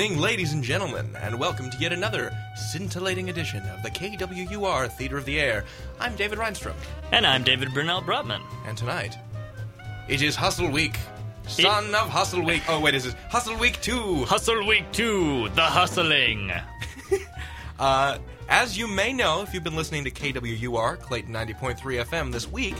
evening, 0.00 0.20
ladies 0.20 0.52
and 0.52 0.62
gentlemen, 0.62 1.10
and 1.22 1.40
welcome 1.40 1.68
to 1.68 1.76
yet 1.78 1.92
another 1.92 2.32
scintillating 2.70 3.30
edition 3.30 3.60
of 3.70 3.82
the 3.82 3.90
KWUR 3.90 4.88
Theater 4.92 5.18
of 5.18 5.24
the 5.24 5.40
Air. 5.40 5.64
I'm 5.98 6.14
David 6.14 6.38
Reinstrom, 6.38 6.76
And 7.10 7.26
I'm 7.26 7.42
David 7.42 7.74
Brunel 7.74 8.02
Brutman. 8.02 8.40
and 8.68 8.78
tonight 8.78 9.18
it 10.08 10.22
is 10.22 10.36
Hustle 10.36 10.70
Week, 10.70 10.96
son 11.48 11.92
of 11.96 12.08
Hustle 12.08 12.44
Week. 12.44 12.62
Oh 12.68 12.78
wait, 12.78 12.94
is 12.94 13.06
it 13.06 13.16
Hustle 13.28 13.56
Week 13.56 13.80
Two? 13.80 14.24
Hustle 14.26 14.64
Week 14.68 14.84
2, 14.92 15.48
The 15.56 15.62
Hustling. 15.62 16.52
Uh, 17.80 18.18
as 18.48 18.76
you 18.76 18.88
may 18.88 19.12
know, 19.12 19.40
if 19.42 19.54
you've 19.54 19.62
been 19.62 19.76
listening 19.76 20.02
to 20.02 20.10
KWUR 20.10 20.98
Clayton 21.00 21.32
90.3 21.32 21.76
FM 22.04 22.32
this 22.32 22.50
week, 22.50 22.74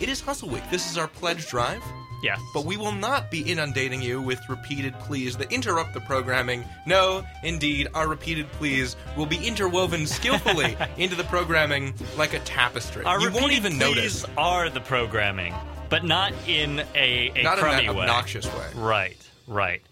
it 0.00 0.08
is 0.08 0.20
Hustle 0.20 0.48
Week. 0.48 0.62
This 0.70 0.88
is 0.88 0.96
our 0.96 1.08
pledge 1.08 1.48
drive. 1.48 1.82
Yes. 2.22 2.40
But 2.54 2.64
we 2.64 2.76
will 2.76 2.92
not 2.92 3.30
be 3.30 3.50
inundating 3.50 4.00
you 4.02 4.20
with 4.22 4.40
repeated 4.48 4.98
pleas 5.00 5.36
that 5.36 5.52
interrupt 5.52 5.94
the 5.94 6.00
programming. 6.00 6.64
No, 6.86 7.24
indeed, 7.42 7.88
our 7.94 8.08
repeated 8.08 8.50
pleas 8.52 8.96
will 9.16 9.26
be 9.26 9.36
interwoven 9.46 10.06
skillfully 10.06 10.76
into 10.96 11.14
the 11.14 11.24
programming 11.24 11.94
like 12.16 12.32
a 12.34 12.40
tapestry. 12.40 13.04
Our 13.04 13.20
you 13.20 13.26
won't 13.30 13.44
repeated 13.46 13.56
even 13.56 13.72
pleas 13.78 13.96
notice. 14.22 14.26
are 14.38 14.70
the 14.70 14.80
programming, 14.80 15.54
but 15.88 16.04
not 16.04 16.32
in 16.48 16.80
a, 16.94 17.32
a 17.36 17.42
Not 17.42 17.58
in 17.58 17.64
crummy 17.64 17.86
that 17.86 17.94
way. 17.94 18.02
obnoxious 18.02 18.46
way. 18.46 18.66
Right, 18.74 19.30
right. 19.46 19.82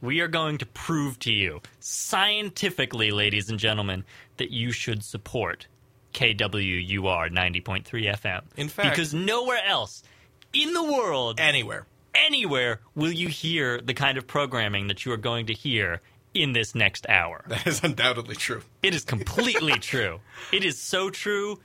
We 0.00 0.20
are 0.20 0.28
going 0.28 0.58
to 0.58 0.66
prove 0.66 1.18
to 1.20 1.32
you, 1.32 1.60
scientifically, 1.80 3.10
ladies 3.10 3.50
and 3.50 3.58
gentlemen, 3.58 4.04
that 4.36 4.50
you 4.50 4.72
should 4.72 5.02
support 5.04 5.66
KWUR 6.14 7.30
90.3 7.30 7.84
FM. 7.84 8.42
In 8.56 8.68
fact- 8.68 8.90
because 8.90 9.12
nowhere 9.14 9.60
else 9.66 10.02
in 10.52 10.72
the 10.72 10.82
world, 10.82 11.40
Anywhere. 11.40 11.86
anywhere, 12.14 12.80
will 12.94 13.12
you 13.12 13.28
hear 13.28 13.80
the 13.80 13.94
kind 13.94 14.18
of 14.18 14.26
programming 14.26 14.88
that 14.88 15.04
you 15.04 15.12
are 15.12 15.16
going 15.16 15.46
to 15.46 15.54
hear 15.54 16.00
in 16.34 16.52
this 16.52 16.74
next 16.74 17.06
hour. 17.08 17.44
That 17.48 17.66
is 17.66 17.82
undoubtedly 17.84 18.36
true. 18.36 18.62
It 18.82 18.94
is 18.94 19.04
completely 19.04 19.72
true. 19.78 20.20
It 20.52 20.64
is 20.64 20.78
so 20.78 21.10
true. 21.10 21.58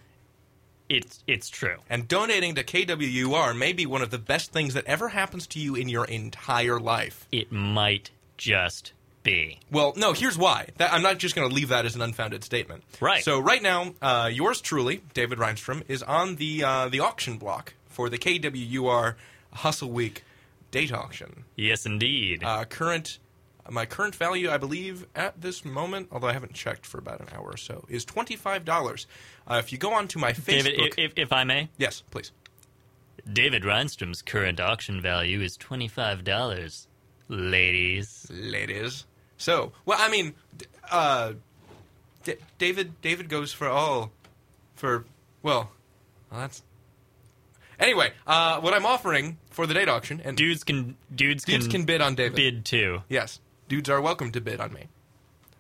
It's 0.90 1.24
it's 1.28 1.50
true. 1.50 1.78
And 1.90 2.08
donating 2.08 2.56
to 2.56 2.64
KWUR 2.64 3.58
may 3.58 3.74
be 3.74 3.86
one 3.86 4.02
of 4.02 4.10
the 4.10 4.18
best 4.18 4.52
things 4.54 4.74
that 4.74 4.86
ever 4.86 5.10
happens 5.10 5.46
to 5.48 5.60
you 5.60 5.76
in 5.76 5.90
your 5.90 6.06
entire 6.06 6.80
life. 6.80 7.28
It 7.32 7.52
might 7.52 8.12
just 8.38 8.94
be. 9.24 9.60
Well, 9.70 9.94
no, 9.98 10.14
here's 10.14 10.38
why. 10.38 10.70
That, 10.78 10.94
I'm 10.94 11.02
not 11.02 11.18
just 11.18 11.36
going 11.36 11.50
to 11.50 11.54
leave 11.54 11.70
that 11.70 11.86
as 11.86 11.96
an 11.96 12.02
unfounded 12.02 12.44
statement. 12.46 12.84
Right. 13.02 13.22
So 13.24 13.40
right 13.40 13.62
now, 13.62 13.94
uh, 14.02 14.30
yours 14.32 14.62
truly, 14.62 15.02
David 15.14 15.40
Reinstrom, 15.40 15.84
is 15.90 16.04
on 16.04 16.38
the 16.38 16.64
uh, 16.64 16.90
the 16.90 17.02
auction 17.02 17.38
block 17.38 17.74
for 17.98 18.10
the 18.10 18.18
KWUR 18.20 19.16
Hustle 19.54 19.90
Week 19.90 20.24
date 20.70 20.94
auction. 20.94 21.46
Yes, 21.56 21.84
indeed. 21.84 22.44
Uh, 22.44 22.64
current, 22.64 23.18
my 23.72 23.88
current 23.88 24.14
value, 24.14 24.52
I 24.52 24.58
believe, 24.58 25.08
at 25.16 25.42
this 25.42 25.66
moment, 25.66 26.10
although 26.12 26.28
I 26.28 26.34
haven't 26.34 26.54
checked 26.54 26.86
for 26.86 27.00
about 27.00 27.22
an 27.22 27.28
hour 27.36 27.48
or 27.54 27.58
so, 27.58 27.86
is 27.90 28.06
twenty 28.06 28.36
five 28.36 28.64
dollars. 28.66 29.08
Uh, 29.48 29.56
if 29.56 29.72
you 29.72 29.80
go 29.80 29.94
onto 29.94 30.20
my 30.20 30.32
Facebook, 30.32 30.64
David, 30.66 30.74
if, 30.80 31.00
if, 31.00 31.12
if 31.16 31.34
I 31.34 31.44
may, 31.44 31.70
yes, 31.80 32.04
please. 32.12 32.32
David 33.34 33.64
Reinstrom's 33.64 34.22
current 34.22 34.60
auction 34.60 35.02
value 35.02 35.42
is 35.42 35.58
twenty 35.58 35.88
five 35.88 36.24
dollars. 36.24 36.88
Ladies, 37.30 38.28
ladies. 38.30 39.08
So, 39.38 39.72
well, 39.88 39.98
I 40.00 40.08
mean, 40.08 40.36
uh, 40.92 41.34
D- 42.24 42.36
David 42.60 43.02
David 43.02 43.28
goes 43.28 43.54
for 43.54 43.68
all, 43.68 44.12
for 44.76 45.06
well, 45.42 45.72
well, 46.30 46.42
that's. 46.42 46.62
Anyway, 47.80 48.12
uh, 48.26 48.60
what 48.60 48.74
I'm 48.74 48.86
offering 48.86 49.38
for 49.52 49.68
the 49.68 49.74
date 49.74 49.88
auction, 49.88 50.22
and 50.24 50.36
dudes 50.36 50.64
can 50.64 50.98
dudes, 51.14 51.44
dudes 51.44 51.68
can 51.68 51.86
bid 51.86 52.02
on 52.02 52.16
David. 52.16 52.36
bid 52.36 52.66
too. 52.66 53.04
Yes, 53.08 53.40
dudes 53.68 53.90
are 53.90 54.02
welcome 54.02 54.32
to 54.32 54.42
bid 54.42 54.60
on 54.60 54.74
me, 54.74 54.88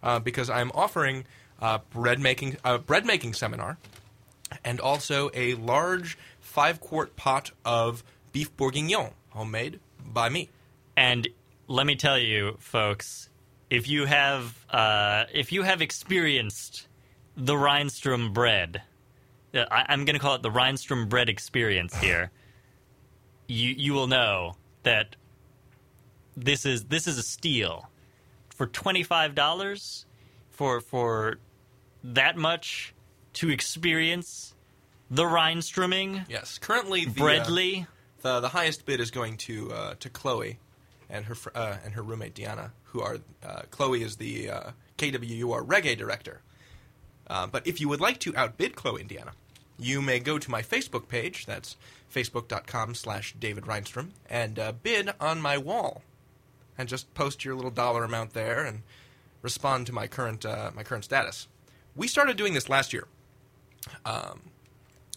uh, 0.01 0.19
because 0.19 0.49
I'm 0.49 0.71
offering 0.73 1.25
uh, 1.61 1.79
bread 1.91 2.19
making 2.19 2.57
a 2.63 2.79
bread 2.79 3.05
making 3.05 3.33
seminar, 3.33 3.77
and 4.63 4.79
also 4.79 5.29
a 5.33 5.53
large 5.55 6.17
five 6.39 6.79
quart 6.79 7.15
pot 7.15 7.51
of 7.63 8.03
beef 8.31 8.55
bourguignon, 8.57 9.11
homemade 9.29 9.79
by 10.03 10.29
me. 10.29 10.49
And 10.95 11.27
let 11.67 11.85
me 11.85 11.95
tell 11.95 12.17
you, 12.17 12.55
folks, 12.59 13.29
if 13.69 13.87
you 13.87 14.05
have 14.05 14.65
uh, 14.71 15.25
if 15.33 15.51
you 15.51 15.61
have 15.61 15.83
experienced 15.83 16.87
the 17.35 17.55
Reinstrom 17.55 18.33
bread, 18.33 18.81
uh, 19.57 19.67
I, 19.71 19.85
I'm 19.89 20.05
going 20.05 20.15
to 20.15 20.19
call 20.19 20.35
it 20.35 20.41
the 20.41 20.51
Reinstrom 20.51 21.07
bread 21.07 21.29
experience 21.29 21.95
here. 21.97 22.31
you 23.47 23.73
you 23.77 23.93
will 23.93 24.07
know 24.07 24.55
that 24.83 25.15
this 26.35 26.65
is 26.65 26.85
this 26.85 27.07
is 27.07 27.17
a 27.17 27.23
steal 27.23 27.89
for 28.49 28.67
twenty 28.67 29.03
five 29.03 29.35
dollars 29.35 30.05
for 30.49 30.81
for 30.81 31.37
that 32.03 32.37
much 32.37 32.93
to 33.33 33.49
experience 33.49 34.53
the 35.09 35.23
Reinstroming 35.23 36.25
Yes, 36.29 36.57
currently 36.57 37.05
the, 37.05 37.11
uh, 37.11 37.23
breadly. 37.23 37.87
The 38.21 38.39
the 38.39 38.49
highest 38.49 38.85
bid 38.85 38.99
is 38.99 39.11
going 39.11 39.37
to 39.37 39.71
uh, 39.71 39.93
to 39.99 40.09
Chloe 40.09 40.59
and 41.09 41.25
her 41.25 41.35
fr- 41.35 41.49
uh, 41.55 41.77
and 41.83 41.93
her 41.93 42.01
roommate 42.01 42.35
Deanna, 42.35 42.71
who 42.83 43.01
are 43.01 43.19
uh, 43.45 43.61
Chloe 43.71 44.03
is 44.03 44.17
the 44.17 44.49
uh, 44.49 44.71
KWUR 44.97 45.65
reggae 45.65 45.97
director. 45.97 46.41
Uh, 47.27 47.47
but 47.47 47.65
if 47.67 47.79
you 47.81 47.89
would 47.89 48.01
like 48.01 48.19
to 48.21 48.35
outbid 48.35 48.75
Chloe 48.75 49.01
and 49.01 49.09
Deanna, 49.09 49.31
you 49.79 50.01
may 50.01 50.19
go 50.19 50.37
to 50.39 50.51
my 50.51 50.61
Facebook 50.61 51.07
page. 51.07 51.45
That's 51.45 51.75
facebook.com 52.13 52.95
slash 52.95 53.33
David 53.39 53.65
Reinstrom 53.67 54.11
and 54.29 54.57
uh, 54.57 54.71
bid 54.71 55.11
on 55.19 55.41
my 55.41 55.57
wall, 55.57 56.01
and 56.77 56.87
just 56.89 57.13
post 57.13 57.43
your 57.45 57.55
little 57.55 57.71
dollar 57.71 58.03
amount 58.03 58.33
there 58.33 58.63
and 58.63 58.81
respond 59.41 59.85
to 59.87 59.93
my 59.93 60.07
current 60.07 60.45
uh, 60.45 60.71
my 60.75 60.83
current 60.83 61.03
status. 61.03 61.47
We 61.95 62.07
started 62.07 62.37
doing 62.37 62.53
this 62.53 62.69
last 62.69 62.93
year. 62.93 63.07
Um, 64.05 64.41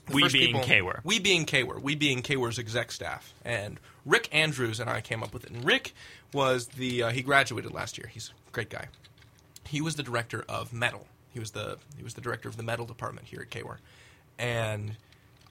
We 0.09 0.29
being 0.29 0.55
people- 0.55 0.61
KWUR. 0.63 1.01
We 1.05 1.19
being 1.19 1.45
KWUR. 1.47 1.81
We 1.83 1.95
being 1.95 2.23
KWUR's 2.23 2.59
exec 2.59 2.91
staff. 2.93 3.35
And 3.45 3.79
Rick 4.07 4.29
Andrews 4.33 4.81
and 4.81 4.89
I 4.91 5.01
came 5.01 5.23
up 5.23 5.33
with 5.35 5.45
it. 5.45 5.51
And 5.51 5.65
Rick 5.65 5.93
was 6.33 6.69
the, 6.69 7.03
uh, 7.05 7.11
he 7.11 7.23
graduated 7.23 7.73
last 7.73 7.99
year. 7.99 8.09
He's 8.13 8.31
a 8.49 8.51
great 8.53 8.71
guy. 8.71 8.87
He 9.67 9.81
was 9.81 9.97
the 9.97 10.03
director 10.03 10.45
of 10.49 10.73
metal. 10.73 11.07
He 11.33 11.39
was 11.39 11.51
the, 11.53 11.79
he 11.97 12.03
was 12.03 12.15
the 12.15 12.21
director 12.21 12.49
of 12.49 12.57
the 12.57 12.63
metal 12.63 12.87
department 12.87 13.27
here 13.29 13.41
at 13.43 13.51
KWUR. 13.51 13.77
And 14.41 14.97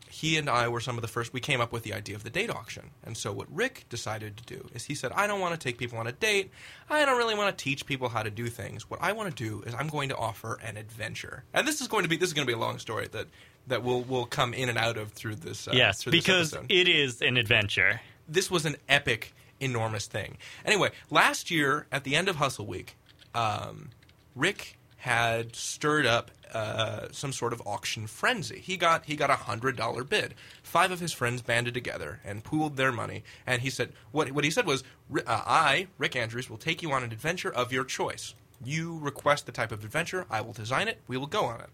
he 0.10 0.38
and 0.38 0.50
I 0.50 0.68
were 0.68 0.80
some 0.80 0.98
of 0.98 1.04
the 1.04 1.08
first, 1.08 1.32
we 1.32 1.40
came 1.40 1.62
up 1.62 1.72
with 1.72 1.84
the 1.84 1.94
idea 1.94 2.16
of 2.16 2.24
the 2.24 2.32
date 2.32 2.50
auction. 2.50 2.90
And 3.06 3.16
so 3.16 3.32
what 3.32 3.48
Rick 3.50 3.86
decided 3.88 4.36
to 4.38 4.44
do 4.44 4.68
is 4.74 4.86
he 4.86 4.96
said, 4.96 5.12
I 5.14 5.28
don't 5.28 5.40
want 5.40 5.54
to 5.54 5.60
take 5.60 5.78
people 5.78 6.00
on 6.00 6.08
a 6.08 6.12
date. 6.12 6.52
I 6.90 7.06
don't 7.06 7.18
really 7.18 7.36
want 7.36 7.56
to 7.56 7.64
teach 7.64 7.86
people 7.86 8.10
how 8.10 8.24
to 8.24 8.32
do 8.32 8.48
things. 8.48 8.90
What 8.90 9.00
I 9.02 9.12
want 9.12 9.30
to 9.30 9.44
do 9.44 9.62
is 9.68 9.76
I'm 9.76 9.88
going 9.88 10.10
to 10.10 10.18
offer 10.18 10.60
an 10.64 10.76
adventure. 10.78 11.44
And 11.54 11.68
this 11.68 11.80
is 11.80 11.88
going 11.88 12.04
to 12.04 12.10
be, 12.10 12.18
this 12.18 12.28
is 12.28 12.34
going 12.34 12.46
to 12.48 12.52
be 12.52 12.56
a 12.56 12.60
long 12.60 12.80
story 12.80 13.08
that, 13.12 13.28
that 13.68 13.84
we'll, 13.84 14.02
we'll 14.02 14.26
come 14.26 14.54
in 14.56 14.68
and 14.68 14.78
out 14.80 14.98
of 14.98 15.12
through 15.12 15.36
this. 15.36 15.68
Uh, 15.68 15.74
yes, 15.76 16.02
through 16.02 16.12
because 16.12 16.54
episode 16.54 16.72
it 16.72 16.88
is 16.88 17.22
an 17.22 17.38
adventure. 17.38 18.02
this 18.28 18.50
was 18.50 18.66
an 18.66 18.78
epic, 18.90 19.34
enormous 19.60 20.08
thing. 20.08 20.38
Anyway, 20.66 20.90
last 21.12 21.52
year 21.52 21.86
at 21.92 22.04
the 22.04 22.16
end 22.16 22.28
of 22.28 22.38
Hustle 22.38 22.66
Week, 22.66 22.98
um, 23.36 23.92
Rick 24.36 24.79
had 25.00 25.56
stirred 25.56 26.06
up 26.06 26.30
uh, 26.54 27.08
some 27.12 27.32
sort 27.32 27.54
of 27.54 27.62
auction 27.66 28.06
frenzy. 28.06 28.60
He 28.60 28.76
got 28.76 29.06
he 29.06 29.16
got 29.16 29.30
a 29.30 29.36
hundred 29.36 29.78
dollar 29.78 30.04
bid. 30.04 30.36
Five 30.62 30.92
of 30.92 31.00
his 31.00 31.14
friends 31.14 31.42
banded 31.42 31.74
together 31.74 32.20
and 32.26 32.44
pooled 32.44 32.76
their 32.76 32.92
money. 32.92 33.24
And 33.48 33.62
he 33.62 33.70
said 33.70 33.94
what 34.12 34.32
what 34.32 34.44
he 34.44 34.52
said 34.52 34.66
was, 34.66 34.84
uh, 35.14 35.22
"I, 35.28 35.88
Rick 35.98 36.16
Andrews, 36.16 36.50
will 36.50 36.58
take 36.58 36.82
you 36.82 36.92
on 36.92 37.04
an 37.04 37.12
adventure 37.12 37.52
of 37.52 37.72
your 37.72 37.86
choice. 37.86 38.36
You 38.64 39.00
request 39.00 39.46
the 39.46 39.54
type 39.54 39.72
of 39.72 39.86
adventure, 39.86 40.26
I 40.30 40.42
will 40.42 40.52
design 40.52 40.90
it. 40.90 41.00
We 41.08 41.16
will 41.16 41.28
go 41.28 41.46
on 41.46 41.62
it 41.62 41.70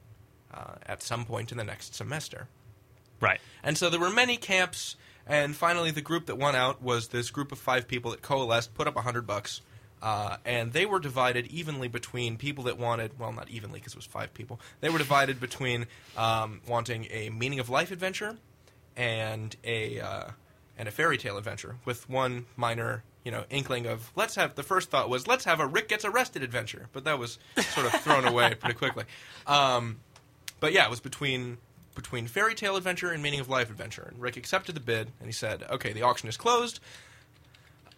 uh, 0.54 0.76
at 0.86 1.02
some 1.02 1.26
point 1.26 1.52
in 1.52 1.58
the 1.58 1.64
next 1.64 1.96
semester." 1.96 2.48
Right. 3.20 3.40
And 3.64 3.78
so 3.78 3.90
there 3.90 4.00
were 4.00 4.12
many 4.12 4.38
camps, 4.38 4.98
and 5.26 5.56
finally 5.56 5.90
the 5.90 6.02
group 6.02 6.28
that 6.28 6.38
won 6.38 6.56
out 6.56 6.82
was 6.82 7.08
this 7.08 7.32
group 7.32 7.52
of 7.52 7.58
five 7.58 7.88
people 7.88 8.12
that 8.12 8.22
coalesced, 8.22 8.76
put 8.76 8.88
up 8.88 8.98
a 8.98 9.02
hundred 9.02 9.26
bucks, 9.26 9.62
uh, 10.02 10.38
and 10.46 10.74
they 10.74 10.86
were 10.86 11.00
divided 11.00 11.48
evenly 11.48 11.88
between 11.88 12.38
people 12.38 12.66
that 12.66 12.78
wanted, 12.78 13.18
well, 13.18 13.32
not 13.32 13.50
evenly 13.50 13.80
because 13.80 13.94
it 13.94 13.98
was 13.98 14.06
five 14.06 14.34
people. 14.34 14.60
They 14.82 14.90
were 14.90 14.98
divided 14.98 15.40
between 15.40 15.88
um, 16.18 16.62
wanting 16.68 17.08
a 17.12 17.30
meaning 17.30 17.60
of 17.60 17.70
life 17.70 17.92
adventure 17.92 18.38
and 18.96 19.56
a 19.64 20.00
uh, 20.00 20.24
and 20.78 20.88
a 20.88 20.92
fairy 20.92 21.18
tale 21.18 21.38
adventure, 21.38 21.78
with 21.86 22.10
one 22.10 22.46
minor. 22.56 23.04
You 23.24 23.32
know, 23.32 23.44
inkling 23.50 23.88
of 23.88 24.12
let's 24.16 24.36
have 24.36 24.54
the 24.54 24.62
first 24.62 24.92
thought 24.92 25.10
was 25.10 25.26
let's 25.26 25.46
have 25.46 25.60
a 25.60 25.66
Rick 25.66 25.90
gets 25.90 26.06
arrested 26.06 26.44
adventure, 26.44 26.90
but 26.94 27.06
that 27.06 27.18
was 27.18 27.40
sort 27.56 27.88
of 27.88 28.00
thrown 28.02 28.24
away 28.28 28.54
pretty 28.60 28.76
quickly. 28.76 29.06
Um, 29.48 29.98
but 30.60 30.74
yeah, 30.74 30.86
it 30.86 30.92
was 30.92 31.00
between 31.00 31.58
between 31.96 32.28
fairy 32.28 32.54
tale 32.54 32.76
adventure 32.76 33.10
and 33.10 33.24
meaning 33.24 33.40
of 33.40 33.50
life 33.50 33.72
adventure. 33.72 34.10
And 34.12 34.22
Rick 34.22 34.38
accepted 34.38 34.76
the 34.76 34.82
bid, 34.82 35.08
and 35.20 35.28
he 35.28 35.32
said, 35.32 35.64
"Okay, 35.72 35.92
the 35.92 36.04
auction 36.04 36.30
is 36.30 36.38
closed. 36.38 36.80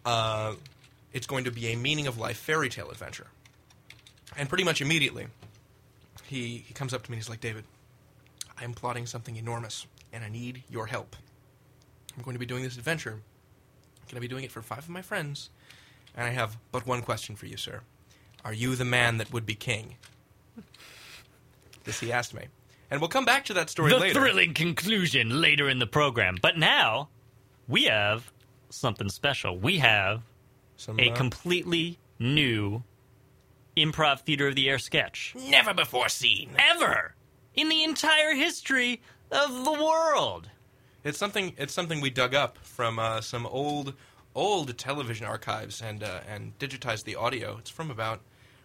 Uh, 0.06 0.54
it's 1.12 1.26
going 1.26 1.44
to 1.44 1.50
be 1.50 1.68
a 1.68 1.76
meaning 1.76 2.06
of 2.06 2.18
life 2.18 2.38
fairy 2.38 2.68
tale 2.68 2.90
adventure." 2.90 3.28
And 4.36 4.48
pretty 4.48 4.64
much 4.64 4.80
immediately, 4.80 5.26
he 6.26 6.58
he 6.66 6.74
comes 6.74 6.92
up 6.94 7.02
to 7.04 7.10
me 7.10 7.16
and 7.16 7.22
he's 7.22 7.28
like, 7.30 7.40
"David, 7.40 7.64
I 8.58 8.64
am 8.64 8.74
plotting 8.74 9.06
something 9.06 9.36
enormous, 9.36 9.86
and 10.12 10.24
I 10.24 10.28
need 10.28 10.62
your 10.68 10.86
help. 10.86 11.16
I'm 12.16 12.22
going 12.22 12.34
to 12.34 12.40
be 12.40 12.46
doing 12.46 12.62
this 12.64 12.76
adventure. 12.76 13.12
I'm 13.12 14.04
going 14.06 14.14
to 14.16 14.20
be 14.20 14.28
doing 14.28 14.44
it 14.44 14.50
for 14.52 14.62
five 14.62 14.78
of 14.80 14.88
my 14.88 15.02
friends, 15.02 15.50
and 16.16 16.26
I 16.26 16.30
have 16.30 16.56
but 16.72 16.86
one 16.86 17.02
question 17.02 17.36
for 17.36 17.46
you, 17.46 17.56
sir. 17.56 17.80
Are 18.44 18.52
you 18.52 18.74
the 18.76 18.84
man 18.84 19.18
that 19.18 19.32
would 19.32 19.46
be 19.46 19.54
king? 19.54 19.96
This 21.84 22.00
he 22.00 22.12
asked 22.12 22.34
me. 22.34 22.46
And 22.90 23.00
we'll 23.00 23.08
come 23.08 23.24
back 23.24 23.44
to 23.46 23.54
that 23.54 23.68
story 23.70 23.90
The 23.90 23.98
later. 23.98 24.20
thrilling 24.20 24.54
conclusion 24.54 25.40
later 25.40 25.68
in 25.68 25.78
the 25.78 25.86
program. 25.86 26.38
But 26.40 26.56
now, 26.56 27.08
we 27.66 27.84
have 27.84 28.32
something 28.70 29.10
special. 29.10 29.58
We 29.58 29.78
have 29.78 30.22
Some, 30.78 30.98
a 31.00 31.10
uh, 31.10 31.16
completely 31.16 31.98
new 32.20 32.84
improv 33.76 34.20
theater 34.20 34.48
of 34.48 34.54
the 34.54 34.68
air 34.68 34.78
sketch. 34.78 35.34
never 35.36 35.74
before 35.74 36.08
seen. 36.08 36.50
Ever! 36.56 37.14
In 37.54 37.68
the 37.68 37.82
entire 37.82 38.34
history 38.34 39.02
of 39.32 39.64
the 39.64 39.72
world. 39.72 40.48
It's 41.02 41.18
something. 41.18 41.54
It's 41.58 41.74
something 41.74 42.00
we 42.00 42.10
dug 42.10 42.32
up 42.34 42.58
from 42.62 43.00
uh, 43.00 43.20
some 43.20 43.44
old, 43.46 43.94
old 44.36 44.78
television 44.78 45.26
archives 45.26 45.82
and 45.82 46.02
uh, 46.02 46.20
and 46.28 46.56
digitized 46.60 47.04
the 47.04 47.16
audio. 47.16 47.56
It's 47.58 47.70
from 47.70 47.90
about, 47.90 48.20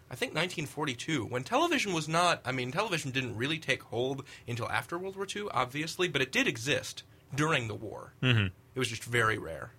I 0.08 0.14
think, 0.14 0.30
1942, 0.34 1.24
when 1.24 1.42
television 1.42 1.92
was 1.92 2.08
not. 2.08 2.40
I 2.44 2.52
mean, 2.52 2.70
television 2.70 3.10
didn't 3.10 3.36
really 3.36 3.58
take 3.58 3.82
hold 3.82 4.24
until 4.46 4.68
after 4.68 4.96
World 4.98 5.16
War 5.16 5.26
II, 5.34 5.48
obviously, 5.52 6.06
but 6.06 6.22
it 6.22 6.30
did 6.30 6.46
exist 6.46 7.02
during 7.34 7.66
the 7.66 7.74
war. 7.74 8.14
Mm-hmm. 8.22 8.46
It 8.74 8.78
was 8.78 8.88
just 8.88 9.02
very 9.02 9.38
rare. 9.38 9.72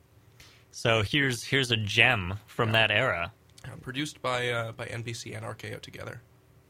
So 0.76 1.04
here's 1.04 1.42
here's 1.46 1.72
a 1.72 1.78
gem 1.78 2.34
from 2.48 2.74
that 2.74 2.92
era. 2.92 3.32
Uh, 3.64 3.78
produced 3.82 4.22
by 4.22 4.50
uh, 4.50 4.74
by 4.74 4.88
NBC 4.88 5.34
and 5.34 5.46
RKO 5.46 5.80
together. 5.80 6.22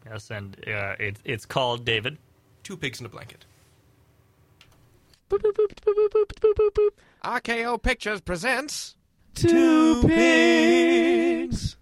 Yes, 0.05 0.29
and 0.29 0.55
uh, 0.67 0.93
it, 0.99 1.17
it's 1.25 1.47
called 1.47 1.85
David. 1.85 2.19
Two 2.61 2.77
pigs 2.77 2.99
in 2.99 3.07
a 3.07 3.09
blanket. 3.09 3.45
RKO 7.23 7.81
Pictures 7.81 8.21
presents 8.21 8.95
Two 9.33 10.03
pigs. 10.03 11.77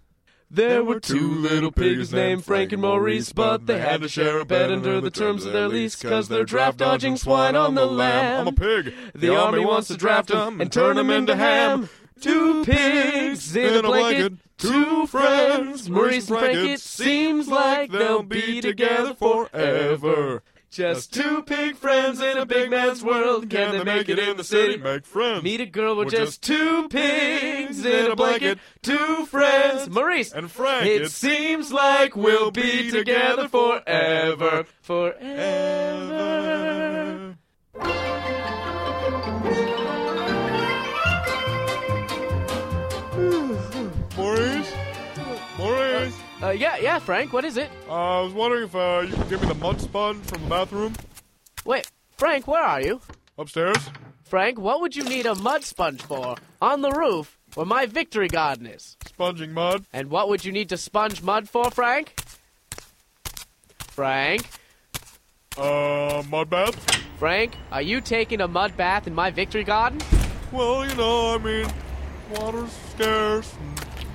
There 0.50 0.82
were 0.82 1.00
two 1.00 1.28
little 1.40 1.72
pigs 1.72 2.10
named 2.10 2.42
Frank 2.42 2.72
and 2.72 2.80
Maurice, 2.80 3.34
but 3.34 3.66
they 3.66 3.78
had 3.78 4.00
to 4.00 4.08
share 4.08 4.38
a 4.38 4.46
bed 4.46 4.72
under 4.72 4.98
the 5.02 5.10
terms 5.10 5.44
of 5.44 5.52
their 5.52 5.68
lease, 5.68 5.94
cause 5.96 6.28
they're 6.28 6.44
draft 6.44 6.78
dodging 6.78 7.18
swine 7.18 7.54
on 7.54 7.74
the 7.74 7.84
lamb. 7.84 8.40
I'm 8.40 8.48
a 8.48 8.52
pig. 8.52 8.94
The 9.14 9.36
army 9.36 9.62
wants 9.62 9.88
to 9.88 9.98
draft 9.98 10.34
'em 10.34 10.62
and 10.62 10.72
turn 10.72 10.96
'em 10.96 11.10
into 11.10 11.36
ham. 11.36 11.90
Two 12.20 12.64
pigs 12.64 13.54
in 13.56 13.76
a 13.76 13.82
blanket, 13.82 14.34
two 14.56 15.06
friends, 15.06 15.90
Maurice 15.90 16.28
and 16.30 16.38
Frank. 16.38 16.56
It 16.56 16.80
seems 16.80 17.48
like 17.48 17.90
they'll 17.90 18.22
be 18.22 18.60
together 18.60 19.14
forever. 19.14 20.42
Just 20.74 21.14
two 21.14 21.42
pig 21.44 21.76
friends 21.76 22.20
in 22.20 22.36
a 22.36 22.44
big 22.44 22.68
man's 22.68 23.00
world. 23.04 23.48
Can 23.48 23.78
they 23.78 23.84
make 23.84 24.08
it 24.08 24.18
in 24.18 24.36
the 24.36 24.42
city? 24.42 24.76
Make 24.76 25.06
friends. 25.06 25.44
Meet 25.44 25.60
a 25.60 25.66
girl 25.66 25.94
with 25.94 26.10
just 26.10 26.42
just 26.42 26.42
two 26.42 26.88
pigs 26.88 27.84
in 27.84 28.10
a 28.10 28.16
blanket, 28.16 28.58
two 28.82 29.24
friends. 29.26 29.88
Maurice 29.88 30.32
And 30.32 30.50
Frank. 30.50 30.86
It 30.86 31.12
seems 31.12 31.72
like 31.72 32.16
we'll 32.16 32.50
be 32.50 32.90
together 32.90 33.46
forever, 33.46 34.64
forever. 34.82 36.34
Uh, 46.44 46.50
yeah, 46.50 46.76
yeah, 46.76 46.98
Frank. 46.98 47.32
What 47.32 47.44
is 47.46 47.56
it? 47.56 47.70
Uh, 47.88 48.18
I 48.18 48.20
was 48.20 48.34
wondering 48.34 48.64
if 48.64 48.74
uh, 48.74 49.04
you 49.08 49.14
could 49.16 49.28
give 49.30 49.40
me 49.42 49.48
the 49.48 49.54
mud 49.54 49.80
sponge 49.80 50.22
from 50.26 50.42
the 50.42 50.48
bathroom 50.48 50.94
Wait, 51.64 51.90
Frank, 52.18 52.46
where 52.46 52.62
are 52.62 52.82
you? 52.82 53.00
upstairs. 53.38 53.78
Frank, 54.24 54.58
what 54.58 54.82
would 54.82 54.94
you 54.94 55.04
need 55.04 55.24
a 55.24 55.34
mud 55.36 55.64
sponge 55.64 56.02
for? 56.02 56.36
On 56.60 56.82
the 56.82 56.90
roof, 56.90 57.38
where 57.54 57.64
my 57.64 57.86
victory 57.86 58.28
garden 58.28 58.66
is. 58.66 58.96
Sponging 59.06 59.52
mud. 59.52 59.84
And 59.92 60.10
what 60.10 60.28
would 60.28 60.44
you 60.44 60.52
need 60.52 60.68
to 60.68 60.76
sponge 60.76 61.22
mud 61.22 61.48
for, 61.48 61.70
Frank? 61.70 62.20
Frank, 63.78 64.46
Uh, 65.56 66.22
mud 66.28 66.50
bath. 66.50 66.74
Frank, 67.18 67.56
are 67.72 67.80
you 67.82 68.00
taking 68.02 68.40
a 68.42 68.48
mud 68.48 68.76
bath 68.76 69.06
in 69.06 69.14
my 69.14 69.30
victory 69.30 69.64
garden? 69.64 70.00
Well, 70.52 70.86
you 70.86 70.94
know, 70.96 71.34
I 71.34 71.38
mean, 71.38 71.66
water's 72.32 72.72
scarce. 72.90 73.54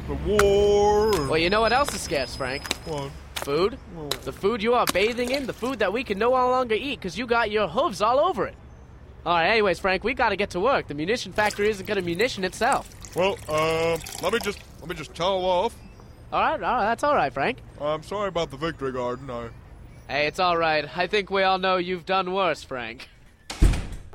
The 0.10 0.16
war. 0.16 1.12
Well, 1.28 1.38
you 1.38 1.52
know 1.52 1.62
what 1.62 1.72
else 1.72 1.94
is 1.94 2.02
scarce, 2.02 2.36
Frank? 2.36 2.74
what? 2.88 3.12
Food. 3.36 3.78
The 4.24 4.34
food 4.34 4.64
you 4.64 4.74
are 4.74 4.88
bathing 4.92 5.30
in, 5.30 5.46
the 5.46 5.54
food 5.54 5.78
that 5.80 5.94
we 5.94 6.04
can 6.04 6.18
no 6.18 6.32
longer 6.32 6.74
eat 6.74 6.96
because 7.00 7.16
you 7.16 7.28
got 7.28 7.52
your 7.52 7.68
hooves 7.68 8.02
all 8.02 8.18
over 8.18 8.48
it. 8.48 8.56
All 9.24 9.36
right, 9.36 9.50
anyways, 9.50 9.78
Frank, 9.78 10.04
we 10.04 10.16
got 10.16 10.30
to 10.30 10.36
get 10.36 10.50
to 10.52 10.60
work. 10.60 10.88
The 10.88 10.96
munition 10.96 11.32
factory 11.32 11.70
isn't 11.70 11.86
to 11.86 12.02
munition 12.02 12.44
itself. 12.44 12.90
Well, 13.16 13.38
uh, 13.48 14.00
let 14.24 14.34
me 14.34 14.40
just 14.40 14.60
let 14.80 14.90
me 14.90 14.96
just 14.96 15.14
towel 15.14 15.46
off. 15.46 15.76
All 16.34 16.42
right, 16.42 16.54
all 16.54 16.60
right, 16.60 16.86
that's 16.86 17.04
all 17.04 17.14
right, 17.14 17.32
Frank. 17.32 17.60
I'm 17.80 18.02
sorry 18.02 18.30
about 18.30 18.50
the 18.50 18.58
victory 18.58 18.92
garden. 18.92 19.30
I 19.30 19.50
Hey, 20.10 20.26
it's 20.26 20.40
all 20.40 20.58
right. 20.58 20.90
I 20.98 21.06
think 21.06 21.30
we 21.30 21.44
all 21.44 21.60
know 21.60 21.78
you've 21.78 22.08
done 22.08 22.34
worse, 22.34 22.64
Frank. 22.64 23.08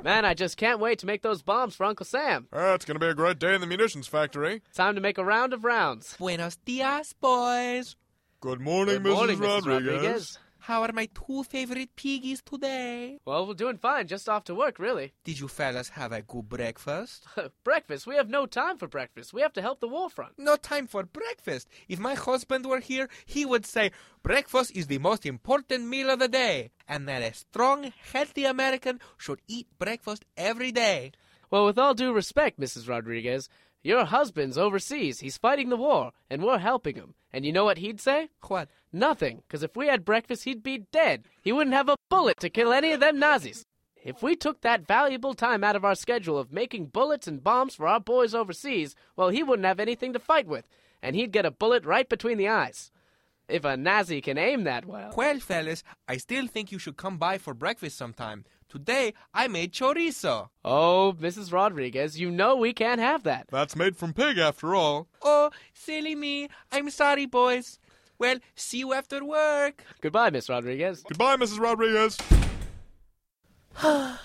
Man, 0.05 0.27
I 0.27 0.35
just 0.35 0.59
can't 0.59 0.81
wait 0.81 0.99
to 0.99 1.07
make 1.07 1.23
those 1.23 1.41
bombs 1.41 1.75
for 1.75 1.85
Uncle 1.85 2.05
Sam. 2.05 2.47
Ah, 2.53 2.75
it's 2.75 2.85
gonna 2.85 2.99
be 2.99 3.07
a 3.07 3.15
great 3.15 3.39
day 3.39 3.55
in 3.55 3.63
the 3.63 3.67
munitions 3.67 4.07
factory. 4.07 4.61
Time 4.75 4.97
to 4.97 5.01
make 5.01 5.17
a 5.17 5.25
round 5.25 5.55
of 5.55 5.65
rounds. 5.65 6.15
Buenos 6.19 6.57
dias, 6.57 7.15
boys. 7.15 7.97
Good 8.43 8.61
morning, 8.61 9.03
Good 9.03 9.15
morning, 9.15 9.39
Mrs. 9.39 9.41
Mrs. 9.41 9.67
Rodriguez. 9.67 9.93
Rodriguez. 9.95 10.39
How 10.65 10.81
are 10.81 10.93
my 10.95 11.11
two 11.13 11.43
favorite 11.45 11.95
piggies 11.95 12.41
today? 12.41 13.19
Well, 13.27 13.47
we're 13.47 13.53
doing 13.53 13.77
fine, 13.77 14.07
just 14.07 14.31
off 14.31 14.45
to 14.45 14.55
work, 14.55 14.79
really. 14.79 15.13
Did 15.25 15.39
you 15.39 15.47
fellas 15.47 15.91
have 15.91 16.11
a 16.11 16.23
good 16.23 16.49
breakfast? 16.49 17.27
breakfast? 17.65 18.07
We 18.07 18.17
have 18.17 18.31
no 18.31 18.47
time 18.47 18.79
for 18.79 18.89
breakfast. 18.89 19.35
We 19.35 19.43
have 19.43 19.53
to 19.53 19.61
help 19.61 19.81
the 19.81 19.89
war 19.89 20.09
front. 20.09 20.39
No 20.39 20.57
time 20.57 20.87
for 20.87 21.03
breakfast. 21.03 21.69
If 21.87 21.99
my 21.99 22.15
husband 22.15 22.65
were 22.65 22.81
here, 22.81 23.11
he 23.27 23.45
would 23.45 23.67
say 23.67 23.91
breakfast 24.23 24.75
is 24.75 24.87
the 24.87 24.97
most 24.97 25.27
important 25.27 25.87
meal 25.87 26.09
of 26.09 26.19
the 26.19 26.29
day, 26.29 26.71
and 26.89 27.07
that 27.09 27.21
a 27.21 27.35
strong, 27.35 27.93
healthy 28.15 28.47
American 28.47 29.01
should 29.19 29.43
eat 29.47 29.67
breakfast 29.79 30.25
every 30.35 30.73
day. 30.73 31.13
Well, 31.51 31.67
with 31.67 31.79
all 31.79 31.93
due 31.93 32.15
respect, 32.15 32.59
Mrs. 32.59 32.89
Rodriguez, 32.89 33.51
your 33.85 34.07
husband's 34.07 34.59
overseas. 34.59 35.21
He's 35.21 35.39
fighting 35.39 35.69
the 35.69 35.77
war, 35.77 36.11
and 36.29 36.43
we're 36.43 36.59
helping 36.59 36.97
him. 36.97 37.15
And 37.33 37.45
you 37.45 37.53
know 37.53 37.65
what 37.65 37.79
he'd 37.79 38.01
say? 38.01 38.31
What? 38.49 38.69
Nothing, 38.93 39.43
because 39.47 39.63
if 39.63 39.77
we 39.77 39.87
had 39.87 40.05
breakfast, 40.05 40.45
he'd 40.45 40.63
be 40.63 40.87
dead. 40.91 41.25
He 41.43 41.53
wouldn't 41.53 41.75
have 41.75 41.89
a 41.89 41.97
bullet 42.09 42.41
to 42.41 42.49
kill 42.49 42.73
any 42.73 42.93
of 42.93 43.01
them 43.01 43.19
Nazis. 43.19 43.65
If 44.03 44.23
we 44.23 44.37
took 44.37 44.61
that 44.63 44.87
valuable 44.87 45.35
time 45.35 45.63
out 45.63 45.77
of 45.77 45.85
our 45.85 45.95
schedule 45.95 46.39
of 46.39 46.53
making 46.53 46.87
bullets 46.87 47.27
and 47.27 47.43
bombs 47.45 47.75
for 47.75 47.87
our 47.87 48.01
boys 48.01 48.35
overseas, 48.35 48.95
well, 49.17 49.29
he 49.29 49.43
wouldn't 49.43 49.67
have 49.67 49.81
anything 49.81 50.13
to 50.13 50.19
fight 50.19 50.47
with, 50.47 50.67
and 51.03 51.15
he'd 51.15 51.33
get 51.33 51.47
a 51.47 51.51
bullet 51.51 51.85
right 51.85 52.09
between 52.09 52.39
the 52.39 52.49
eyes. 52.49 52.91
If 53.49 53.65
a 53.65 53.77
Nazi 53.77 54.23
can 54.23 54.39
aim 54.39 54.65
that 54.65 54.87
well. 54.87 55.13
Well, 55.17 55.39
fellas, 55.39 55.83
I 56.09 56.17
still 56.17 56.47
think 56.47 56.73
you 56.73 56.79
should 56.79 56.97
come 56.97 57.19
by 57.19 57.37
for 57.37 57.53
breakfast 57.53 57.97
sometime. 57.99 58.45
Today, 58.69 59.15
I 59.33 59.47
made 59.49 59.73
chorizo. 59.73 60.49
Oh, 60.65 61.15
Mrs. 61.21 61.53
Rodriguez, 61.53 62.19
you 62.19 62.31
know 62.31 62.57
we 62.57 62.73
can't 62.73 63.01
have 63.01 63.23
that. 63.25 63.47
That's 63.51 63.77
made 63.77 63.97
from 63.97 64.13
pig, 64.13 64.39
after 64.39 64.75
all. 64.75 65.09
Oh, 65.23 65.51
silly 65.73 66.15
me. 66.15 66.49
I'm 66.73 66.91
sorry, 66.91 67.27
boys. 67.27 67.79
Well, 68.19 68.39
see 68.55 68.79
you 68.79 68.93
after 68.93 69.25
work. 69.25 69.83
Goodbye, 70.01 70.31
Miss 70.31 70.49
Rodriguez. 70.49 71.03
Goodbye, 71.03 71.37
Mrs. 71.37 71.61
Rodriguez. 71.61 72.19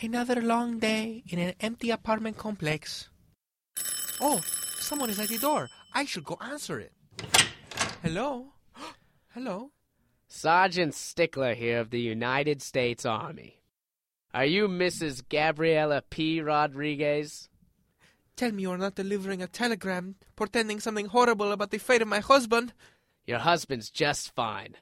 Another 0.00 0.42
long 0.42 0.78
day 0.78 1.22
in 1.28 1.38
an 1.38 1.54
empty 1.60 1.90
apartment 1.90 2.36
complex. 2.36 3.08
Oh, 4.20 4.40
someone 4.78 5.10
is 5.10 5.18
at 5.18 5.28
the 5.28 5.38
door. 5.38 5.68
I 5.94 6.04
should 6.04 6.24
go 6.24 6.38
answer 6.40 6.80
it. 6.80 6.92
Hello? 8.02 8.52
Hello? 9.34 9.70
Sergeant 10.34 10.94
Stickler 10.94 11.52
here 11.52 11.78
of 11.78 11.90
the 11.90 12.00
United 12.00 12.62
States 12.62 13.04
Army. 13.04 13.60
Are 14.32 14.46
you 14.46 14.66
Mrs. 14.66 15.22
Gabriela 15.28 16.02
P. 16.08 16.40
Rodriguez? 16.40 17.50
Tell 18.34 18.50
me 18.50 18.62
you're 18.62 18.78
not 18.78 18.94
delivering 18.94 19.42
a 19.42 19.46
telegram 19.46 20.14
portending 20.34 20.80
something 20.80 21.06
horrible 21.06 21.52
about 21.52 21.70
the 21.70 21.76
fate 21.76 22.00
of 22.00 22.08
my 22.08 22.20
husband. 22.20 22.72
Your 23.26 23.40
husband's 23.40 23.90
just 23.90 24.34
fine. 24.34 24.76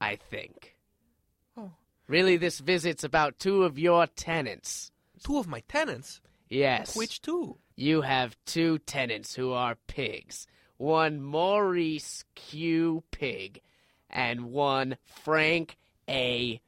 I 0.00 0.16
think. 0.16 0.76
Oh. 1.56 1.70
Really, 2.08 2.36
this 2.36 2.58
visit's 2.58 3.04
about 3.04 3.38
two 3.38 3.62
of 3.62 3.78
your 3.78 4.08
tenants. 4.08 4.90
Two 5.24 5.38
of 5.38 5.46
my 5.46 5.60
tenants. 5.68 6.20
Yes. 6.50 6.96
Which 6.96 7.22
two? 7.22 7.58
You 7.76 8.00
have 8.00 8.36
two 8.46 8.78
tenants 8.78 9.36
who 9.36 9.52
are 9.52 9.78
pigs. 9.86 10.48
One 10.76 11.22
Maurice 11.22 12.24
Q. 12.34 13.04
Pig, 13.12 13.62
and 14.10 14.52
one 14.52 14.96
Frank 15.04 15.76
A. 16.08 16.60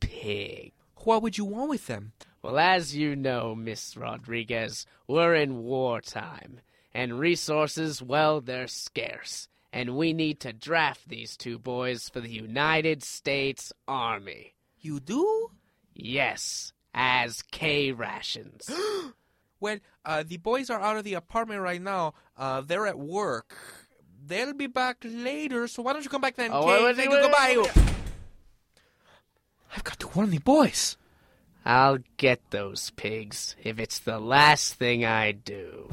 Pig. 0.00 0.72
What 0.98 1.22
would 1.22 1.38
you 1.38 1.44
want 1.44 1.70
with 1.70 1.86
them? 1.86 2.12
Well, 2.42 2.58
as 2.58 2.94
you 2.94 3.16
know, 3.16 3.54
Miss 3.54 3.96
Rodriguez, 3.96 4.86
we're 5.06 5.34
in 5.34 5.62
wartime, 5.62 6.60
and 6.92 7.18
resources, 7.18 8.02
well, 8.02 8.40
they're 8.40 8.66
scarce, 8.66 9.48
and 9.72 9.96
we 9.96 10.12
need 10.12 10.40
to 10.40 10.52
draft 10.52 11.08
these 11.08 11.36
two 11.36 11.58
boys 11.58 12.08
for 12.10 12.20
the 12.20 12.30
United 12.30 13.02
States 13.02 13.72
Army. 13.88 14.54
You 14.78 15.00
do? 15.00 15.50
Yes, 15.94 16.72
as 16.92 17.42
K 17.42 17.92
rations. 17.92 18.70
Well, 19.60 19.78
uh, 20.04 20.24
the 20.26 20.36
boys 20.36 20.68
are 20.68 20.80
out 20.80 20.98
of 20.98 21.04
the 21.04 21.14
apartment 21.14 21.62
right 21.62 21.80
now. 21.80 22.12
Uh, 22.36 22.60
they're 22.60 22.86
at 22.86 22.98
work. 22.98 23.56
They'll 24.26 24.52
be 24.54 24.66
back 24.66 24.98
later, 25.04 25.66
so 25.68 25.82
why 25.82 25.92
don't 25.92 26.02
you 26.04 26.10
come 26.10 26.20
back 26.20 26.36
then? 26.36 26.50
Oh, 26.52 26.62
okay? 26.62 26.84
wait, 26.84 26.84
wait, 26.84 26.96
wait, 26.96 27.04
you. 27.04 27.10
wait, 27.10 27.22
Goodbye. 27.22 27.54
wait, 27.58 27.94
I've 29.76 29.84
got 29.84 29.98
to 30.00 30.08
warn 30.08 30.30
the 30.30 30.38
boys. 30.38 30.96
I'll 31.64 31.98
get 32.18 32.40
those 32.50 32.90
pigs 32.90 33.56
if 33.62 33.78
it's 33.78 33.98
the 33.98 34.18
last 34.20 34.74
thing 34.74 35.04
I 35.04 35.32
do. 35.32 35.88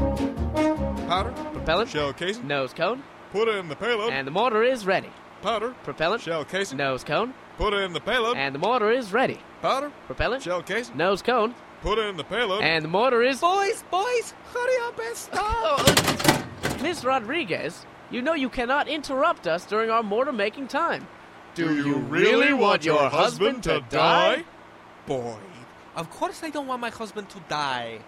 Powder, 0.00 1.32
Propellant, 1.52 1.90
shell 1.90 2.12
casing, 2.12 2.46
nose 2.46 2.72
cone, 2.72 3.02
put 3.32 3.48
in 3.48 3.68
the 3.68 3.76
payload. 3.76 4.12
and 4.12 4.26
the 4.26 4.30
mortar 4.30 4.62
is 4.62 4.86
ready. 4.86 5.10
Powder, 5.42 5.74
Propellant, 5.84 6.22
shell 6.22 6.44
casing, 6.44 6.78
nose 6.78 7.02
cone, 7.04 7.34
put 7.58 7.74
in 7.74 7.92
the 7.92 8.00
payload. 8.00 8.36
and 8.36 8.54
the 8.54 8.58
mortar 8.58 8.90
is 8.90 9.12
ready. 9.12 9.38
Powder, 9.60 9.90
Propellant, 10.06 10.42
shell 10.42 10.62
casing, 10.62 10.96
nose 10.96 11.20
cone, 11.22 11.54
put 11.82 11.98
it 11.98 12.06
in 12.06 12.16
the 12.16 12.24
payload. 12.24 12.62
and 12.62 12.84
the 12.84 12.88
mortar 12.88 13.22
is. 13.22 13.40
Boys, 13.40 13.82
boys, 13.90 14.34
hurry 14.52 14.76
up 14.88 14.98
and 14.98 15.16
stop. 15.16 16.82
Miss 16.82 17.04
Rodriguez, 17.04 17.84
you 18.10 18.22
know 18.22 18.34
you 18.34 18.48
cannot 18.48 18.88
interrupt 18.88 19.46
us 19.46 19.64
during 19.66 19.90
our 19.90 20.02
mortar 20.02 20.32
making 20.32 20.68
time. 20.68 21.06
Do 21.54 21.74
you 21.74 21.96
really 21.96 22.52
want 22.52 22.84
your 22.84 23.08
husband 23.10 23.62
to 23.64 23.84
die? 23.88 24.44
Boy, 25.06 25.36
of 25.96 26.08
course 26.10 26.42
I 26.42 26.50
don't 26.50 26.66
want 26.66 26.80
my 26.80 26.90
husband 26.90 27.28
to 27.30 27.40
die. 27.48 28.00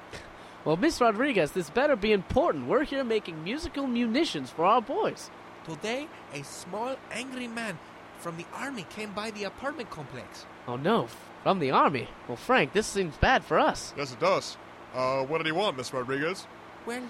Well, 0.64 0.76
Miss 0.76 1.00
Rodriguez, 1.00 1.50
this 1.50 1.70
better 1.70 1.96
be 1.96 2.12
important. 2.12 2.68
We're 2.68 2.84
here 2.84 3.02
making 3.02 3.42
musical 3.42 3.86
munitions 3.88 4.50
for 4.50 4.64
our 4.64 4.80
boys. 4.80 5.28
Today, 5.64 6.06
a 6.32 6.44
small, 6.44 6.94
angry 7.10 7.48
man 7.48 7.78
from 8.18 8.36
the 8.36 8.46
army 8.54 8.86
came 8.88 9.12
by 9.12 9.32
the 9.32 9.42
apartment 9.44 9.90
complex. 9.90 10.46
Oh 10.68 10.76
no, 10.76 11.08
from 11.42 11.58
the 11.58 11.70
army. 11.70 12.08
Well, 12.28 12.36
Frank, 12.36 12.72
this 12.72 12.86
seems 12.86 13.16
bad 13.16 13.44
for 13.44 13.58
us. 13.58 13.94
Yes, 13.96 14.12
it 14.12 14.20
does. 14.20 14.56
Uh, 14.94 15.24
what 15.24 15.38
did 15.38 15.46
he 15.46 15.52
want, 15.52 15.76
Miss 15.76 15.92
Rodriguez? 15.92 16.46
Well, 16.86 17.02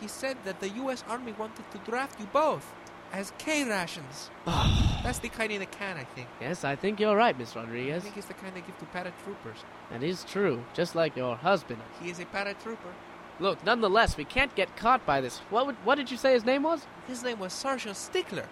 he 0.00 0.08
said 0.08 0.36
that 0.44 0.60
the 0.60 0.68
U.S. 0.70 1.04
Army 1.08 1.32
wanted 1.32 1.70
to 1.70 1.78
draft 1.78 2.20
you 2.20 2.26
both 2.32 2.72
as 3.12 3.32
K 3.38 3.64
rations. 3.64 4.30
That's 4.46 5.18
the 5.20 5.28
kind 5.28 5.52
in 5.52 5.60
the 5.60 5.66
can, 5.66 5.96
I 5.96 6.04
think. 6.04 6.28
Yes, 6.40 6.64
I 6.64 6.76
think 6.76 7.00
you're 7.00 7.16
right, 7.16 7.38
Miss 7.38 7.54
Rodriguez. 7.56 8.02
I 8.02 8.04
think 8.04 8.16
it's 8.16 8.26
the 8.26 8.34
kind 8.34 8.54
they 8.54 8.60
give 8.60 8.76
to 8.78 8.84
paratroopers. 8.86 9.58
That 9.90 10.02
is 10.02 10.24
true, 10.24 10.64
just 10.74 10.94
like 10.94 11.16
your 11.16 11.36
husband. 11.36 11.80
He 12.02 12.10
is 12.10 12.18
a 12.18 12.24
paratrooper. 12.26 12.92
Look, 13.38 13.64
nonetheless, 13.64 14.16
we 14.16 14.24
can't 14.24 14.54
get 14.54 14.76
caught 14.76 15.04
by 15.06 15.20
this. 15.20 15.38
What 15.50 15.66
would, 15.66 15.76
what 15.84 15.96
did 15.96 16.10
you 16.10 16.16
say 16.16 16.32
his 16.32 16.44
name 16.44 16.62
was? 16.62 16.86
His 17.06 17.22
name 17.22 17.38
was 17.38 17.52
Sergeant 17.52 17.96
Stickler. 17.96 18.48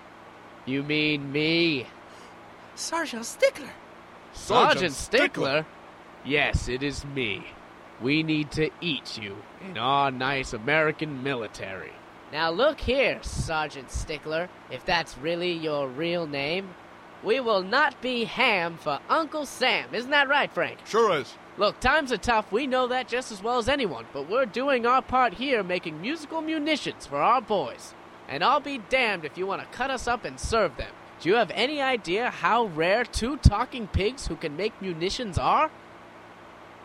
You 0.67 0.83
mean 0.83 1.33
me? 1.33 1.87
Sergeant 2.75 3.25
Stickler. 3.25 3.71
Sergeant 4.35 4.93
Stickler? 4.93 5.65
Yes, 6.25 6.69
it 6.69 6.83
is 6.83 7.05
me. 7.05 7.47
We 8.01 8.23
need 8.23 8.51
to 8.53 8.71
eat 8.81 9.17
you 9.17 9.37
in 9.67 9.79
our 9.79 10.11
nice 10.11 10.53
American 10.53 11.23
military. 11.23 11.93
Now 12.33 12.51
look 12.51 12.81
here, 12.81 13.21
Sergeant 13.23 13.91
Stickler, 13.91 14.49
if 14.71 14.85
that's 14.85 15.17
really 15.17 15.53
your 15.53 15.89
real 15.89 16.27
name. 16.27 16.75
We 17.23 17.41
will 17.41 17.63
not 17.63 18.03
be 18.03 18.25
ham 18.25 18.77
for 18.77 19.01
Uncle 19.09 19.47
Sam. 19.47 19.95
Isn't 19.95 20.11
that 20.11 20.29
right, 20.29 20.53
Frank? 20.53 20.79
Sure 20.85 21.17
is. 21.17 21.35
Look, 21.57 21.79
times 21.81 22.13
are 22.13 22.19
tough. 22.19 22.51
We 22.51 22.67
know 22.67 22.89
that 22.89 23.09
just 23.09 23.31
as 23.31 23.43
well 23.43 23.59
as 23.59 23.69
anyone, 23.69 24.07
but 24.13 24.29
we're 24.29 24.45
doing 24.45 24.85
our 24.85 25.01
part 25.01 25.35
here 25.35 25.63
making 25.63 26.03
musical 26.03 26.43
munitions 26.43 27.07
for 27.07 27.17
our 27.17 27.41
boys. 27.41 27.95
And 28.29 28.43
I'll 28.43 28.61
be 28.61 28.79
damned 28.91 29.25
if 29.25 29.39
you 29.39 29.47
want 29.47 29.63
to 29.63 29.77
cut 29.77 29.91
us 29.91 30.09
up 30.09 30.25
and 30.25 30.39
serve 30.39 30.77
them. 30.77 30.93
Do 31.25 31.31
you 31.31 31.37
have 31.37 31.51
any 31.55 31.81
idea 31.81 32.29
how 32.29 32.67
rare 32.67 33.03
two 33.03 33.39
talking 33.39 33.87
pigs 33.87 34.27
who 34.27 34.37
can 34.37 34.59
make 34.59 34.83
munitions 34.83 35.39
are? 35.39 35.71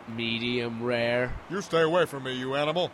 Medium 0.08 0.82
rare. 0.82 1.34
You 1.50 1.60
stay 1.60 1.82
away 1.82 2.06
from 2.06 2.22
me, 2.22 2.32
you 2.32 2.54
animal. 2.54 2.90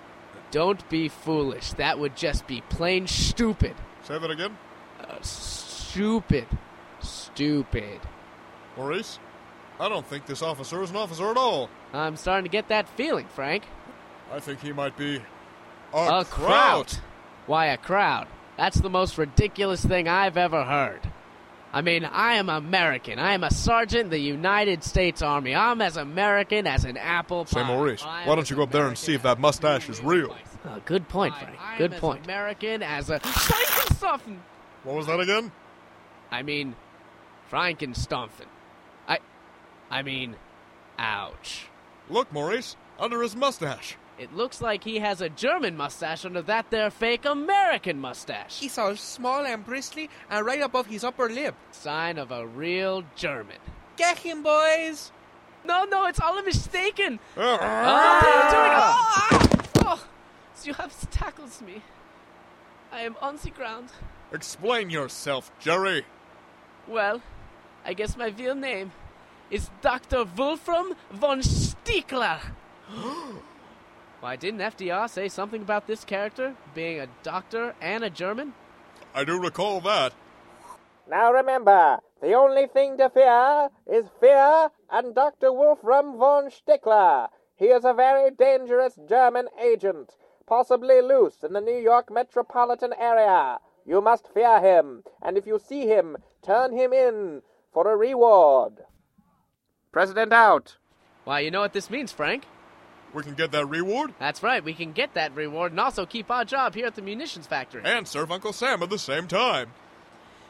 Don't 0.51 0.89
be 0.89 1.09
foolish. 1.09 1.73
That 1.75 2.01
would 2.01 2.17
just 2.17 2.49
be 2.49 2.63
plain 2.63 3.07
stupid. 3.07 3.77
Say 4.03 4.19
that 4.19 4.29
again. 4.29 4.59
Uh, 5.01 5.21
stupid. 5.21 6.49
Stupid. 6.99 8.01
Maurice, 8.77 9.21
I 9.79 9.89
don't 9.89 10.05
think 10.05 10.27
this 10.27 10.43
officer 10.43 10.83
is 10.83 10.91
an 10.91 10.97
officer 10.97 11.31
at 11.31 11.37
all. 11.37 11.71
I'm 11.93 12.17
starting 12.17 12.43
to 12.43 12.51
get 12.51 12.67
that 12.71 12.89
feeling, 12.89 13.29
Frank. 13.29 13.63
I 14.33 14.41
think 14.41 14.59
he 14.63 14.73
might 14.73 14.97
be 14.97 15.23
a, 15.95 15.97
A 15.97 16.25
kraut. 16.25 17.01
Why 17.47 17.67
a 17.67 17.77
crowd? 17.77 18.27
That's 18.57 18.81
the 18.81 18.91
most 18.91 19.17
ridiculous 19.17 19.85
thing 19.85 20.09
I've 20.09 20.37
ever 20.37 20.65
heard. 20.65 21.13
I 21.77 21.83
mean, 21.83 22.07
I 22.07 22.37
am 22.37 22.49
American. 22.49 23.19
I 23.19 23.35
am 23.35 23.45
a 23.45 23.51
sergeant 23.51 24.05
in 24.05 24.09
the 24.09 24.19
United 24.19 24.83
States 24.83 25.21
Army. 25.21 25.55
I'm 25.55 25.83
as 25.83 25.99
American 25.99 26.67
as 26.67 26.87
an 26.87 26.97
apple 26.97 27.45
pie. 27.45 27.51
Say, 27.61 27.67
Maurice, 27.67 28.03
I 28.03 28.27
why 28.27 28.35
don't 28.35 28.49
you 28.49 28.57
go 28.57 28.63
up 28.63 28.71
there 28.71 28.87
and 28.87 28.97
see 28.97 29.13
if 29.13 29.23
that 29.25 29.39
mustache 29.39 29.91
is 29.91 30.03
real? 30.03 30.35
Oh, 30.65 30.81
good 30.87 31.07
point, 31.07 31.37
Frank. 31.37 31.55
I 31.61 31.73
am 31.73 31.79
Good 31.79 31.93
as 31.93 32.01
point. 32.01 32.25
American 32.25 32.83
as 32.83 33.11
a 33.11 33.21
Frankenstuffen. 33.21 34.39
What 34.85 34.97
was 34.97 35.07
that 35.07 35.21
again? 35.21 35.53
I 36.31 36.43
mean, 36.43 36.77
Frankenstuffen. 37.53 38.47
I, 39.07 39.19
I 39.91 40.01
mean, 40.01 40.37
ouch. 40.99 41.67
Look, 42.09 42.33
Maurice, 42.33 42.75
under 42.99 43.21
his 43.21 43.37
mustache. 43.37 43.99
It 44.19 44.35
looks 44.35 44.63
like 44.63 44.83
he 44.85 44.99
has 45.01 45.21
a 45.21 45.29
German 45.29 45.77
mustache 45.77 46.25
under 46.25 46.41
that 46.43 46.71
there 46.71 46.91
fake 46.91 47.27
American 47.27 48.01
mustache. 48.01 48.61
He's 48.61 48.79
all 48.79 48.97
small 48.97 49.45
and 49.45 49.65
bristly 49.65 50.09
and 50.31 50.47
right 50.47 50.63
above 50.63 50.87
his 50.87 51.05
upper 51.05 51.29
lip. 51.29 51.55
Sign 51.71 52.17
of 52.17 52.31
a 52.31 52.47
real 52.47 53.05
German. 53.15 53.59
Get 53.97 54.19
him, 54.19 54.43
boys! 54.43 55.13
No, 55.67 55.85
no, 55.85 56.07
it's 56.07 56.21
all 56.21 56.39
a 56.39 56.43
mistaken. 56.43 57.19
Ah, 57.37 58.21
What 58.23 58.25
are 58.25 58.45
you 58.45 58.51
doing? 58.51 58.73
Oh, 58.79 59.69
ah! 59.85 59.99
oh, 60.01 60.07
you 60.65 60.73
have 60.75 61.11
tackled 61.11 61.61
me. 61.61 61.83
I 62.91 63.01
am 63.01 63.17
on 63.21 63.37
the 63.43 63.51
ground. 63.51 63.91
Explain 64.33 64.89
yourself, 64.89 65.51
Jerry. 65.61 66.07
Well, 66.89 67.21
I 67.85 67.93
guess 67.93 68.17
my 68.17 68.29
real 68.29 68.55
name 68.55 68.93
is 69.51 69.71
Dr. 69.83 70.25
Wolfram 70.25 70.95
von 71.13 71.43
Stickler. 71.43 72.41
Why, 74.21 74.37
didn't 74.37 74.61
FDR 74.61 75.09
say 75.09 75.29
something 75.29 75.63
about 75.63 75.87
this 75.87 76.05
character 76.05 76.55
being 76.75 77.01
a 77.01 77.09
doctor 77.23 77.75
and 77.81 78.03
a 78.03 78.11
German? 78.11 78.55
I 79.15 79.25
do 79.25 79.41
recall 79.41 79.81
that. 79.83 80.15
Now 81.09 81.33
remember, 81.33 81.99
the 82.21 82.33
only 82.33 82.67
thing 82.67 82.97
to 82.99 83.11
fear 83.11 83.69
is 83.87 84.07
fear 84.21 84.71
and 84.91 85.15
Dr. 85.15 85.53
Wolfram 85.53 86.19
von 86.19 86.51
Stickler. 86.51 87.29
He 87.57 87.67
is 87.67 87.85
a 87.85 87.95
very 87.95 88.31
dangerous 88.31 88.99
German 89.09 89.49
agent, 89.63 90.17
possibly 90.47 91.01
loose 91.01 91.43
in 91.43 91.53
the 91.53 91.61
New 91.61 91.79
York 91.79 92.11
metropolitan 92.11 92.93
area. 92.99 93.59
You 93.85 94.01
must 94.01 94.33
fear 94.33 94.61
him, 94.61 95.05
and 95.23 95.39
if 95.39 95.47
you 95.47 95.59
see 95.59 95.87
him, 95.87 96.17
turn 96.43 96.77
him 96.77 96.93
in 96.93 97.43
for 97.73 97.91
a 97.91 97.97
reward. 97.97 98.79
President 99.93 100.33
out. 100.33 100.77
Why, 101.25 101.41
you 101.41 101.51
know 101.51 101.61
what 101.61 101.73
this 101.73 101.91
means, 101.91 102.13
Frank? 102.13 102.45
We 103.15 103.23
can 103.23 103.35
get 103.35 103.53
that 103.53 103.67
reward 103.69 104.13
That's 104.19 104.43
right, 104.43 104.63
we 104.63 104.75
can 104.75 104.93
get 104.93 105.15
that 105.15 105.35
reward 105.35 105.73
and 105.73 105.81
also 105.81 106.05
keep 106.07 106.31
our 106.31 106.45
job 106.45 106.75
here 106.75 106.87
at 106.87 106.95
the 106.97 107.03
munitions 107.03 107.47
factory. 107.47 107.83
and 107.85 108.07
serve 108.07 108.31
Uncle 108.31 108.53
Sam 108.53 108.83
at 108.83 108.91
the 108.91 108.99
same 108.99 109.27
time. 109.27 109.71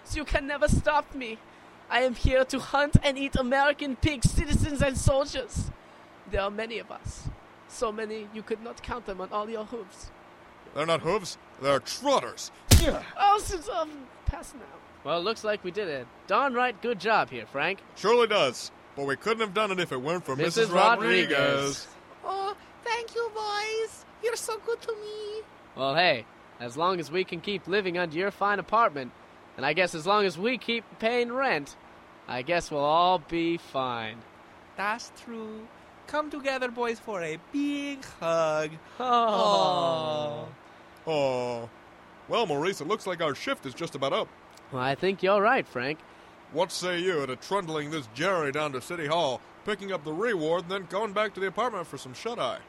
So 0.05 0.17
you 0.17 0.25
can 0.25 0.47
never 0.47 0.69
stop 0.69 1.15
me. 1.15 1.39
I 1.91 2.01
am 2.01 2.15
here 2.15 2.45
to 2.47 2.59
hunt 2.59 2.97
and 3.03 3.17
eat 3.19 3.37
American 3.37 3.95
pigs, 3.97 4.31
citizens, 4.31 4.83
and 4.83 4.97
soldiers. 4.99 5.71
There 6.31 6.41
are 6.41 6.51
many 6.51 6.79
of 6.79 6.91
us. 6.91 7.29
So 7.69 7.93
many 7.93 8.29
you 8.35 8.43
could 8.43 8.63
not 8.63 8.83
count 8.83 9.07
them 9.07 9.21
on 9.21 9.29
all 9.33 9.49
your 9.49 9.65
hooves. 9.65 10.11
They're 10.75 10.87
not 10.87 11.03
hooves, 11.03 11.39
they're 11.63 11.81
trotters. 11.81 12.51
Oh, 13.19 13.41
since 13.43 13.69
I'm 13.73 13.91
past 14.27 14.55
now. 14.55 14.61
Well, 15.03 15.23
looks 15.23 15.43
like 15.45 15.65
we 15.65 15.71
did 15.71 15.89
a 15.89 16.07
darn 16.27 16.55
right 16.55 16.81
good 16.83 16.99
job 17.01 17.31
here, 17.31 17.47
Frank. 17.47 17.81
Surely 17.97 18.27
does. 18.27 18.71
But 18.97 19.07
we 19.07 19.17
couldn't 19.17 19.41
have 19.41 19.55
done 19.55 19.71
it 19.73 19.81
if 19.81 19.93
it 19.93 20.01
weren't 20.01 20.25
for 20.25 20.37
Mrs. 20.37 20.67
Mrs. 20.69 20.75
Rodriguez. 20.75 21.31
Rodriguez. 21.33 21.87
Oh, 22.27 22.57
thank 22.85 23.15
you, 23.15 23.31
boys. 23.35 24.05
You're 24.23 24.37
so 24.37 24.59
good 24.67 24.81
to 24.83 24.93
me. 24.93 25.43
Well, 25.77 25.95
hey, 25.95 26.27
as 26.61 26.77
long 26.77 26.99
as 27.01 27.11
we 27.11 27.25
can 27.25 27.41
keep 27.41 27.67
living 27.69 27.97
under 27.97 28.17
your 28.17 28.31
fine 28.31 28.59
apartment, 28.59 29.13
and 29.57 29.65
I 29.65 29.73
guess 29.73 29.95
as 29.95 30.07
long 30.07 30.25
as 30.25 30.37
we 30.37 30.59
keep 30.59 30.85
paying 30.99 31.33
rent, 31.33 31.77
I 32.29 32.43
guess 32.43 32.71
we'll 32.71 32.81
all 32.81 33.19
be 33.21 33.57
fine. 33.57 34.17
That's 34.77 35.13
true. 35.25 35.67
Come 36.07 36.31
together, 36.31 36.71
boys, 36.71 36.99
for 37.01 37.23
a 37.23 37.39
big 37.53 38.05
hug. 38.21 38.71
Oh. 39.01 40.49
Oh. 41.07 41.69
Well, 42.29 42.47
Maurice, 42.47 42.81
it 42.81 42.89
looks 42.89 43.07
like 43.07 43.23
our 43.23 43.35
shift 43.35 43.67
is 43.67 43.75
just 43.75 43.95
about 43.95 44.13
up. 44.13 44.29
Well, 44.73 44.83
I 44.83 44.97
think 44.97 45.23
you're 45.23 45.41
right, 45.41 45.67
Frank. 45.67 46.01
What 46.53 46.73
say 46.73 46.99
you 47.01 47.25
to 47.27 47.37
trundling 47.37 47.91
this 47.91 48.09
Jerry 48.15 48.51
down 48.51 48.73
to 48.73 48.81
City 48.81 49.07
Hall, 49.07 49.41
picking 49.67 49.93
up 49.93 50.05
the 50.05 50.13
reward, 50.13 50.63
and 50.63 50.71
then 50.71 50.87
going 50.89 51.13
back 51.13 51.35
to 51.35 51.41
the 51.41 51.49
apartment 51.49 51.87
for 51.87 51.99
some 51.99 52.15
shut-eye? 52.15 52.61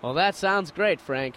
Well, 0.00 0.14
that 0.14 0.36
sounds 0.36 0.70
great, 0.70 1.00
Frank. 1.00 1.34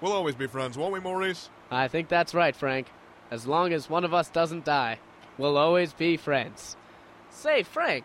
We'll 0.00 0.12
always 0.12 0.34
be 0.34 0.46
friends, 0.46 0.76
won't 0.76 0.92
we, 0.92 1.00
Maurice? 1.00 1.48
I 1.70 1.88
think 1.88 2.08
that's 2.08 2.34
right, 2.34 2.54
Frank. 2.54 2.88
As 3.30 3.46
long 3.46 3.72
as 3.72 3.88
one 3.88 4.04
of 4.04 4.12
us 4.12 4.28
doesn't 4.28 4.66
die, 4.66 4.98
we'll 5.38 5.56
always 5.56 5.94
be 5.94 6.18
friends. 6.18 6.76
Say, 7.30 7.62
Frank, 7.62 8.04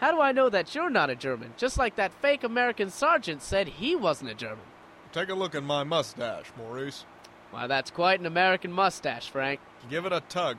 how 0.00 0.10
do 0.10 0.20
I 0.20 0.32
know 0.32 0.48
that 0.48 0.74
you're 0.74 0.90
not 0.90 1.10
a 1.10 1.14
German? 1.14 1.54
Just 1.56 1.78
like 1.78 1.94
that 1.94 2.12
fake 2.14 2.42
American 2.42 2.90
sergeant 2.90 3.40
said 3.40 3.68
he 3.68 3.94
wasn't 3.94 4.30
a 4.30 4.34
German. 4.34 4.64
take 5.12 5.28
a 5.28 5.34
look 5.34 5.54
at 5.54 5.62
my 5.62 5.84
mustache, 5.84 6.50
Maurice. 6.58 7.04
Why, 7.52 7.68
that's 7.68 7.92
quite 7.92 8.18
an 8.18 8.26
American 8.26 8.72
mustache, 8.72 9.28
Frank. 9.28 9.60
Give 9.88 10.06
it 10.06 10.12
a 10.12 10.20
tug. 10.22 10.56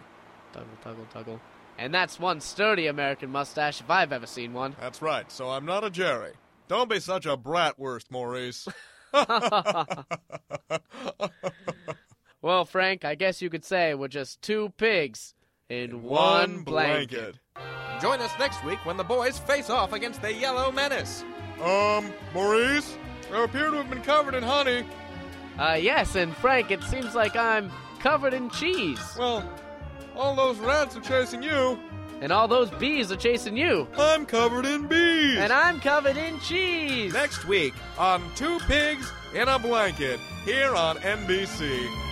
Tuggle, 0.54 0.65
tuggle, 0.82 1.08
tuggle. 1.13 1.39
And 1.77 1.94
that's 1.94 2.20
one 2.20 2.39
sturdy 2.39 2.88
American 2.88 3.32
mustache 3.32 3.82
if 3.82 3.89
I've 3.89 4.13
ever 4.13 4.27
seen 4.27 4.53
one. 4.53 4.75
That's 4.79 5.01
right, 5.01 5.29
so 5.32 5.50
I'm 5.50 5.65
not 5.65 5.84
a 5.84 5.89
Jerry. 5.89 6.34
Don't 6.67 6.89
be 6.89 7.00
such 7.00 7.25
a 7.25 7.38
bratwurst, 7.38 8.05
Maurice. 8.10 8.67
Well, 12.46 12.63
Frank, 12.63 13.05
I 13.05 13.15
guess 13.15 13.41
you 13.41 13.50
could 13.50 13.65
say 13.65 13.96
we're 13.96 14.08
just 14.08 14.39
two 14.44 14.72
pigs 14.77 15.34
in 15.67 16.03
one, 16.03 16.62
blanket. 16.62 17.39
Join 18.00 18.22
us 18.22 18.29
next 18.38 18.63
week 18.63 18.86
when 18.86 18.98
the 18.98 19.03
boys 19.03 19.39
face 19.39 19.72
off 19.72 19.94
against 19.94 20.22
the 20.22 20.32
Yellow 20.32 20.72
Menace. 20.72 21.24
Um, 21.60 22.13
Maurice, 22.36 23.00
I 23.34 23.44
appear 23.44 23.72
to 23.72 23.77
have 23.77 23.89
been 23.89 24.03
covered 24.03 24.36
in 24.36 24.44
honey. 24.44 24.86
Uh, 25.58 25.79
yes, 25.82 26.15
and 26.15 26.38
Frank, 26.38 26.70
it 26.70 26.84
seems 26.84 27.15
like 27.15 27.36
I'm 27.36 27.72
covered 27.98 28.36
in 28.36 28.51
cheese. 28.51 29.00
Well, 29.17 29.44
all 30.15 30.36
those 30.36 30.57
rats 30.60 30.95
are 30.95 31.01
chasing 31.01 31.43
you. 31.43 31.79
And 32.22 32.31
all 32.31 32.48
those 32.48 32.72
bees 32.72 33.12
are 33.12 33.17
chasing 33.17 33.57
you. 33.57 33.88
I'm 33.98 34.25
covered 34.25 34.65
in 34.65 34.88
bees. 34.88 35.38
And 35.38 35.51
I'm 35.51 35.79
covered 35.81 36.17
in 36.17 36.39
cheese. 36.39 37.13
Next 37.13 37.45
week 37.45 37.74
on 37.98 38.24
Two 38.36 38.60
Pigs 38.60 39.12
in 39.34 39.50
a 39.50 39.60
Blanket 39.60 40.19
here 40.45 40.74
on 40.74 40.98
NBC. 40.98 42.05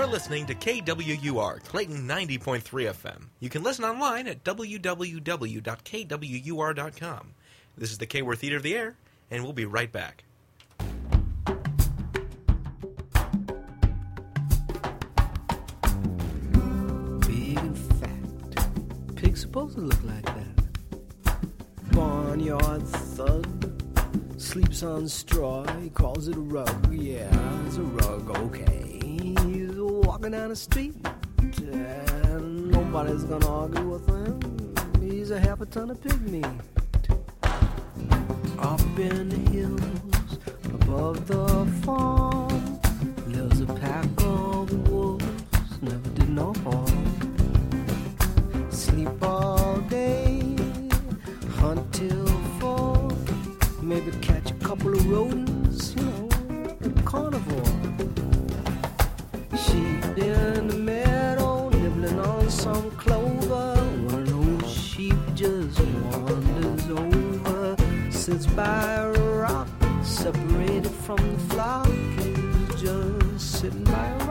You're 0.00 0.08
listening 0.08 0.46
to 0.46 0.54
KWUR, 0.54 1.62
Clayton 1.64 2.08
90.3 2.08 2.62
FM. 2.62 3.24
You 3.38 3.50
can 3.50 3.62
listen 3.62 3.84
online 3.84 4.28
at 4.28 4.42
www.kwur.com. 4.42 4.94
This 7.76 7.92
is 7.92 7.98
the 7.98 8.06
K 8.06 8.22
Word 8.22 8.38
Theater 8.38 8.56
of 8.56 8.62
the 8.62 8.74
Air, 8.74 8.96
and 9.30 9.44
we'll 9.44 9.52
be 9.52 9.66
right 9.66 9.92
back. 9.92 10.24
big 17.26 17.58
and 17.58 17.78
fat. 18.00 18.66
Pig's 19.16 19.42
supposed 19.42 19.74
to 19.74 19.82
look 19.82 20.02
like 20.04 20.24
that. 20.24 20.46
Barnyard 21.92 22.88
thug 22.88 23.46
sleeps 24.38 24.82
on 24.82 25.06
straw. 25.08 25.66
He 25.76 25.90
calls 25.90 26.26
it 26.26 26.36
a 26.36 26.40
rug. 26.40 26.90
Yeah, 26.90 27.28
it's 27.66 27.76
a 27.76 27.82
rug. 27.82 28.30
Okay. 28.30 28.89
Walking 29.90 30.30
down 30.30 30.50
the 30.50 30.56
street, 30.56 30.94
and 32.22 32.70
nobody's 32.70 33.24
gonna 33.24 33.48
argue 33.48 33.88
with 33.88 34.06
him. 34.08 34.40
He's 35.00 35.32
a 35.32 35.40
half 35.40 35.60
a 35.60 35.66
ton 35.66 35.90
of 35.90 36.22
meat. 36.30 36.46
Up 38.58 38.80
in 38.98 39.28
the 39.28 39.50
hills 39.50 40.38
above 40.64 41.26
the 41.26 41.66
farm 41.82 42.80
lives 43.26 43.60
a 43.60 43.66
pack 43.66 44.06
of 44.18 44.88
wolves. 44.88 45.24
Never 45.82 46.08
did 46.10 46.28
no 46.28 46.52
harm 46.64 47.10
sleep 48.70 49.22
all 49.22 49.76
day, 49.88 50.56
hunt 51.58 51.92
till 51.92 52.26
fall, 52.58 53.12
maybe 53.82 54.10
catch 54.22 54.50
a 54.50 54.54
couple 54.54 54.94
of 54.94 55.10
rodents, 55.10 55.49
In 60.16 60.66
the 60.66 60.76
meadow, 60.76 61.68
nibbling 61.70 62.18
on 62.18 62.50
some 62.50 62.90
clover. 62.92 63.74
One 64.10 64.58
those 64.58 64.70
sheep 64.70 65.14
just 65.34 65.80
wanders 65.80 66.90
over, 66.90 67.76
sits 68.10 68.46
by 68.46 68.94
a 69.04 69.12
rock, 69.12 69.68
separated 70.02 70.90
from 70.90 71.16
the 71.16 71.54
flock. 71.54 71.88
Just 72.76 73.60
sitting 73.60 73.84
by 73.84 74.06
a 74.08 74.18
rock. 74.18 74.29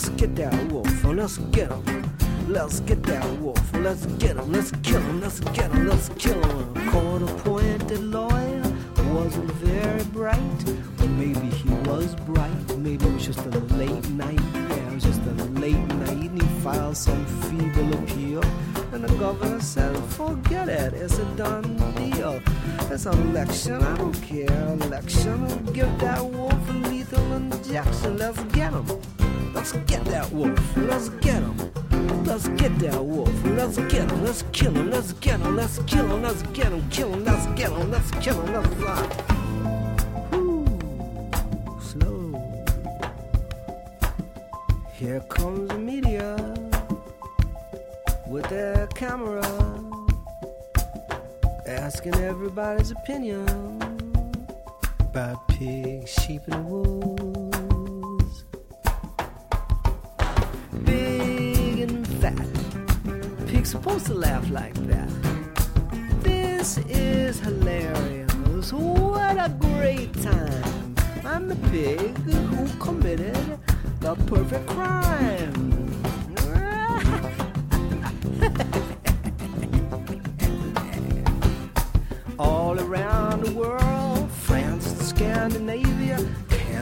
Let's 0.00 0.08
get 0.18 0.34
that 0.36 0.72
wolf. 0.72 1.04
Let's 1.04 1.36
get 1.52 1.70
him. 1.70 2.16
Let's 2.48 2.80
get 2.80 3.02
that 3.02 3.22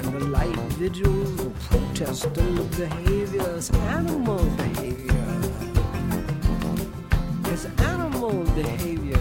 candlelight 0.02 0.54
vigils, 0.78 1.40
protesting 1.68 2.68
behaviors, 2.68 3.70
animal 3.96 4.44
behavior. 4.56 5.24
It's 7.46 7.64
animal 7.80 8.44
behavior. 8.54 9.20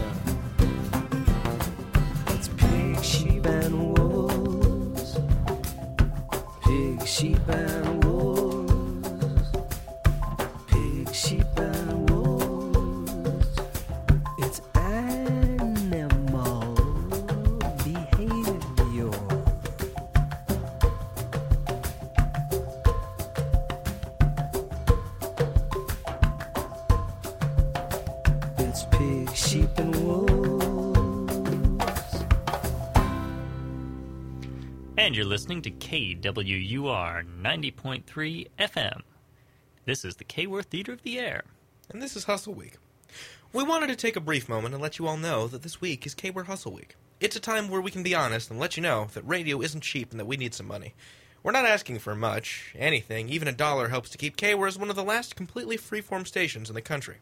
It's 2.28 2.50
pig, 2.50 3.04
sheep, 3.04 3.46
and 3.48 3.98
wolves. 3.98 5.18
Pig, 6.62 7.08
sheep, 7.08 7.48
and 7.48 7.87
listening 35.28 35.62
to 35.62 35.72
KWUR 35.72 37.26
90.3 37.42 38.48
FM. 38.58 39.02
This 39.84 40.06
is 40.06 40.16
the 40.16 40.24
Kworth 40.24 40.68
Theater 40.68 40.94
of 40.94 41.02
the 41.02 41.20
Air. 41.20 41.44
And 41.90 42.02
this 42.02 42.16
is 42.16 42.24
Hustle 42.24 42.54
Week. 42.54 42.78
We 43.52 43.64
wanted 43.64 43.88
to 43.88 43.98
take 43.98 44.16
a 44.16 44.22
brief 44.22 44.48
moment 44.48 44.74
and 44.74 44.82
let 44.82 45.00
you 45.00 45.06
all 45.06 45.18
know 45.18 45.48
that 45.50 45.64
this 45.64 45.82
week 45.82 46.06
is 46.06 46.16
Kworth 46.16 46.46
Hustle 46.46 46.72
Week. 46.72 46.96
It's 47.20 47.36
a 47.36 47.42
time 47.42 47.68
where 47.68 47.82
we 47.82 47.92
can 47.92 48.04
be 48.04 48.16
honest 48.16 48.50
and 48.50 48.58
let 48.58 48.78
you 48.78 48.84
know 48.84 49.10
that 49.14 49.28
radio 49.28 49.62
isn't 49.62 49.82
cheap 49.82 50.12
and 50.12 50.20
that 50.20 50.28
we 50.28 50.38
need 50.38 50.54
some 50.54 50.66
money. 50.66 50.96
We're 51.44 51.52
not 51.52 51.66
asking 51.66 52.00
for 52.00 52.16
much, 52.16 52.74
anything, 52.78 53.28
even 53.28 53.50
a 53.50 53.54
dollar 53.54 53.90
helps 53.90 54.10
to 54.12 54.18
keep 54.18 54.38
KWUR 54.38 54.70
as 54.70 54.80
one 54.80 54.90
of 54.90 54.96
the 54.96 55.04
last 55.04 55.36
completely 55.36 55.78
freeform 55.78 56.26
stations 56.26 56.70
in 56.70 56.76
the 56.76 56.82
country. 56.82 57.18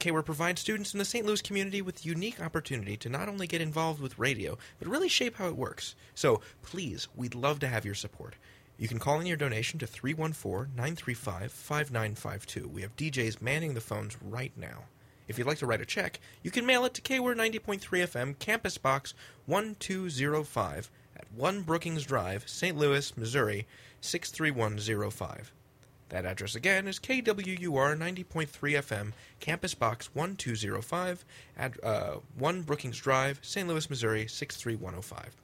KWUR 0.00 0.24
provides 0.24 0.62
students 0.62 0.94
in 0.94 0.98
the 0.98 1.04
St. 1.04 1.26
Louis 1.26 1.42
community 1.42 1.82
with 1.82 2.06
unique 2.06 2.40
opportunity 2.40 2.96
to 2.96 3.10
not 3.10 3.28
only 3.28 3.46
get 3.46 3.60
involved 3.60 4.00
with 4.00 4.18
radio, 4.18 4.56
but 4.78 4.88
really 4.88 5.10
shape 5.10 5.36
how 5.36 5.46
it 5.46 5.56
works. 5.56 5.94
So 6.14 6.40
please, 6.62 7.08
we'd 7.14 7.34
love 7.34 7.60
to 7.60 7.68
have 7.68 7.84
your 7.84 7.94
support. 7.94 8.36
You 8.78 8.88
can 8.88 8.98
call 8.98 9.20
in 9.20 9.26
your 9.26 9.36
donation 9.36 9.78
to 9.80 9.86
314 9.86 10.74
935 10.74 11.52
5952. 11.52 12.66
We 12.66 12.80
have 12.80 12.96
DJs 12.96 13.42
manning 13.42 13.74
the 13.74 13.82
phones 13.82 14.16
right 14.22 14.52
now. 14.56 14.84
If 15.28 15.36
you'd 15.36 15.46
like 15.46 15.58
to 15.58 15.66
write 15.66 15.82
a 15.82 15.86
check, 15.86 16.18
you 16.42 16.50
can 16.50 16.64
mail 16.64 16.86
it 16.86 16.94
to 16.94 17.02
KWUR 17.02 17.36
90.3 17.36 17.80
FM, 17.80 18.38
Campus 18.38 18.78
Box 18.78 19.12
1205 19.44 20.90
at 21.14 21.30
1 21.32 21.62
Brookings 21.62 22.04
Drive, 22.04 22.48
St. 22.48 22.76
Louis, 22.76 23.14
Missouri 23.18 23.66
63105. 24.00 25.52
That 26.10 26.26
address 26.26 26.56
again 26.56 26.88
is 26.88 26.98
KWUR 26.98 27.96
90.3 27.96 28.48
FM, 28.48 29.12
Campus 29.38 29.74
Box 29.74 30.12
1205 30.12 31.24
at 31.56 31.84
uh, 31.84 32.16
1 32.36 32.62
Brookings 32.62 32.98
Drive, 32.98 33.38
St. 33.42 33.68
Louis, 33.68 33.88
Missouri 33.88 34.26
63105. 34.26 35.36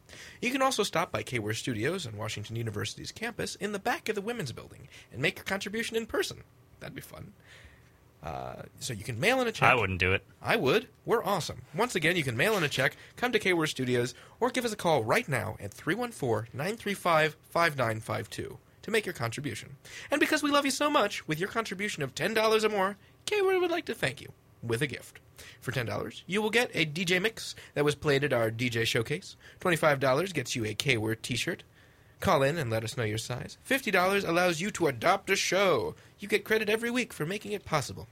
You 0.42 0.50
can 0.50 0.62
also 0.62 0.82
stop 0.82 1.12
by 1.12 1.22
KWUR 1.22 1.54
Studios 1.54 2.04
on 2.04 2.16
Washington 2.16 2.56
University's 2.56 3.12
campus 3.12 3.54
in 3.54 3.70
the 3.70 3.78
back 3.78 4.08
of 4.08 4.16
the 4.16 4.20
Women's 4.20 4.50
Building 4.50 4.88
and 5.12 5.22
make 5.22 5.36
your 5.36 5.44
contribution 5.44 5.96
in 5.96 6.04
person. 6.04 6.42
That'd 6.80 6.96
be 6.96 7.00
fun. 7.00 7.32
Uh, 8.24 8.62
so 8.80 8.92
you 8.92 9.04
can 9.04 9.20
mail 9.20 9.40
in 9.40 9.46
a 9.46 9.52
check. 9.52 9.70
I 9.70 9.76
wouldn't 9.76 10.00
do 10.00 10.12
it. 10.12 10.24
I 10.42 10.56
would. 10.56 10.88
We're 11.04 11.24
awesome. 11.24 11.62
Once 11.76 11.94
again, 11.94 12.16
you 12.16 12.24
can 12.24 12.36
mail 12.36 12.56
in 12.56 12.64
a 12.64 12.68
check, 12.68 12.96
come 13.14 13.30
to 13.30 13.38
KWUR 13.38 13.68
Studios, 13.68 14.14
or 14.40 14.50
give 14.50 14.64
us 14.64 14.72
a 14.72 14.76
call 14.76 15.04
right 15.04 15.28
now 15.28 15.56
at 15.60 15.70
314-935-5952 15.70 18.56
to 18.86 18.92
make 18.92 19.04
your 19.04 19.12
contribution. 19.12 19.76
And 20.12 20.20
because 20.20 20.44
we 20.44 20.50
love 20.50 20.64
you 20.64 20.70
so 20.70 20.88
much, 20.88 21.26
with 21.26 21.40
your 21.40 21.48
contribution 21.48 22.04
of 22.04 22.14
$10 22.14 22.64
or 22.64 22.68
more, 22.68 22.96
KWUR 23.26 23.60
would 23.60 23.70
like 23.70 23.84
to 23.86 23.94
thank 23.94 24.20
you 24.20 24.28
with 24.62 24.80
a 24.80 24.86
gift. 24.86 25.18
For 25.60 25.72
$10, 25.72 26.22
you 26.28 26.40
will 26.40 26.50
get 26.50 26.70
a 26.72 26.86
DJ 26.86 27.20
mix 27.20 27.56
that 27.74 27.84
was 27.84 27.96
played 27.96 28.22
at 28.22 28.32
our 28.32 28.48
DJ 28.48 28.86
showcase. 28.86 29.36
$25 29.60 30.32
gets 30.32 30.54
you 30.54 30.64
a 30.64 30.74
KWUR 30.76 31.20
t-shirt. 31.20 31.64
Call 32.20 32.44
in 32.44 32.56
and 32.56 32.70
let 32.70 32.84
us 32.84 32.96
know 32.96 33.02
your 33.02 33.18
size. 33.18 33.58
$50 33.68 34.26
allows 34.26 34.60
you 34.60 34.70
to 34.70 34.86
adopt 34.86 35.30
a 35.30 35.36
show. 35.36 35.96
You 36.20 36.28
get 36.28 36.44
credit 36.44 36.70
every 36.70 36.92
week 36.92 37.12
for 37.12 37.26
making 37.26 37.50
it 37.52 37.64
possible. 37.64 38.06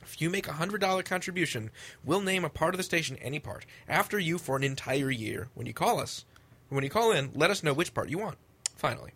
If 0.00 0.22
you 0.22 0.30
make 0.30 0.46
a 0.46 0.52
$100 0.52 1.04
contribution, 1.04 1.72
we'll 2.04 2.20
name 2.20 2.44
a 2.44 2.48
part 2.48 2.72
of 2.72 2.78
the 2.78 2.84
station 2.84 3.16
any 3.20 3.40
part 3.40 3.66
after 3.88 4.16
you 4.16 4.38
for 4.38 4.56
an 4.56 4.62
entire 4.62 5.10
year. 5.10 5.48
When 5.54 5.66
you 5.66 5.74
call 5.74 5.98
us, 5.98 6.24
when 6.68 6.84
you 6.84 6.90
call 6.90 7.10
in, 7.10 7.32
let 7.34 7.50
us 7.50 7.64
know 7.64 7.72
which 7.72 7.92
part 7.92 8.10
you 8.10 8.18
want. 8.18 8.36
Finally, 8.76 9.10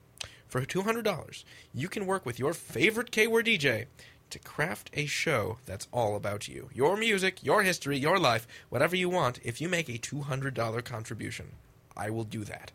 for 0.49 0.65
$200, 0.65 1.45
you 1.75 1.89
can 1.89 2.07
work 2.07 2.27
with 2.27 2.39
your 2.39 2.55
favorite 2.55 3.11
K-Word 3.11 3.47
DJ 3.47 3.87
to 4.31 4.39
craft 4.39 4.91
a 4.95 5.07
show 5.07 5.59
that's 5.67 5.89
all 5.93 6.17
about 6.17 6.49
you. 6.49 6.71
Your 6.73 6.97
music, 6.97 7.45
your 7.45 7.63
history, 7.63 7.99
your 7.99 8.19
life, 8.19 8.49
whatever 8.69 8.97
you 8.97 9.09
want, 9.09 9.39
if 9.43 9.61
you 9.61 9.69
make 9.69 9.89
a 9.89 9.99
$200 9.99 10.85
contribution. 10.85 11.53
I 11.97 12.11
will 12.11 12.25
do 12.25 12.45
that. 12.45 12.73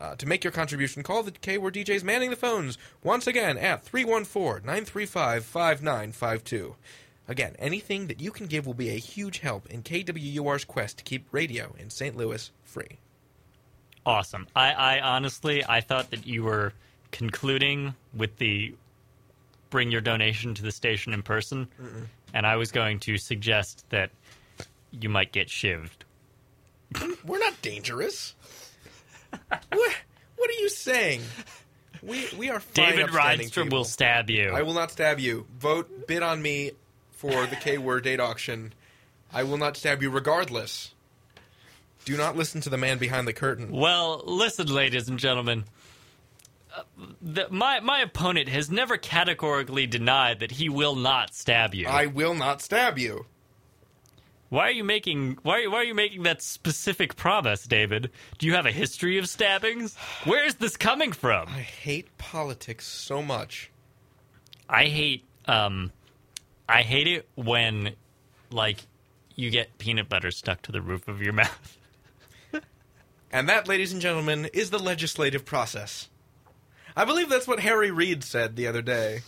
Uh, 0.00 0.14
to 0.16 0.26
make 0.26 0.42
your 0.42 0.52
contribution, 0.52 1.02
call 1.02 1.22
the 1.22 1.30
K-Word 1.30 1.74
DJs 1.74 2.02
manning 2.02 2.30
the 2.30 2.36
phones 2.36 2.78
once 3.02 3.26
again 3.26 3.58
at 3.58 3.84
314-935-5952. 3.84 6.74
Again, 7.28 7.54
anything 7.58 8.06
that 8.06 8.20
you 8.20 8.30
can 8.30 8.46
give 8.46 8.66
will 8.66 8.74
be 8.74 8.88
a 8.88 8.94
huge 8.94 9.40
help 9.40 9.66
in 9.66 9.82
KWUR's 9.82 10.64
quest 10.64 10.96
to 10.98 11.04
keep 11.04 11.26
radio 11.32 11.74
in 11.78 11.90
St. 11.90 12.16
Louis 12.16 12.50
free. 12.64 12.98
Awesome. 14.06 14.46
I, 14.56 14.72
I 14.72 15.00
honestly, 15.00 15.64
I 15.64 15.80
thought 15.80 16.10
that 16.10 16.26
you 16.26 16.42
were 16.42 16.72
concluding 17.12 17.94
with 18.14 18.36
the 18.38 18.74
bring 19.68 19.90
your 19.90 20.00
donation 20.00 20.54
to 20.54 20.62
the 20.62 20.72
station 20.72 21.12
in 21.12 21.22
person, 21.22 21.68
and 22.34 22.46
I 22.46 22.56
was 22.56 22.72
going 22.72 22.98
to 23.00 23.18
suggest 23.18 23.84
that 23.90 24.10
you 24.90 25.08
might 25.08 25.32
get 25.32 25.48
shivved. 25.48 25.90
We're 27.24 27.38
not 27.38 27.60
dangerous. 27.62 28.34
what, 29.30 29.96
what 30.36 30.50
are 30.50 30.60
you 30.60 30.68
saying? 30.68 31.22
We 32.02 32.26
we 32.36 32.48
are 32.50 32.60
fine, 32.60 32.90
David 32.90 33.04
upstanding 33.04 33.38
Reinstrom 33.40 33.66
people. 33.66 33.78
will 33.80 33.84
stab 33.84 34.30
you. 34.30 34.50
I 34.50 34.62
will 34.62 34.74
not 34.74 34.90
stab 34.90 35.20
you. 35.20 35.46
Vote 35.58 36.06
bid 36.06 36.22
on 36.22 36.40
me 36.40 36.72
for 37.12 37.46
the 37.46 37.56
K 37.56 37.76
word 37.78 38.04
date 38.04 38.20
auction. 38.20 38.72
I 39.32 39.42
will 39.42 39.58
not 39.58 39.76
stab 39.76 40.02
you 40.02 40.10
regardless. 40.10 40.94
Do 42.04 42.16
not 42.16 42.36
listen 42.36 42.60
to 42.62 42.70
the 42.70 42.78
man 42.78 42.98
behind 42.98 43.28
the 43.28 43.32
curtain. 43.32 43.70
Well, 43.70 44.22
listen, 44.26 44.66
ladies 44.72 45.08
and 45.08 45.18
gentlemen. 45.18 45.64
Uh, 46.74 46.82
the, 47.20 47.46
my 47.50 47.80
my 47.80 48.00
opponent 48.00 48.48
has 48.48 48.70
never 48.70 48.96
categorically 48.96 49.86
denied 49.86 50.40
that 50.40 50.52
he 50.52 50.68
will 50.68 50.94
not 50.94 51.34
stab 51.34 51.74
you. 51.74 51.86
I 51.88 52.06
will 52.06 52.34
not 52.34 52.62
stab 52.62 52.96
you. 52.98 53.26
why 54.50 54.68
are 54.68 54.70
you 54.72 54.84
making 54.84 55.38
why 55.42 55.66
why 55.66 55.78
are 55.78 55.84
you 55.84 55.94
making 55.94 56.22
that 56.24 56.42
specific 56.42 57.16
promise, 57.16 57.64
David? 57.64 58.10
Do 58.38 58.46
you 58.46 58.54
have 58.54 58.66
a 58.66 58.72
history 58.72 59.18
of 59.18 59.28
stabbings? 59.28 59.96
Where 60.24 60.44
is 60.46 60.54
this 60.56 60.76
coming 60.76 61.12
from? 61.12 61.48
I 61.48 61.60
hate 61.60 62.16
politics 62.18 62.86
so 62.86 63.20
much. 63.20 63.70
I 64.68 64.84
hate 64.86 65.24
um 65.46 65.90
I 66.68 66.82
hate 66.82 67.08
it 67.08 67.28
when 67.34 67.94
like 68.52 68.78
you 69.34 69.50
get 69.50 69.76
peanut 69.78 70.08
butter 70.08 70.30
stuck 70.30 70.62
to 70.62 70.72
the 70.72 70.80
roof 70.80 71.08
of 71.08 71.20
your 71.20 71.32
mouth. 71.42 71.76
And 73.32 73.48
that, 73.48 73.68
ladies 73.68 73.92
and 73.92 74.02
gentlemen, 74.02 74.46
is 74.52 74.70
the 74.70 74.78
legislative 74.78 75.44
process. 75.44 76.08
I 76.96 77.04
believe 77.04 77.28
that's 77.28 77.46
what 77.46 77.60
Harry 77.60 77.90
Reid 77.90 78.24
said 78.24 78.56
the 78.56 78.66
other 78.66 78.82
day. 78.82 79.20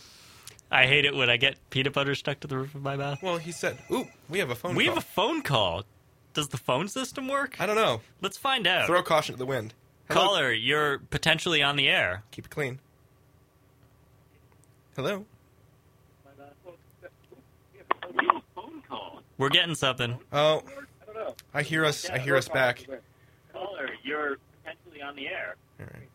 I 0.69 0.87
hate 0.87 1.05
it 1.05 1.15
when 1.15 1.29
I 1.29 1.37
get 1.37 1.57
peanut 1.69 1.93
butter 1.93 2.15
stuck 2.15 2.39
to 2.41 2.47
the 2.47 2.57
roof 2.57 2.75
of 2.75 2.81
my 2.81 2.95
mouth. 2.95 3.21
Well, 3.21 3.37
he 3.37 3.51
said, 3.51 3.77
"Ooh, 3.91 4.07
we 4.27 4.39
have 4.39 4.49
a 4.49 4.55
phone 4.55 4.71
call. 4.71 4.77
We 4.77 4.85
call." 4.85 4.95
have 4.95 5.03
a 5.03 5.05
phone 5.05 5.41
call. 5.41 5.83
Does 6.33 6.47
the 6.47 6.57
phone 6.57 6.87
system 6.87 7.27
work? 7.27 7.61
I 7.61 7.65
don't 7.67 7.75
know. 7.75 8.01
Let's 8.21 8.37
find 8.37 8.65
out. 8.65 8.87
Throw 8.87 9.03
caution 9.03 9.35
to 9.35 9.39
the 9.39 9.45
wind. 9.45 9.75
Hello? 10.09 10.27
Caller, 10.27 10.51
you're 10.51 10.97
potentially 10.97 11.61
on 11.61 11.75
the 11.75 11.87
air. 11.87 12.23
Keep 12.31 12.45
it 12.45 12.51
clean. 12.51 12.79
Hello. 14.95 15.25
We're 19.37 19.49
getting 19.49 19.75
something. 19.75 20.19
Oh, 20.31 20.63
I 21.53 21.63
hear 21.63 21.85
us. 21.85 22.09
I 22.09 22.17
hear 22.17 22.35
us 22.35 22.47
back. 22.47 22.85
Caller, 23.65 23.89
you're 24.03 24.37
potentially 24.63 25.01
on 25.01 25.15
the 25.15 25.27
air. 25.27 25.55
All 25.79 25.85
right. 25.93 26.09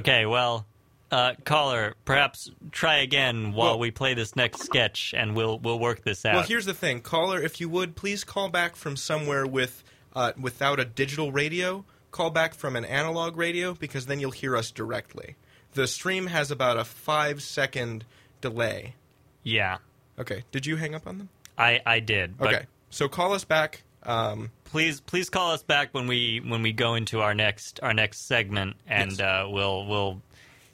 Okay, 0.00 0.26
well, 0.26 0.66
uh, 1.10 1.34
caller, 1.44 1.94
perhaps 2.04 2.50
try 2.72 2.96
again 2.96 3.52
while 3.52 3.72
Well- 3.72 3.78
we 3.78 3.90
play 3.90 4.14
this 4.14 4.34
next 4.36 4.62
sketch, 4.62 5.14
and 5.16 5.34
we'll 5.36 5.58
we'll 5.58 5.78
work 5.78 6.02
this 6.02 6.24
out. 6.24 6.34
Well, 6.34 6.42
here's 6.44 6.66
the 6.66 6.74
thing, 6.74 7.00
caller. 7.00 7.40
If 7.40 7.60
you 7.60 7.68
would 7.68 7.94
please 7.96 8.24
call 8.24 8.48
back 8.48 8.76
from 8.76 8.96
somewhere 8.96 9.46
with 9.46 9.84
uh, 10.14 10.32
without 10.40 10.80
a 10.80 10.84
digital 10.84 11.30
radio. 11.32 11.84
Call 12.10 12.30
back 12.30 12.54
from 12.54 12.76
an 12.76 12.84
analog 12.86 13.36
radio 13.36 13.74
because 13.74 14.06
then 14.06 14.20
you'll 14.20 14.30
hear 14.30 14.56
us 14.56 14.70
directly. 14.70 15.36
The 15.74 15.86
stream 15.86 16.28
has 16.28 16.50
about 16.50 16.78
a 16.78 16.84
five 16.84 17.42
second 17.42 18.06
delay. 18.40 18.94
yeah, 19.42 19.78
Okay. 20.18 20.44
Did 20.50 20.64
you 20.64 20.76
hang 20.76 20.94
up 20.94 21.06
on 21.06 21.18
them? 21.18 21.28
I 21.58 21.82
I 21.84 22.00
did. 22.00 22.38
But 22.38 22.54
Okay. 22.54 22.66
So 22.88 23.06
call 23.08 23.34
us 23.34 23.44
back. 23.44 23.82
Um, 24.06 24.50
please 24.64 25.00
please 25.00 25.28
call 25.28 25.52
us 25.52 25.62
back 25.62 25.92
when 25.92 26.06
we 26.06 26.40
when 26.46 26.62
we 26.62 26.72
go 26.72 26.94
into 26.94 27.20
our 27.20 27.34
next 27.34 27.80
our 27.82 27.92
next 27.94 28.26
segment, 28.26 28.76
and 28.86 29.10
Yes. 29.12 29.20
uh, 29.20 29.46
we'll 29.48 29.86
we'll 29.86 30.22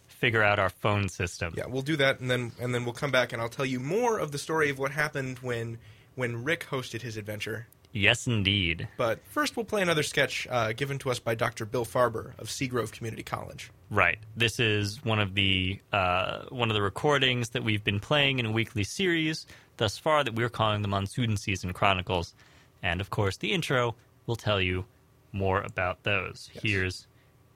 figure 0.06 0.42
out 0.42 0.58
our 0.58 0.70
phone 0.70 1.08
system. 1.08 1.54
yeah, 1.56 1.64
we'll 1.66 1.82
do 1.82 1.96
that, 1.96 2.20
and 2.20 2.30
then 2.30 2.52
and 2.60 2.74
then 2.74 2.84
we'll 2.84 2.94
come 2.94 3.10
back 3.10 3.32
and 3.32 3.42
I'll 3.42 3.48
tell 3.48 3.66
you 3.66 3.80
more 3.80 4.18
of 4.18 4.30
the 4.32 4.38
story 4.38 4.70
of 4.70 4.78
what 4.78 4.92
happened 4.92 5.38
when 5.40 5.78
when 6.14 6.44
Rick 6.44 6.66
hosted 6.70 7.00
his 7.02 7.16
adventure. 7.16 7.66
Yes, 7.94 8.26
indeed. 8.26 8.88
But 8.96 9.18
first, 9.26 9.54
we'll 9.54 9.66
play 9.66 9.82
another 9.82 10.02
sketch 10.02 10.46
uh, 10.50 10.72
given 10.72 10.98
to 11.00 11.10
us 11.10 11.18
by 11.18 11.34
Dr. 11.34 11.66
Bill 11.66 11.84
Farber 11.84 12.32
of 12.38 12.48
Seagrove 12.48 12.90
Community 12.90 13.22
College. 13.22 13.70
Right. 13.90 14.18
This 14.34 14.58
is 14.58 15.04
one 15.04 15.18
of 15.18 15.34
the 15.34 15.78
uh, 15.92 16.44
one 16.48 16.70
of 16.70 16.74
the 16.74 16.80
recordings 16.80 17.50
that 17.50 17.62
we've 17.64 17.84
been 17.84 18.00
playing 18.00 18.38
in 18.38 18.46
a 18.46 18.50
weekly 18.52 18.84
series 18.84 19.46
thus 19.76 19.98
far 19.98 20.24
that 20.24 20.34
we're 20.34 20.48
calling 20.48 20.80
the 20.82 20.88
Monsoon 20.88 21.36
Season 21.36 21.72
Chronicles, 21.74 22.34
and 22.82 23.00
of 23.00 23.10
course 23.10 23.36
the 23.36 23.52
intro 23.52 23.94
will 24.26 24.36
tell 24.36 24.60
you 24.60 24.84
more 25.32 25.62
about 25.62 26.02
those. 26.02 26.50
Here's 26.52 27.06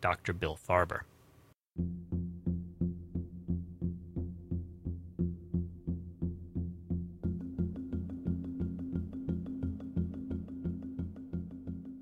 Dr. 0.01 0.33
Bill 0.33 0.57
Farber. 0.57 1.03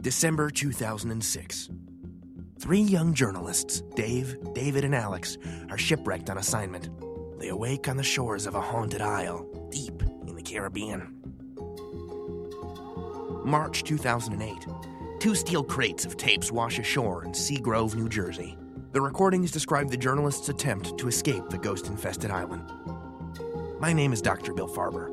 December 0.05 0.51
2006. 0.51 1.71
Three 2.61 2.81
young 2.81 3.15
journalists, 3.15 3.83
Dave, 3.97 4.37
David, 4.53 4.85
and 4.85 4.95
Alex, 4.95 5.39
are 5.71 5.79
shipwrecked 5.79 6.29
on 6.29 6.37
assignment. 6.37 6.91
They 7.41 7.49
awake 7.49 7.89
on 7.89 7.97
the 7.97 8.03
shores 8.03 8.47
of 8.47 8.55
a 8.55 8.61
haunted 8.61 9.01
isle, 9.01 9.47
deep 9.71 10.03
in 10.27 10.37
the 10.37 10.43
Caribbean. 10.43 11.24
March 13.45 13.85
2008. 13.85 14.67
Two 15.21 15.35
steel 15.35 15.63
crates 15.63 16.07
of 16.07 16.17
tapes 16.17 16.51
wash 16.51 16.79
ashore 16.79 17.25
in 17.25 17.33
Seagrove, 17.33 17.95
New 17.95 18.09
Jersey. 18.09 18.57
The 18.93 19.01
recordings 19.01 19.51
describe 19.51 19.91
the 19.91 19.97
journalists' 19.97 20.49
attempt 20.49 20.97
to 20.97 21.09
escape 21.09 21.51
the 21.51 21.59
ghost 21.59 21.89
infested 21.89 22.31
island. 22.31 22.65
My 23.81 23.93
name 23.93 24.15
is 24.15 24.23
Dr. 24.23 24.55
Bill 24.55 24.69
Farber. 24.69 25.11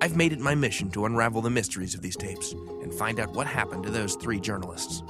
I've 0.00 0.16
made 0.16 0.32
it 0.32 0.40
my 0.40 0.56
mission 0.56 0.90
to 0.90 1.04
unravel 1.04 1.40
the 1.40 1.50
mysteries 1.50 1.94
of 1.94 2.02
these 2.02 2.16
tapes 2.16 2.52
and 2.52 2.92
find 2.92 3.20
out 3.20 3.34
what 3.34 3.46
happened 3.46 3.84
to 3.84 3.90
those 3.90 4.16
three 4.16 4.40
journalists. 4.40 5.04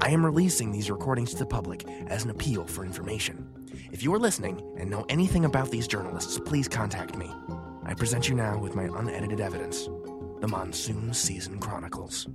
I 0.00 0.10
am 0.10 0.24
releasing 0.24 0.70
these 0.70 0.90
recordings 0.90 1.32
to 1.32 1.38
the 1.38 1.46
public 1.46 1.84
as 2.06 2.22
an 2.24 2.30
appeal 2.30 2.64
for 2.66 2.84
information. 2.84 3.48
If 3.90 4.04
you 4.04 4.14
are 4.14 4.20
listening 4.20 4.62
and 4.78 4.88
know 4.88 5.04
anything 5.08 5.44
about 5.44 5.72
these 5.72 5.88
journalists, 5.88 6.38
please 6.38 6.68
contact 6.68 7.16
me. 7.16 7.32
I 7.84 7.94
present 7.94 8.28
you 8.28 8.36
now 8.36 8.58
with 8.58 8.76
my 8.76 8.84
unedited 8.84 9.40
evidence 9.40 9.88
the 10.40 10.48
Monsoon 10.48 11.14
Season 11.14 11.58
Chronicles. 11.58 12.28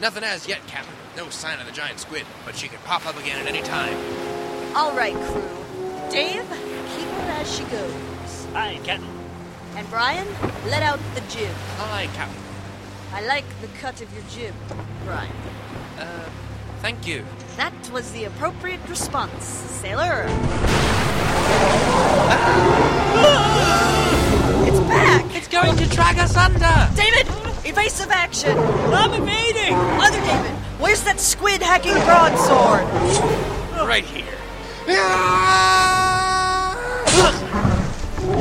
Nothing 0.00 0.24
as 0.24 0.48
yet, 0.48 0.66
Captain. 0.66 0.94
No 1.14 1.28
sign 1.28 1.60
of 1.60 1.66
the 1.66 1.72
giant 1.72 2.00
squid, 2.00 2.24
but 2.46 2.56
she 2.56 2.68
could 2.68 2.82
pop 2.84 3.04
up 3.06 3.18
again 3.18 3.38
at 3.38 3.46
any 3.46 3.60
time. 3.60 3.94
All 4.74 4.96
right, 4.96 5.14
crew. 5.14 5.42
Dave, 6.10 6.42
keep 6.96 7.06
her 7.06 7.30
as 7.32 7.54
she 7.54 7.64
goes. 7.64 8.46
Hi, 8.54 8.80
Captain. 8.82 9.06
And 9.76 9.88
Brian, 9.90 10.26
let 10.68 10.82
out 10.82 10.98
the 11.14 11.20
jib. 11.22 11.54
Aye, 11.78 12.08
Captain. 12.14 12.42
I 13.12 13.26
like 13.26 13.44
the 13.60 13.66
cut 13.78 14.00
of 14.00 14.10
your 14.14 14.22
jib, 14.30 14.54
Brian. 15.04 15.30
Uh, 15.98 16.28
thank 16.80 17.06
you. 17.06 17.24
That 17.56 17.74
was 17.92 18.10
the 18.12 18.24
appropriate 18.24 18.80
response, 18.88 19.44
sailor. 19.44 20.24
it's 24.66 24.80
back! 24.80 25.36
It's 25.36 25.48
going 25.48 25.76
to 25.76 25.86
drag 25.88 26.18
us 26.18 26.36
under! 26.36 26.94
David, 26.96 27.26
evasive 27.70 28.10
action! 28.10 28.58
I'm 28.58 29.12
evading! 29.22 29.74
Other 29.74 30.20
David, 30.20 30.50
where's 30.80 31.02
that 31.04 31.20
squid 31.20 31.62
hacking 31.62 31.94
broadsword? 32.04 32.84
Right 33.86 34.04
here. 34.04 34.26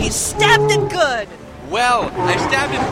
You 0.04 0.12
stabbed 0.12 0.72
it 0.72 0.90
good! 0.90 1.28
Well, 1.70 2.10
I 2.16 2.38
stabbed 2.48 2.74
him. 2.74 2.84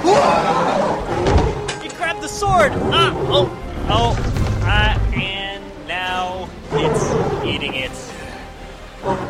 He 1.81 1.89
grabbed 1.97 2.21
the 2.21 2.29
sword! 2.29 2.71
Ah! 2.93 3.11
Oh! 3.15 3.49
Oh! 3.89 4.15
Ah! 4.61 4.95
And 5.15 5.63
now 5.87 6.47
it's 6.71 7.43
eating 7.43 7.73
it. 7.73 7.91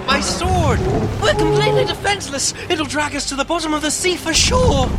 My 0.06 0.20
sword! 0.20 0.80
We're 1.22 1.36
completely 1.36 1.86
defenseless. 1.86 2.54
It'll 2.70 2.86
drag 2.86 3.16
us 3.16 3.30
to 3.30 3.36
the 3.36 3.46
bottom 3.46 3.74
of 3.74 3.82
the 3.82 3.92
sea 3.92 4.18
for 4.18 4.34
sure. 4.34 4.90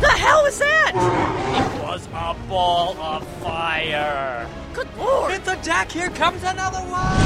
The 0.00 0.08
hell 0.08 0.42
was 0.42 0.58
that? 0.58 0.92
It 0.94 1.82
was 1.82 2.06
a 2.08 2.34
ball 2.48 2.96
of 2.98 3.26
fire. 3.38 4.48
Good 4.74 4.88
lord! 4.96 5.32
Hit 5.32 5.44
the 5.44 5.56
deck. 5.62 5.92
Here 5.92 6.10
comes 6.10 6.42
another 6.42 6.80
one. 6.80 7.18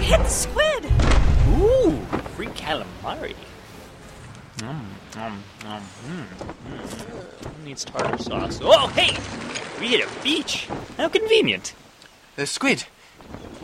Hit 0.00 0.20
the 0.20 0.28
squid! 0.28 0.84
Ooh, 1.58 2.00
free 2.34 2.46
calamari. 2.48 3.34
Mm, 4.58 4.84
mm, 5.12 5.38
mm, 5.60 5.82
mm, 6.06 6.26
mm. 6.68 7.64
Needs 7.64 7.84
tartar 7.84 8.18
sauce. 8.18 8.60
Oh, 8.62 8.86
hey! 8.88 9.16
We 9.80 9.88
hit 9.88 10.06
a 10.06 10.22
beach. 10.22 10.68
How 10.96 11.08
convenient. 11.08 11.74
The 12.36 12.46
squid. 12.46 12.84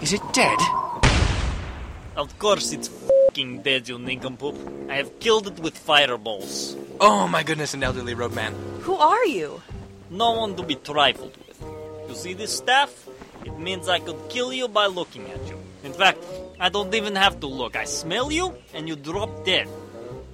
Is 0.03 0.13
it 0.13 0.23
dead? 0.33 0.59
Of 2.17 2.39
course 2.39 2.73
it's 2.73 2.89
fucking 3.37 3.61
dead, 3.61 3.87
you 3.87 3.99
nincompoop. 3.99 4.57
I 4.88 4.96
have 4.96 5.20
killed 5.20 5.46
it 5.46 5.61
with 5.61 5.77
fireballs. 5.77 6.75
Oh 7.01 7.29
my 7.29 7.42
goodness, 7.42 7.75
an 7.75 7.83
elderly 7.83 8.14
roadman. 8.14 8.55
Who 8.81 8.94
are 8.94 9.27
you? 9.27 9.61
No 10.09 10.33
one 10.33 10.57
to 10.57 10.62
be 10.62 10.77
trifled 10.77 11.37
with. 11.37 11.61
You 12.09 12.14
see 12.14 12.33
this 12.33 12.57
staff? 12.57 12.90
It 13.44 13.59
means 13.59 13.88
I 13.88 13.99
could 13.99 14.16
kill 14.31 14.55
you 14.55 14.68
by 14.68 14.87
looking 14.87 15.29
at 15.29 15.46
you. 15.46 15.59
In 15.85 15.92
fact, 15.92 16.25
I 16.59 16.70
don't 16.70 16.94
even 16.94 17.14
have 17.14 17.38
to 17.40 17.46
look. 17.46 17.77
I 17.77 17.85
smell 17.85 18.33
you, 18.33 18.55
and 18.72 18.88
you 18.88 18.96
drop 18.96 19.44
dead. 19.44 19.68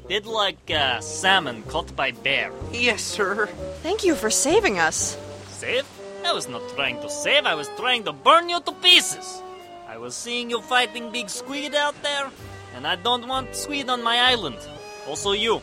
Dead 0.08 0.24
like 0.24 0.70
uh, 0.70 1.00
salmon 1.00 1.64
caught 1.64 1.96
by 1.96 2.12
bear. 2.12 2.52
Yes, 2.70 3.02
sir. 3.02 3.46
Thank 3.82 4.04
you 4.04 4.14
for 4.14 4.30
saving 4.30 4.78
us. 4.78 5.18
Save? 5.48 5.86
I 6.24 6.32
was 6.32 6.46
not 6.46 6.62
trying 6.76 7.02
to 7.02 7.10
save, 7.10 7.46
I 7.46 7.56
was 7.56 7.68
trying 7.74 8.04
to 8.04 8.12
burn 8.12 8.48
you 8.48 8.60
to 8.60 8.72
pieces. 8.78 9.42
I 9.88 9.98
was 9.98 10.14
seeing 10.14 10.50
you 10.50 10.62
fighting 10.62 11.10
big 11.10 11.28
squid 11.28 11.74
out 11.74 12.00
there, 12.04 12.30
and 12.74 12.86
I 12.86 12.96
don't 12.96 13.28
want 13.28 13.54
squid 13.54 13.88
on 13.88 14.02
my 14.02 14.18
island. 14.18 14.58
Also, 15.08 15.32
you. 15.32 15.60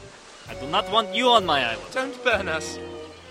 I 0.49 0.55
do 0.55 0.67
not 0.67 0.91
want 0.91 1.13
you 1.13 1.29
on 1.29 1.45
my 1.45 1.63
island. 1.63 1.91
Don't 1.93 2.23
burn 2.23 2.47
us. 2.47 2.79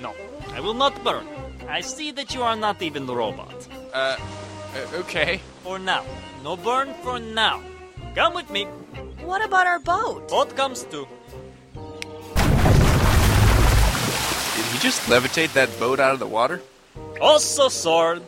No, 0.01 0.15
I 0.55 0.61
will 0.61 0.75
not 0.75 1.03
burn. 1.05 1.27
I 1.69 1.81
see 1.81 2.13
that 2.13 2.35
you 2.35 2.43
are 2.43 2.57
not 2.57 2.81
even 2.83 3.07
the 3.07 3.15
robot. 3.15 3.69
Uh, 3.93 4.17
uh, 4.75 4.99
okay. 5.01 5.41
For 5.63 5.79
now. 5.79 6.05
No 6.45 6.57
burn 6.57 6.95
for 7.03 7.19
now. 7.19 7.61
Come 8.15 8.35
with 8.35 8.51
me. 8.51 8.65
What 9.25 9.45
about 9.45 9.67
our 9.67 9.79
boat? 9.79 10.29
Boat 10.29 10.57
comes 10.57 10.85
too. 10.85 11.07
Did 14.55 14.65
he 14.73 14.79
just 14.79 15.03
levitate 15.11 15.53
that 15.53 15.69
boat 15.79 16.01
out 16.01 16.15
of 16.15 16.21
the 16.21 16.27
water? 16.27 16.63
Also 17.21 17.69
sword. 17.69 18.23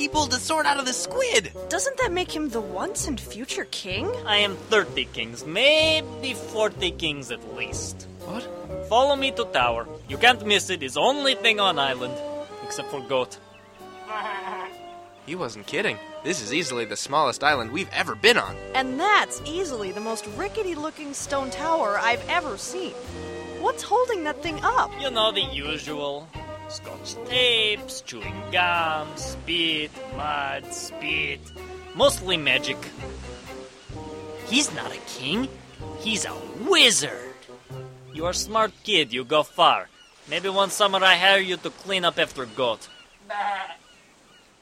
He 0.00 0.08
pulled 0.08 0.30
the 0.30 0.38
sword 0.38 0.64
out 0.64 0.78
of 0.78 0.86
the 0.86 0.94
squid. 0.94 1.52
Doesn't 1.68 1.98
that 1.98 2.10
make 2.10 2.34
him 2.34 2.48
the 2.48 2.62
once 2.62 3.06
and 3.06 3.20
future 3.20 3.66
king? 3.66 4.10
I 4.24 4.38
am 4.38 4.56
30 4.56 5.04
kings, 5.12 5.44
maybe 5.44 6.32
40 6.32 6.92
kings 6.92 7.30
at 7.30 7.54
least. 7.54 8.08
What? 8.24 8.48
Follow 8.88 9.14
me 9.14 9.30
to 9.32 9.44
tower. 9.44 9.86
You 10.08 10.16
can't 10.16 10.46
miss 10.46 10.70
it. 10.70 10.82
It's 10.82 10.96
only 10.96 11.34
thing 11.34 11.60
on 11.60 11.78
island. 11.78 12.14
Except 12.64 12.90
for 12.90 13.02
goat. 13.02 13.36
He 15.26 15.34
wasn't 15.36 15.66
kidding. 15.66 15.98
This 16.24 16.42
is 16.42 16.52
easily 16.52 16.86
the 16.86 16.96
smallest 16.96 17.44
island 17.44 17.70
we've 17.70 17.92
ever 17.92 18.14
been 18.14 18.38
on. 18.38 18.56
And 18.74 18.98
that's 18.98 19.40
easily 19.44 19.92
the 19.92 20.00
most 20.00 20.26
rickety 20.28 20.74
looking 20.74 21.12
stone 21.12 21.50
tower 21.50 21.98
I've 22.00 22.26
ever 22.28 22.56
seen. 22.56 22.94
What's 23.60 23.82
holding 23.82 24.24
that 24.24 24.42
thing 24.42 24.58
up? 24.64 24.90
You 24.98 25.10
know 25.10 25.30
the 25.30 25.42
usual. 25.42 26.26
Scotch 26.70 27.16
tapes, 27.26 28.00
chewing 28.02 28.42
gum, 28.52 29.08
spit, 29.16 29.90
mud, 30.16 30.72
spit. 30.72 31.40
Mostly 31.96 32.36
magic. 32.36 32.78
He's 34.46 34.72
not 34.72 34.94
a 34.94 34.98
king. 35.10 35.48
He's 35.98 36.24
a 36.24 36.34
wizard. 36.68 37.34
You're 38.14 38.30
a 38.30 38.34
smart 38.34 38.70
kid. 38.84 39.12
You 39.12 39.24
go 39.24 39.42
far. 39.42 39.88
Maybe 40.28 40.48
one 40.48 40.70
summer 40.70 41.02
I 41.02 41.16
hire 41.16 41.40
you 41.40 41.56
to 41.56 41.70
clean 41.70 42.04
up 42.04 42.20
after 42.20 42.46
goat. 42.46 42.88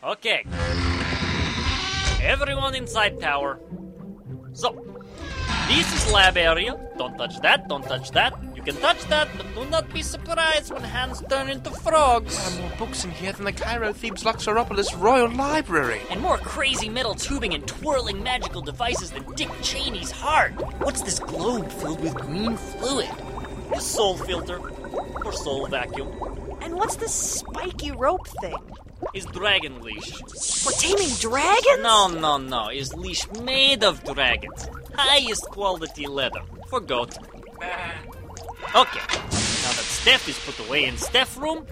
Okay. 0.03 0.47
Everyone 2.23 2.75
inside 2.75 3.21
tower. 3.21 3.61
So, 4.55 4.73
this 5.69 5.93
is 5.93 6.11
lab 6.11 6.39
area. 6.39 6.75
Don't 6.97 7.19
touch 7.19 7.39
that, 7.43 7.69
don't 7.69 7.85
touch 7.85 8.11
that. 8.13 8.33
You 8.69 8.75
can 8.75 8.83
touch 8.83 9.03
that, 9.07 9.29
but 9.39 9.47
do 9.55 9.65
not 9.71 9.91
be 9.95 10.03
surprised 10.03 10.71
when 10.75 10.83
hands 10.83 11.23
turn 11.31 11.49
into 11.49 11.71
frogs. 11.71 12.37
There 12.37 12.59
are 12.59 12.69
more 12.69 12.79
books 12.79 13.03
in 13.03 13.11
here 13.13 13.33
than 13.33 13.47
the 13.47 13.53
Cairo 13.53 13.95
Thebes 13.95 14.25
Luxoropolis 14.25 14.95
Royal 15.01 15.31
Library. 15.31 16.03
And 16.11 16.21
more 16.21 16.37
crazy 16.37 16.91
metal 16.91 17.15
tubing 17.15 17.55
and 17.55 17.67
twirling 17.67 18.23
magical 18.23 18.61
devices 18.61 19.11
than 19.11 19.25
Dick 19.37 19.49
Cheney's 19.63 20.11
heart. 20.11 20.53
What's 20.83 21.01
this 21.01 21.19
globe 21.19 21.73
filled 21.73 22.03
with 22.03 22.15
green 22.17 22.59
fluid? 22.59 23.09
A 23.75 23.81
soul 23.81 24.19
filter. 24.19 24.59
Or 25.25 25.33
soul 25.33 25.67
vacuum. 25.69 26.09
And 26.61 26.75
what's 26.75 26.97
this 26.97 27.15
spiky 27.15 27.93
rope 27.93 28.29
thing? 28.43 28.59
Is 29.15 29.25
dragon 29.25 29.81
leash. 29.81 30.13
For 30.63 30.73
taming 30.73 31.15
dragons? 31.21 31.83
No, 31.83 32.09
no, 32.09 32.37
no. 32.37 32.69
Is 32.69 32.93
leash 32.93 33.27
made 33.41 33.83
of 33.83 34.05
dragons. 34.05 34.69
Highest 34.93 35.45
quality 35.45 36.07
leather. 36.07 36.43
For 36.69 36.81
goat. 36.81 37.17
Ah. 37.63 37.95
Okay. 38.75 39.01
Now 39.01 39.73
that 39.77 39.89
Steph 40.01 40.29
is 40.29 40.39
put 40.39 40.59
away 40.67 40.85
in 40.85 40.97
Steph 40.97 41.37
room, 41.39 41.67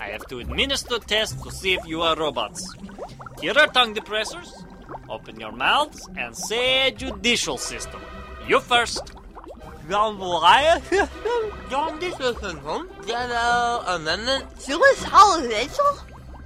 I 0.00 0.06
have 0.08 0.26
to 0.28 0.38
administer 0.40 0.98
tests 0.98 1.40
to 1.42 1.50
see 1.50 1.74
if 1.74 1.86
you 1.86 2.02
are 2.02 2.16
robots. 2.16 2.74
Here 3.40 3.54
are 3.56 3.66
tongue 3.68 3.94
depressors. 3.94 4.50
Open 5.08 5.38
your 5.38 5.52
mouths 5.52 6.08
and 6.16 6.36
say 6.36 6.90
judicial 6.92 7.58
system. 7.58 8.00
You 8.46 8.60
first. 8.60 9.12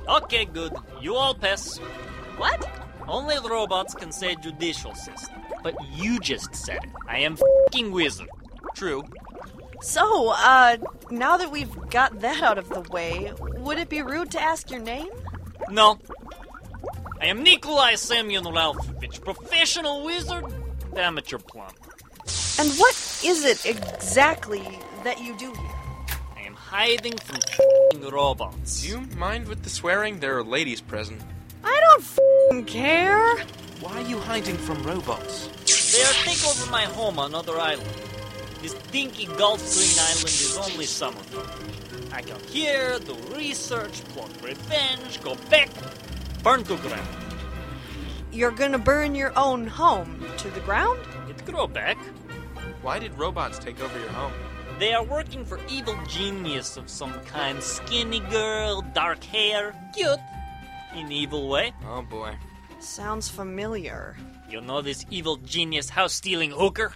Okay, 0.09 0.45
good. 0.45 0.73
You 1.01 1.17
all 1.17 1.35
pass. 1.35 1.79
What? 2.39 2.69
Only 3.09 3.37
robots 3.49 3.95
can 3.95 4.13
say 4.13 4.37
judicial 4.37 4.95
system. 4.95 5.35
But 5.63 5.75
you 5.95 6.19
just 6.21 6.55
said 6.55 6.85
it. 6.85 6.91
I 7.09 7.19
am 7.19 7.37
fing 7.73 7.91
wizard. 7.93 8.29
True. 8.75 9.03
So, 9.83 10.31
uh, 10.31 10.77
now 11.11 11.37
that 11.37 11.51
we've 11.51 11.75
got 11.91 12.21
that 12.21 12.43
out 12.43 12.59
of 12.59 12.69
the 12.69 12.81
way, 12.91 13.33
would 13.59 13.79
it 13.79 13.89
be 13.89 14.03
rude 14.03 14.31
to 14.33 14.41
ask 14.41 14.71
your 14.71 14.81
name? 14.81 15.11
No. 15.71 15.99
I 17.21 17.27
am 17.27 17.43
Nikolai 17.43 17.95
Semyon 17.95 18.45
Ralphovich, 18.45 19.23
professional 19.25 20.05
wizard, 20.05 20.45
and 20.45 20.99
amateur 20.99 21.39
plumber. 21.39 21.73
And 22.59 22.71
what 22.75 22.95
is 23.25 23.45
it 23.45 23.65
exactly 23.67 24.67
that 25.05 25.21
you 25.23 25.37
do 25.39 25.53
here? 25.53 25.77
I 26.37 26.41
am 26.41 26.55
hiding 26.55 27.17
from 27.19 27.37
f***ing 27.37 28.09
robots. 28.11 28.83
Do 28.83 28.89
you 28.89 29.01
mind 29.17 29.47
with 29.47 29.63
the 29.63 29.71
swearing? 29.71 30.21
There 30.21 30.37
are 30.39 30.45
ladies 30.45 30.81
present. 30.81 31.21
I 31.63 31.81
don't 31.89 32.03
f***ing 32.03 32.65
care. 32.65 33.37
Why 33.81 33.93
are 33.93 34.09
you 34.09 34.19
hiding 34.19 34.57
from 34.57 34.83
robots? 34.83 35.49
They 35.93 36.03
are 36.03 36.13
taking 36.25 36.49
over 36.49 36.71
my 36.71 36.85
home 36.85 37.19
on 37.19 37.35
other 37.35 37.59
island. 37.59 37.89
This 38.63 38.75
dinky 38.91 39.27
Gulf 39.27 39.61
Green 39.75 39.99
island 39.99 40.25
is 40.25 40.59
only 40.59 40.87
summer 40.87 41.21
fun. 41.21 42.13
I 42.13 42.23
come 42.23 42.41
here, 42.49 42.99
do 42.99 43.15
research, 43.37 44.03
plot 44.11 44.31
revenge, 44.43 45.23
go 45.23 45.35
back, 45.51 45.69
burn 46.43 46.65
to 46.65 46.77
ground. 46.77 47.09
You're 48.33 48.51
gonna 48.51 48.79
burn 48.79 49.15
your 49.15 49.33
own 49.39 49.67
home 49.67 50.25
to 50.39 50.49
the 50.51 50.61
ground? 50.61 50.99
It 51.29 51.45
grow 51.45 51.67
back. 51.67 51.99
Why 52.83 52.99
did 52.99 53.19
robots 53.19 53.59
take 53.59 53.81
over 53.81 53.99
your 53.99 54.11
home? 54.11 54.33
They 54.79 54.93
are 54.93 55.05
working 55.05 55.45
for 55.45 55.59
evil 55.71 55.97
genius 56.07 56.77
of 56.77 56.89
some 56.89 57.15
kind. 57.25 57.63
Skinny 57.63 58.21
girl, 58.21 58.83
dark 58.95 59.25
hair, 59.25 59.75
cute. 59.95 60.19
In 60.95 61.11
evil 61.11 61.49
way. 61.49 61.73
Oh 61.87 62.03
boy. 62.03 62.37
Sounds 62.79 63.29
familiar. 63.29 64.17
You 64.51 64.61
know 64.61 64.83
this 64.83 65.05
evil 65.11 65.37
genius 65.37 65.89
house 65.89 66.13
stealing 66.13 66.51
hooker? 66.51 66.93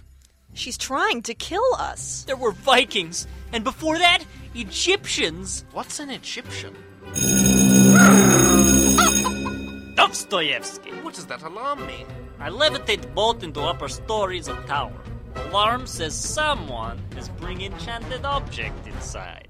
She's 0.53 0.77
trying 0.77 1.21
to 1.23 1.33
kill 1.33 1.63
us. 1.77 2.23
There 2.25 2.35
were 2.35 2.51
Vikings, 2.51 3.27
and 3.53 3.63
before 3.63 3.97
that, 3.97 4.23
Egyptians. 4.53 5.65
What's 5.71 5.99
an 5.99 6.09
Egyptian? 6.09 6.75
Dostoevsky. 9.95 10.91
What 11.03 11.13
does 11.13 11.25
that 11.27 11.43
alarm 11.43 11.85
mean? 11.85 12.05
I 12.39 12.49
levitate 12.49 13.13
boat 13.13 13.43
into 13.43 13.61
upper 13.61 13.87
stories 13.87 14.47
of 14.47 14.65
tower. 14.65 14.93
Alarm 15.35 15.87
says 15.87 16.15
someone 16.15 16.99
is 17.17 17.29
bringing 17.29 17.71
enchanted 17.71 18.25
object 18.25 18.87
inside. 18.87 19.47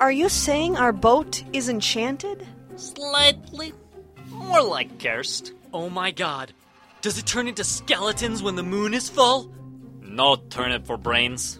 Are 0.00 0.12
you 0.12 0.28
saying 0.28 0.76
our 0.76 0.92
boat 0.92 1.42
is 1.52 1.68
enchanted? 1.68 2.46
Slightly. 2.76 3.72
More 4.28 4.62
like 4.62 4.98
cursed. 4.98 5.52
Oh 5.72 5.88
my 5.88 6.10
god. 6.10 6.52
Does 7.00 7.18
it 7.18 7.26
turn 7.26 7.48
into 7.48 7.64
skeletons 7.64 8.42
when 8.42 8.56
the 8.56 8.62
moon 8.62 8.94
is 8.94 9.08
full? 9.08 9.52
No 10.12 10.36
turnip 10.36 10.86
for 10.86 10.98
brains. 10.98 11.58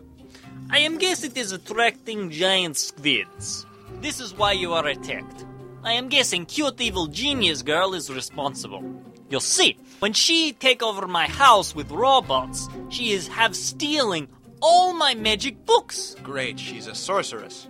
I 0.68 0.80
am 0.80 0.98
guess 0.98 1.24
it 1.24 1.38
is 1.38 1.52
attracting 1.52 2.30
giant 2.30 2.76
squids. 2.76 3.64
This 4.02 4.20
is 4.20 4.34
why 4.34 4.52
you 4.52 4.74
are 4.74 4.86
attacked. 4.86 5.46
I 5.82 5.94
am 5.94 6.10
guessing 6.10 6.44
cute 6.44 6.78
evil 6.78 7.06
genius 7.06 7.62
girl 7.62 7.94
is 7.94 8.10
responsible. 8.10 8.84
You'll 9.30 9.40
see, 9.40 9.78
when 10.00 10.12
she 10.12 10.52
take 10.52 10.82
over 10.82 11.06
my 11.06 11.26
house 11.28 11.74
with 11.74 11.90
robots, 11.90 12.68
she 12.90 13.12
is 13.12 13.26
have 13.28 13.56
stealing 13.56 14.28
all 14.60 14.92
my 14.92 15.14
magic 15.14 15.64
books. 15.64 16.14
Great, 16.22 16.60
she's 16.60 16.86
a 16.86 16.94
sorceress. 16.94 17.66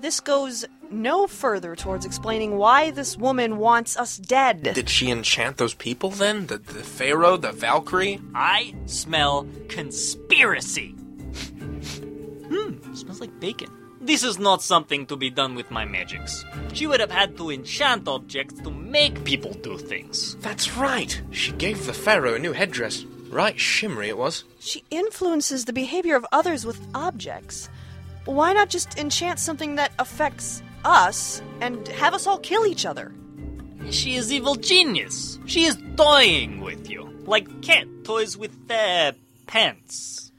This 0.00 0.20
goes 0.20 0.64
no 0.90 1.26
further 1.26 1.76
towards 1.76 2.06
explaining 2.06 2.56
why 2.56 2.90
this 2.90 3.18
woman 3.18 3.58
wants 3.58 3.98
us 3.98 4.16
dead. 4.16 4.62
Did 4.62 4.88
she 4.88 5.10
enchant 5.10 5.58
those 5.58 5.74
people 5.74 6.08
then? 6.10 6.46
The, 6.46 6.56
the 6.56 6.82
Pharaoh, 6.82 7.36
the 7.36 7.52
Valkyrie? 7.52 8.18
I 8.34 8.74
smell 8.86 9.46
conspiracy. 9.68 10.92
hmm, 12.48 12.94
smells 12.94 13.20
like 13.20 13.38
bacon. 13.40 13.68
This 14.00 14.24
is 14.24 14.38
not 14.38 14.62
something 14.62 15.04
to 15.06 15.16
be 15.16 15.28
done 15.28 15.54
with 15.54 15.70
my 15.70 15.84
magics. 15.84 16.46
She 16.72 16.86
would 16.86 17.00
have 17.00 17.10
had 17.10 17.36
to 17.36 17.50
enchant 17.50 18.08
objects 18.08 18.58
to 18.62 18.70
make 18.70 19.22
people 19.24 19.52
do 19.52 19.76
things. 19.76 20.36
That's 20.36 20.74
right. 20.78 21.20
She 21.30 21.52
gave 21.52 21.84
the 21.84 21.92
Pharaoh 21.92 22.34
a 22.34 22.38
new 22.38 22.54
headdress. 22.54 23.04
Right 23.28 23.60
shimmery 23.60 24.08
it 24.08 24.16
was. 24.16 24.44
She 24.58 24.82
influences 24.90 25.66
the 25.66 25.74
behavior 25.74 26.16
of 26.16 26.26
others 26.32 26.64
with 26.64 26.80
objects. 26.94 27.68
Why 28.24 28.52
not 28.52 28.68
just 28.68 28.98
enchant 28.98 29.38
something 29.38 29.76
that 29.76 29.92
affects 29.98 30.62
us 30.84 31.42
and 31.60 31.86
have 31.88 32.14
us 32.14 32.26
all 32.26 32.38
kill 32.38 32.66
each 32.66 32.84
other? 32.84 33.12
She 33.90 34.14
is 34.14 34.32
evil 34.32 34.54
genius. 34.56 35.38
She 35.46 35.64
is 35.64 35.78
toying 35.96 36.60
with 36.60 36.90
you, 36.90 37.18
like 37.26 37.62
cat 37.62 37.86
toys 38.04 38.36
with 38.36 38.54
uh, 38.70 39.12
pants. 39.46 40.32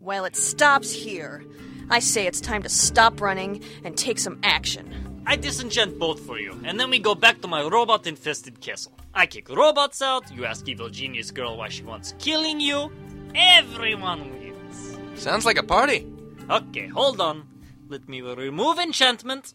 Well, 0.00 0.24
it 0.24 0.34
stops 0.34 0.92
here. 0.92 1.44
I 1.90 1.98
say 2.00 2.26
it's 2.26 2.40
time 2.40 2.62
to 2.62 2.68
stop 2.68 3.20
running 3.20 3.62
and 3.84 3.96
take 3.96 4.18
some 4.18 4.38
action. 4.42 5.22
I 5.26 5.36
disenchant 5.36 5.98
both 5.98 6.20
for 6.20 6.38
you, 6.38 6.58
and 6.64 6.80
then 6.80 6.88
we 6.88 6.98
go 6.98 7.14
back 7.14 7.40
to 7.42 7.48
my 7.48 7.62
robot 7.62 8.06
infested 8.06 8.60
castle. 8.60 8.92
I 9.14 9.26
kick 9.26 9.48
robots 9.48 10.00
out, 10.00 10.30
you 10.32 10.44
ask 10.44 10.66
evil 10.68 10.88
genius 10.88 11.30
girl 11.30 11.56
why 11.56 11.68
she 11.68 11.82
wants 11.82 12.14
killing 12.18 12.60
you. 12.60 12.90
Everyone 13.34 14.30
wins. 14.30 14.96
Sounds 15.20 15.44
like 15.44 15.58
a 15.58 15.62
party. 15.62 16.06
Okay, 16.48 16.86
hold 16.86 17.20
on. 17.20 17.48
Let 17.88 18.08
me 18.08 18.20
remove 18.20 18.78
enchantment. 18.78 19.54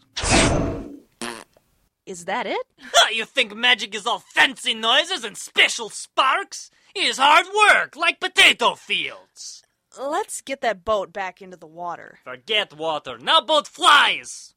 Is 2.05 2.25
that 2.25 2.45
it? 2.45 2.65
you 3.13 3.25
think 3.25 3.55
magic 3.55 3.93
is 3.95 4.05
all 4.05 4.19
fancy 4.19 4.73
noises 4.73 5.23
and 5.23 5.37
special 5.37 5.89
sparks? 5.89 6.71
It 6.95 7.03
is 7.03 7.17
hard 7.17 7.45
work, 7.69 7.95
like 7.95 8.19
potato 8.19 8.75
fields. 8.75 9.63
Let's 9.99 10.41
get 10.41 10.61
that 10.61 10.85
boat 10.85 11.11
back 11.11 11.41
into 11.41 11.57
the 11.57 11.67
water. 11.67 12.19
Forget 12.23 12.73
water. 12.75 13.17
Now 13.17 13.41
boat 13.41 13.67
flies. 13.67 14.53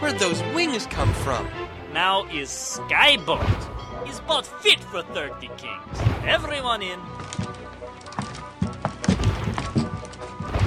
Where'd 0.00 0.18
those 0.18 0.42
wings 0.54 0.86
come 0.86 1.12
from? 1.12 1.48
Now 1.92 2.26
is 2.28 2.48
Skyboat. 2.48 3.77
Is 4.08 4.20
boat 4.20 4.46
fit 4.46 4.80
for 4.80 5.02
30 5.02 5.48
kings. 5.58 6.00
Everyone 6.24 6.80
in. 6.80 6.98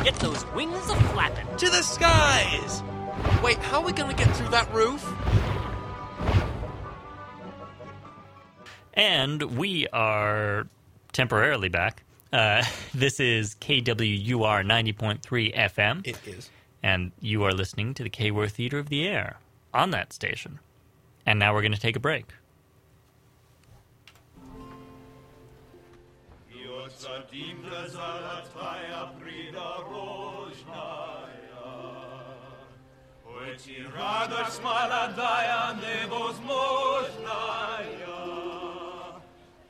Get 0.04 0.16
those 0.16 0.46
wings 0.54 0.78
a 0.90 0.96
flapping. 1.12 1.48
To 1.58 1.66
the 1.70 1.82
skies! 1.82 2.84
Wait, 3.44 3.58
how 3.58 3.80
are 3.80 3.86
we 3.86 3.94
gonna 3.94 4.14
get 4.14 4.28
through 4.36 4.50
that 4.50 4.72
roof? 4.72 5.04
And 8.94 9.42
we 9.58 9.88
are 9.88 10.68
temporarily 11.12 11.70
back. 11.70 12.04
Uh, 12.32 12.64
this 12.94 13.20
is 13.20 13.56
KWUR 13.56 14.64
90.3 14.64 15.56
FM. 15.56 16.08
It 16.08 16.20
is. 16.28 16.50
And 16.84 17.12
you 17.20 17.44
are 17.44 17.54
listening 17.54 17.96
to 17.96 18.04
the 18.04 18.10
KWUR 18.10 18.52
Theater 18.52 18.78
of 18.78 18.90
the 18.90 19.08
Air 19.08 19.38
on 19.74 19.90
that 19.92 20.14
station. 20.14 20.60
And 21.26 21.40
now 21.40 21.54
we're 21.54 21.62
going 21.62 21.74
to 21.74 21.80
take 21.80 21.96
a 21.96 22.00
break. 22.00 22.26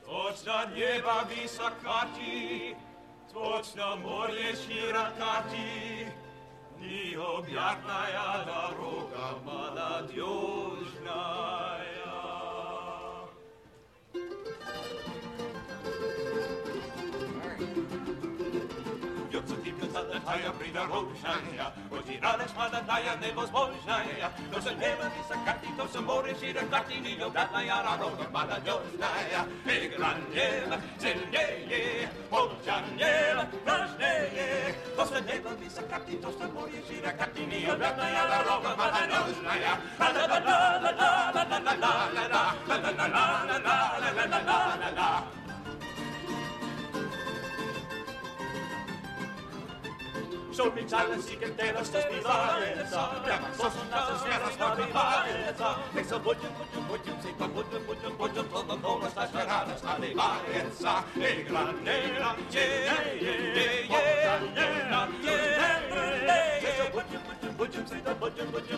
Точно 0.05 0.65
небо 0.75 1.23
високати, 1.29 2.75
точно 3.33 3.97
море 3.97 4.55
широкати, 4.55 6.07
необъятная 6.79 8.45
дорога 8.45 9.27
молодежная. 9.43 10.37
More 26.06 26.34
šire 26.40 26.62
kati, 26.70 27.00
ni 27.00 27.10
ljubljatna 27.20 27.60
jara 27.62 27.96
roga 28.00 28.26
mada 28.32 28.56
njožnaja, 28.66 29.42
igran 29.84 30.18
njeva, 30.34 30.76
zeljeje, 31.00 32.08
polčan 32.30 32.84
njeva, 32.98 33.44
pražneje, 33.64 34.74
to 34.96 35.06
se 35.06 35.20
neba 35.28 35.50
visa 35.60 35.82
kati, 35.90 36.20
to 36.22 36.32
se 36.32 36.46
more 36.54 36.78
šire 36.88 37.12
kati, 37.18 37.46
ni 37.46 37.58
ljubljatna 37.66 38.08
jara 38.08 38.38
roga 38.48 38.72
mada 38.78 39.02
njožnaja, 39.12 39.72
la 40.00 40.08
la 40.16 40.24
la 40.32 40.38
la 40.46 40.56
la 40.84 41.12
la 41.34 41.44
la 41.44 41.54
la 41.54 41.72
la 41.72 41.82
la 41.82 42.02
la 42.02 42.12
la 42.12 42.42
la 42.68 42.88
la 43.48 43.70
la 44.04 44.26
la 44.26 44.38
la 44.38 44.76
la 44.82 44.90
la 44.96 45.41
la 50.58 50.64
la 50.64 51.06
la 51.06 51.48
del 51.56 51.76
av 51.76 51.84
stestivarelser 51.84 53.08
Lemmer 53.26 53.52
så 53.56 53.70
som 53.74 53.86
natten 53.90 54.16
smeras 54.22 54.54
var 54.60 54.76
vi 54.76 54.86
varelser 54.92 55.74
Liksom 55.96 56.22
budgen, 56.26 56.52
budgen, 56.58 56.84
budgen, 56.90 57.16
sitter 57.22 57.48
budgen, 57.56 57.82
budgen, 57.88 58.12
budgen 58.18 58.44
Till 58.52 58.68
de 58.68 58.76
några 58.82 59.10
slags 59.10 59.34
verrades 59.34 59.82
när 59.82 59.98
vi 60.00 60.14
varelser 60.14 60.98
Egranera, 61.30 62.30
je, 62.50 62.64
je, 62.88 62.98
je, 63.24 63.32
je, 63.64 63.92
je, 63.92 64.02
je, 64.22 64.72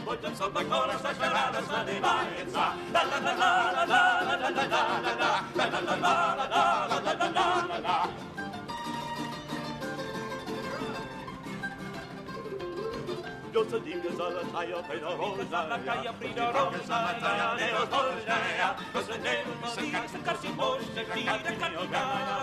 budgen 0.06 0.36
Som 0.36 0.52
de 0.54 0.62
några 0.62 0.98
slags 0.98 1.20
verrades 1.20 1.66
när 1.72 1.84
vi 1.88 2.00
varelser 2.00 2.70
La 2.94 3.02
la 3.10 3.18
la 3.26 3.32
la 3.42 3.50
la 3.76 3.84
la 3.92 4.02
la 4.28 4.36
la 4.40 4.64
la 4.64 4.82
la 5.04 5.12
la 5.20 5.32
La 5.58 5.64
la 5.72 5.80
la 5.80 5.96
la 5.96 6.14
la 6.34 6.68
la 7.04 7.30
la 7.34 7.78
la 7.78 8.33
Dulce 13.54 13.78
dimmias 13.84 14.18
alla 14.18 14.42
taia, 14.50 14.82
prida 14.82 15.14
rosa, 15.14 15.58
alla 15.60 15.78
taia, 15.78 16.12
prida 16.18 16.50
rosa, 16.50 16.96
alla 16.96 17.14
taia, 17.20 17.54
neo 17.54 17.86
tolnea, 17.86 18.74
cosa 18.92 19.16
neo 19.18 19.54
maria, 19.60 20.08
se 20.08 20.18
carsi 20.22 20.48
mosse, 20.48 21.06
tira 21.12 21.38
catina, 21.38 21.70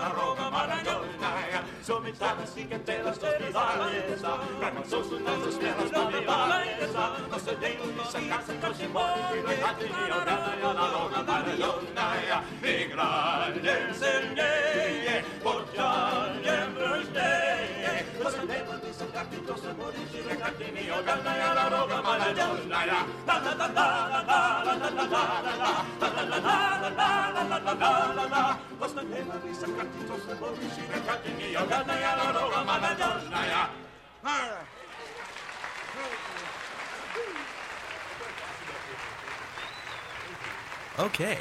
la 0.00 0.08
Roma 0.14 0.48
maragnolnaia, 0.48 1.64
somi 1.82 2.16
tavasi 2.16 2.66
che 2.66 2.82
te 2.82 3.02
la 3.02 3.12
sto 3.12 3.26
spiralesa, 3.28 4.38
prema 4.58 4.82
sosu 4.86 5.18
naso 5.22 5.50
spera 5.50 5.84
sto 5.86 6.06
milanesa, 6.08 7.10
cosa 7.28 7.52
neo 7.60 7.84
maria, 7.94 8.42
se 8.46 8.58
carsi 8.58 8.86
mosse, 8.86 9.32
tira 9.32 9.54
catina, 9.58 10.24
la 10.24 10.88
Roma 10.92 11.22
maragnolnaia, 11.26 12.42
e 12.62 12.88
grande 12.88 13.84
insegne, 13.86 15.24
portare, 15.42 16.68
bruste, 16.72 18.06
cosa 18.22 18.42
neo 18.44 18.64
maria, 18.64 18.92
se 18.94 19.10
carsi 19.12 19.40
mosse, 19.76 20.10
tira 20.10 20.36
catina, 20.36 21.00
Okay, 40.98 41.38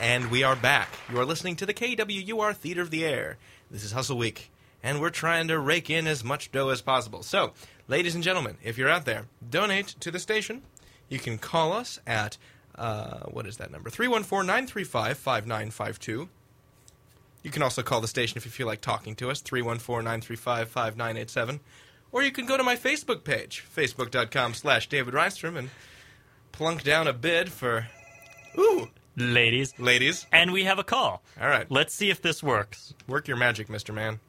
and 0.00 0.30
we 0.30 0.42
are 0.42 0.56
back. 0.56 0.88
You 1.10 1.20
are 1.20 1.24
listening 1.24 1.54
to 1.56 1.66
the 1.66 1.74
KWUR 1.74 2.56
Theater 2.56 2.82
of 2.82 2.90
the 2.90 3.04
Air. 3.04 3.36
This 3.70 3.84
is 3.84 3.92
Hustle 3.92 4.18
Week, 4.18 4.50
and 4.82 5.00
we're 5.00 5.10
trying 5.10 5.48
to 5.48 5.58
rake 5.60 5.90
in 5.90 6.06
as 6.06 6.24
much 6.24 6.50
dough 6.50 6.70
as 6.70 6.82
possible. 6.82 7.22
So, 7.22 7.52
ladies 7.88 8.14
and 8.14 8.24
gentlemen, 8.24 8.56
if 8.62 8.78
you're 8.78 8.88
out 8.88 9.04
there, 9.04 9.26
donate 9.48 9.88
to 10.00 10.10
the 10.10 10.18
station. 10.18 10.62
You 11.08 11.18
can 11.18 11.38
call 11.38 11.72
us 11.72 12.00
at, 12.06 12.36
uh, 12.74 13.20
what 13.26 13.46
is 13.46 13.58
that 13.58 13.70
number? 13.70 13.90
314 13.90 14.46
935 14.46 15.18
5952. 15.18 16.28
You 17.42 17.50
can 17.50 17.62
also 17.62 17.82
call 17.82 18.00
the 18.00 18.08
station 18.08 18.36
if 18.36 18.44
you 18.44 18.50
feel 18.50 18.66
like 18.66 18.80
talking 18.80 19.14
to 19.16 19.30
us, 19.30 19.40
314 19.40 20.04
935 20.04 20.68
5987. 20.68 21.60
Or 22.12 22.22
you 22.22 22.32
can 22.32 22.46
go 22.46 22.56
to 22.56 22.62
my 22.62 22.76
Facebook 22.76 23.24
page, 23.24 23.64
facebook.com 23.74 24.54
slash 24.54 24.88
David 24.88 25.14
Reinstrom, 25.14 25.56
and 25.56 25.70
plunk 26.52 26.82
down 26.82 27.06
a 27.06 27.12
bid 27.12 27.52
for. 27.52 27.86
Ooh! 28.58 28.88
Ladies. 29.16 29.78
Ladies. 29.78 30.26
And 30.32 30.52
we 30.52 30.64
have 30.64 30.78
a 30.78 30.84
call. 30.84 31.22
All 31.40 31.48
right. 31.48 31.70
Let's 31.70 31.94
see 31.94 32.10
if 32.10 32.20
this 32.20 32.42
works. 32.42 32.94
Work 33.06 33.28
your 33.28 33.36
magic, 33.36 33.68
Mr. 33.68 33.94
Man. 33.94 34.20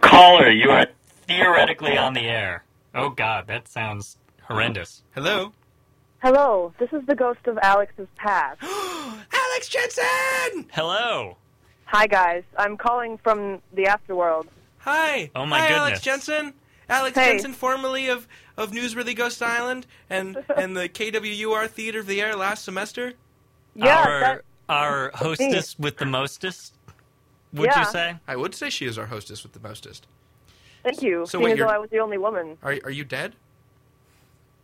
Caller, 0.00 0.50
you 0.50 0.70
are 0.70 0.86
theoretically 1.26 1.96
on 1.96 2.14
the 2.14 2.22
air. 2.22 2.64
Oh, 2.94 3.10
God, 3.10 3.46
that 3.48 3.68
sounds 3.68 4.16
horrendous. 4.42 5.02
Hello? 5.14 5.52
Hello, 6.22 6.72
this 6.78 6.92
is 6.92 7.04
the 7.06 7.14
ghost 7.14 7.46
of 7.46 7.58
Alex's 7.62 8.08
past. 8.16 8.58
Alex 8.62 9.68
Jensen! 9.68 10.66
Hello. 10.72 11.36
Hi, 11.86 12.06
guys. 12.06 12.42
I'm 12.56 12.76
calling 12.76 13.18
from 13.18 13.60
the 13.74 13.84
afterworld. 13.84 14.46
Hi. 14.78 15.30
Oh, 15.36 15.46
my 15.46 15.58
Hi, 15.60 15.68
goodness. 15.68 15.80
Alex 15.80 16.00
Jensen. 16.00 16.54
Alex 16.88 17.16
Hey. 17.18 17.32
Jensen, 17.32 17.52
formerly 17.52 18.08
of, 18.08 18.26
of 18.56 18.70
Newsworthy 18.72 19.14
Ghost 19.14 19.42
Island 19.42 19.86
and, 20.08 20.36
and 20.56 20.76
the 20.76 20.88
KWUR 20.88 21.68
Theater 21.68 22.00
of 22.00 22.06
the 22.06 22.20
Air 22.22 22.34
last 22.36 22.64
semester. 22.64 23.12
Yeah, 23.74 23.98
our, 23.98 24.20
that- 24.20 24.42
our 24.68 25.10
hostess 25.14 25.78
with 25.78 25.98
the 25.98 26.06
mostest, 26.06 26.74
would 27.52 27.66
Yeah. 27.66 27.80
you 27.80 27.86
say? 27.86 28.16
I 28.26 28.36
would 28.36 28.54
say 28.54 28.70
she 28.70 28.86
is 28.86 28.96
our 28.98 29.06
hostess 29.06 29.42
with 29.42 29.52
the 29.52 29.60
mostest. 29.60 30.06
Thank 30.86 31.02
you. 31.02 31.26
So 31.26 31.38
seeing 31.38 31.44
wait, 31.44 31.52
as 31.54 31.58
though 31.58 31.66
I 31.66 31.78
was 31.78 31.90
the 31.90 31.98
only 31.98 32.16
woman. 32.18 32.56
Are, 32.62 32.76
are 32.84 32.90
you 32.90 33.04
dead? 33.04 33.34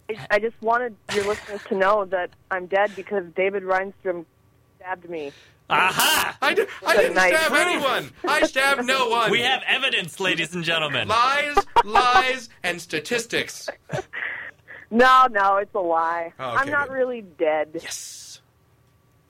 I, 0.09 0.27
I 0.31 0.39
just 0.39 0.55
wanted 0.63 0.95
your 1.15 1.27
listeners 1.27 1.61
to 1.69 1.75
know 1.77 2.05
that 2.07 2.31
I'm 2.51 2.67
dead 2.67 2.93
because 2.97 3.25
David 3.35 3.63
Reinstrom 3.65 4.25
stabbed 4.79 5.09
me. 5.11 5.33
Aha! 5.71 6.37
I, 6.43 6.55
d- 6.55 6.65
I 6.87 6.95
Good 6.95 7.01
didn't 7.03 7.15
night. 7.17 7.35
stab 7.35 7.53
anyone. 7.53 8.11
I 8.29 8.43
stabbed 8.43 8.85
no 8.85 9.09
one. 9.09 9.31
We 9.31 9.41
have 9.41 9.63
evidence, 9.67 10.21
ladies 10.21 10.55
and 10.55 10.63
gentlemen. 10.65 11.09
lies, 11.09 11.57
lies, 11.85 12.49
and 12.63 12.81
statistics. 12.81 13.69
No, 14.91 15.27
no, 15.31 15.57
it's 15.57 15.75
a 15.75 15.79
lie. 15.81 16.33
Oh, 16.39 16.51
okay, 16.51 16.57
I'm 16.59 16.69
not 16.71 16.89
good. 16.89 16.95
really 16.95 17.23
dead. 17.23 17.71
Yes. 17.75 18.41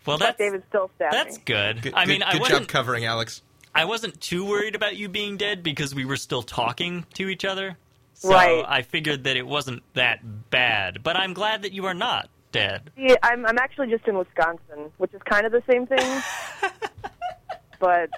Well, 0.05 0.19
But 0.19 0.25
that's 0.25 0.39
David 0.39 0.63
still 0.69 0.91
stabbed 0.97 1.15
that's 1.15 1.37
me. 1.37 1.43
good. 1.47 1.83
Good, 1.83 1.95
I 1.95 2.07
mean, 2.07 2.19
good, 2.21 2.27
I 2.29 2.39
good 2.39 2.49
job 2.49 2.67
covering, 2.69 3.05
Alex. 3.05 3.43
I 3.75 3.85
wasn't 3.87 4.21
too 4.21 4.45
worried 4.45 4.75
about 4.75 4.97
you 4.97 5.09
being 5.09 5.37
dead 5.37 5.63
because 5.63 5.95
we 5.95 6.05
were 6.05 6.17
still 6.17 6.43
talking 6.43 7.07
to 7.15 7.29
each 7.29 7.45
other. 7.45 7.79
So 8.15 8.31
Right. 8.31 8.65
I 8.69 8.83
figured 8.83 9.25
that 9.25 9.37
it 9.37 9.47
wasn't 9.47 9.83
that 9.95 10.51
bad. 10.51 11.03
But 11.03 11.17
I'm 11.17 11.33
glad 11.33 11.63
that 11.63 11.73
you 11.73 11.87
are 11.87 11.95
not 11.95 12.29
dead. 12.53 12.91
See, 12.97 13.17
I'm, 13.23 13.47
I'm 13.47 13.59
actually 13.59 13.89
just 13.89 14.07
in 14.07 14.17
Wisconsin, 14.19 14.91
which 14.99 15.13
is 15.15 15.23
kind 15.25 15.47
of 15.47 15.53
the 15.53 15.63
same 15.71 15.87
thing. 15.87 16.23
but 17.81 18.11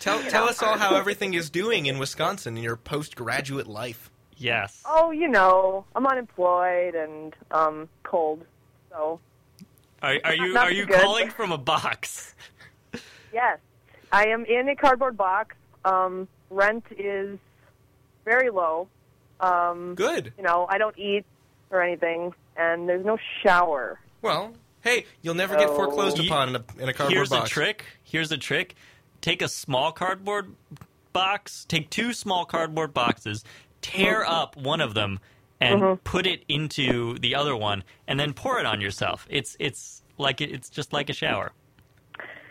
Tell, 0.00 0.20
tell 0.24 0.44
us 0.48 0.62
all 0.62 0.76
how 0.76 0.96
everything 0.96 1.32
is 1.34 1.48
doing 1.48 1.86
in 1.86 1.98
Wisconsin 1.98 2.56
in 2.58 2.62
your 2.62 2.76
postgraduate 2.76 3.66
life. 3.66 4.10
Yes. 4.36 4.82
oh, 4.84 5.10
you 5.12 5.28
know, 5.28 5.84
I'm 5.94 6.06
unemployed 6.06 6.94
and 6.94 7.34
um 7.52 7.88
cold. 8.02 8.44
So 8.90 9.20
Are, 10.02 10.16
are 10.24 10.34
you 10.34 10.52
Not 10.52 10.66
are 10.68 10.72
you 10.72 10.86
good. 10.86 11.00
calling 11.00 11.30
from 11.30 11.52
a 11.52 11.58
box? 11.58 12.34
yes, 13.32 13.58
I 14.14 14.28
am 14.28 14.44
in 14.44 14.68
a 14.68 14.76
cardboard 14.76 15.16
box. 15.16 15.56
Um, 15.84 16.28
rent 16.50 16.84
is 16.96 17.38
very 18.24 18.48
low. 18.50 18.88
Um, 19.40 19.94
Good. 19.96 20.32
you 20.38 20.44
know, 20.44 20.66
I 20.68 20.78
don't 20.78 20.96
eat 20.98 21.24
or 21.70 21.82
anything, 21.82 22.32
and 22.56 22.88
there's 22.88 23.04
no 23.04 23.18
shower. 23.42 23.98
Well, 24.22 24.54
hey, 24.82 25.06
you'll 25.22 25.34
never 25.34 25.56
get 25.56 25.68
foreclosed 25.68 26.18
upon 26.24 26.50
in 26.50 26.56
a, 26.56 26.64
in 26.82 26.88
a 26.88 26.92
cardboard 26.92 27.12
Here's 27.12 27.30
box. 27.30 27.50
a 27.50 27.52
trick. 27.52 27.84
Here's 28.04 28.30
a 28.30 28.38
trick. 28.38 28.76
Take 29.20 29.42
a 29.42 29.48
small 29.48 29.90
cardboard 29.90 30.54
box. 31.12 31.64
Take 31.68 31.90
two 31.90 32.12
small 32.12 32.44
cardboard 32.44 32.94
boxes. 32.94 33.44
Tear 33.82 34.24
up 34.24 34.56
one 34.56 34.80
of 34.80 34.94
them 34.94 35.18
and 35.60 35.80
Mm-hmm. 35.80 35.94
put 36.04 36.26
it 36.26 36.44
into 36.48 37.18
the 37.18 37.34
other 37.34 37.56
one, 37.56 37.82
and 38.06 38.18
then 38.20 38.32
pour 38.32 38.60
it 38.60 38.66
on 38.66 38.80
yourself. 38.80 39.26
It's 39.30 39.56
it's 39.58 40.02
like 40.18 40.40
it, 40.40 40.50
it's 40.52 40.68
just 40.70 40.92
like 40.92 41.08
a 41.10 41.12
shower. 41.12 41.52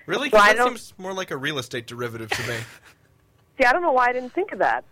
Really? 0.05 0.29
'Cause 0.29 0.39
Well, 0.39 0.49
I 0.49 0.53
that 0.53 0.67
seems 0.67 0.93
more 0.97 1.13
like 1.13 1.31
a 1.31 1.37
real 1.37 1.57
estate 1.59 1.87
derivative 1.87 2.29
to 2.29 2.47
me. 2.47 2.57
See, 3.57 3.65
I 3.65 3.71
don't 3.71 3.81
know 3.81 3.91
why 3.91 4.07
I 4.07 4.13
didn't 4.13 4.33
think 4.33 4.51
of 4.51 4.59
that. 4.59 4.83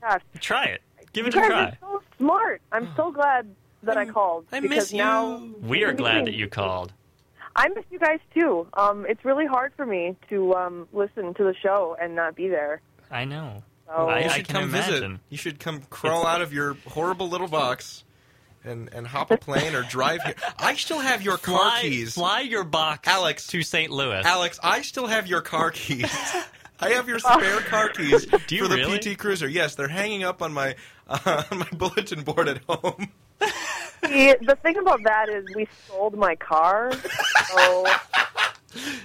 Gosh, 0.00 0.22
Try 0.40 0.64
it. 0.64 0.82
Give 1.12 1.24
you 1.24 1.28
it 1.28 1.34
a 1.34 1.38
guys 1.40 1.48
try. 1.48 1.62
are 1.64 1.76
so 1.80 2.02
smart. 2.18 2.62
I'm 2.72 2.88
so 2.96 3.10
glad 3.10 3.54
that 3.82 3.96
I 3.96 4.04
called. 4.06 4.46
I 4.52 4.60
miss 4.60 4.92
you. 4.92 4.98
now 4.98 5.42
We 5.60 5.84
are 5.84 5.92
glad 5.92 6.26
that 6.26 6.34
you 6.34 6.48
called. 6.48 6.92
I 7.56 7.68
miss 7.68 7.84
you 7.90 7.98
guys 7.98 8.20
too. 8.34 8.66
Um, 8.74 9.04
it's 9.08 9.24
really 9.24 9.46
hard 9.46 9.72
for 9.76 9.84
me 9.86 10.16
to 10.28 10.54
um, 10.54 10.88
listen 10.92 11.34
to 11.34 11.42
the 11.44 11.54
show 11.60 11.96
and 12.00 12.14
not 12.14 12.36
be 12.36 12.48
there. 12.48 12.80
I 13.10 13.24
know. 13.24 13.62
So 13.86 14.08
I- 14.08 14.18
You 14.20 14.24
I 14.26 14.28
should 14.28 14.46
can 14.46 14.54
come 14.54 14.64
imagine. 14.64 14.92
visit. 14.92 15.20
You 15.30 15.38
should 15.38 15.58
come 15.58 15.82
crawl 15.90 16.26
out 16.26 16.40
of 16.42 16.52
your 16.52 16.76
horrible 16.86 17.28
little 17.28 17.48
box 17.48 18.04
and, 18.68 18.88
and 18.92 19.06
hop 19.06 19.30
a 19.30 19.36
plane 19.36 19.74
or 19.74 19.82
drive 19.82 20.22
here. 20.22 20.34
I 20.58 20.74
still 20.74 20.98
have 21.00 21.22
your 21.22 21.38
car 21.38 21.70
Fly, 21.70 21.78
keys. 21.82 22.14
fly 22.14 22.40
your 22.40 22.64
box 22.64 23.08
Alex. 23.08 23.46
to 23.48 23.62
St. 23.62 23.90
Louis. 23.90 24.22
Alex, 24.24 24.60
I 24.62 24.82
still 24.82 25.06
have 25.06 25.26
your 25.26 25.40
car 25.40 25.70
keys. 25.70 26.10
I 26.80 26.90
have 26.90 27.08
your 27.08 27.18
spare 27.18 27.58
car 27.62 27.88
keys 27.88 28.24
Do 28.46 28.54
you 28.54 28.62
for 28.62 28.68
the 28.68 28.76
really? 28.76 28.98
PT 28.98 29.18
Cruiser. 29.18 29.48
Yes, 29.48 29.74
they're 29.74 29.88
hanging 29.88 30.22
up 30.22 30.42
on 30.42 30.52
my 30.52 30.76
uh, 31.08 31.42
on 31.50 31.58
my 31.58 31.68
bulletin 31.72 32.22
board 32.22 32.48
at 32.48 32.60
home. 32.68 33.08
See, 34.06 34.32
the 34.42 34.56
thing 34.62 34.76
about 34.76 35.02
that 35.02 35.28
is 35.28 35.44
we 35.56 35.66
sold 35.88 36.16
my 36.16 36.36
car, 36.36 36.92
so 36.92 37.86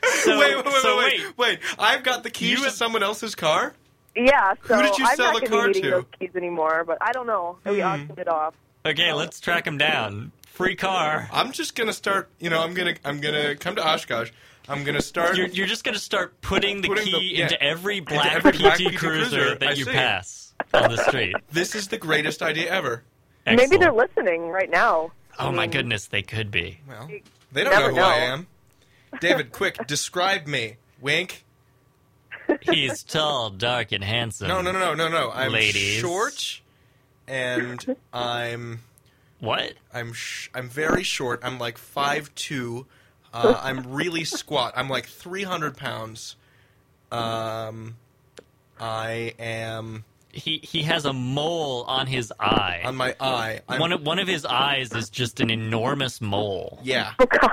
So, 0.03 0.37
wait, 0.37 0.55
wait, 0.55 0.65
wait, 0.65 0.73
so 0.83 0.97
wait, 0.99 1.21
wait, 1.21 1.37
wait! 1.37 1.59
I've 1.79 2.03
got 2.03 2.21
the 2.23 2.29
keys 2.29 2.51
You 2.51 2.57
to 2.57 2.63
have- 2.65 2.73
someone 2.73 3.01
else's 3.01 3.33
car. 3.33 3.73
yeah. 4.15 4.53
So 4.67 4.75
Who 4.75 4.83
did 4.83 4.97
you 4.99 5.05
I'm 5.07 5.15
sell 5.15 5.33
not 5.33 5.41
the 5.41 5.47
gonna 5.49 5.61
car 5.61 5.67
be 5.69 5.73
needing 5.73 5.83
to? 5.83 5.89
those 5.97 6.05
keys 6.19 6.29
anymore. 6.35 6.83
But 6.85 6.99
I 7.01 7.11
don't 7.11 7.25
know. 7.25 7.57
We 7.65 7.79
Hmm. 7.79 7.87
auctioned 7.87 8.19
it 8.19 8.27
off. 8.27 8.53
Okay, 8.85 9.13
let's 9.13 9.39
track 9.39 9.65
him 9.65 9.77
down. 9.77 10.31
Free 10.47 10.75
car. 10.75 11.29
I'm 11.31 11.51
just 11.51 11.75
gonna 11.75 11.93
start. 11.93 12.29
You 12.39 12.49
know, 12.49 12.61
I'm 12.61 12.73
gonna 12.73 12.95
I'm 13.05 13.21
gonna 13.21 13.55
come 13.55 13.75
to 13.75 13.87
Oshkosh. 13.87 14.31
I'm 14.67 14.83
gonna 14.83 15.01
start. 15.01 15.37
You're, 15.37 15.47
you're 15.47 15.67
just 15.67 15.83
going 15.83 15.93
to 15.93 15.99
start 15.99 16.39
putting 16.41 16.81
the 16.81 16.87
Putting 16.87 17.05
the- 17.05 17.19
key 17.19 17.35
yeah. 17.37 17.43
into 17.43 17.61
every 17.61 17.99
black 17.99 18.33
every 18.33 18.53
PT 18.53 18.59
black 18.59 18.77
PT 18.77 18.95
Cruiser 18.95 18.97
Cruiser. 18.97 19.55
that 19.55 19.69
I 19.69 19.73
you 19.73 19.83
see. 19.85 19.91
pass 19.91 20.53
on 20.73 20.91
the 20.91 21.03
street. 21.03 21.35
This 21.51 21.75
is 21.75 21.89
the 21.89 21.97
greatest 21.97 22.41
idea 22.41 22.71
ever. 22.71 23.03
Maybe 23.45 23.63
Excellent. 23.63 23.81
they're 23.81 23.91
listening 23.91 24.47
right 24.49 24.69
now. 24.69 25.11
Oh 25.37 25.51
my 25.51 25.65
hmm. 25.65 25.71
goodness, 25.71 26.07
they 26.07 26.21
could 26.21 26.49
be. 26.51 26.79
Well, 26.87 27.09
they 27.51 27.63
don't 27.63 27.73
know 27.73 27.79
never 27.79 27.91
who 27.91 27.99
I 27.99 28.19
know. 28.19 28.25
am. 28.33 28.47
David, 29.19 29.51
quick, 29.51 29.77
describe 29.87 30.47
me. 30.47 30.77
Wink. 31.01 31.43
He's 32.61 33.03
tall, 33.03 33.49
dark, 33.49 33.91
and 33.91 34.03
handsome. 34.03 34.47
No, 34.47 34.61
no, 34.61 34.71
no, 34.71 34.93
no, 34.93 34.93
no, 34.93 35.09
no. 35.09 35.31
I'm 35.31 35.51
Ladies. 35.51 35.99
short, 35.99 36.61
and 37.33 37.95
I'm 38.13 38.81
What? 39.39 39.73
I'm 39.93 40.13
sh- 40.13 40.49
I'm 40.53 40.69
very 40.69 41.03
short. 41.03 41.41
I'm 41.43 41.57
like 41.59 41.77
five 41.77 42.33
two. 42.35 42.85
Uh, 43.33 43.59
I'm 43.63 43.91
really 43.93 44.23
squat. 44.23 44.73
I'm 44.75 44.87
like 44.89 45.07
three 45.07 45.43
hundred 45.43 45.75
pounds. 45.77 46.35
Um, 47.11 47.95
I 48.79 49.33
am 49.39 50.03
He 50.31 50.59
he 50.63 50.83
has 50.83 51.05
a 51.05 51.13
mole 51.13 51.83
on 51.87 52.07
his 52.07 52.31
eye. 52.39 52.81
on 52.85 52.95
my 52.95 53.15
eye. 53.19 53.61
I'm, 53.67 53.79
one 53.79 53.91
of 53.91 54.01
one 54.05 54.19
of 54.19 54.27
his 54.27 54.45
eyes 54.45 54.91
is 54.93 55.09
just 55.09 55.39
an 55.39 55.49
enormous 55.49 56.21
mole. 56.21 56.79
yeah. 56.83 57.13
Oh 57.19 57.25
God. 57.25 57.51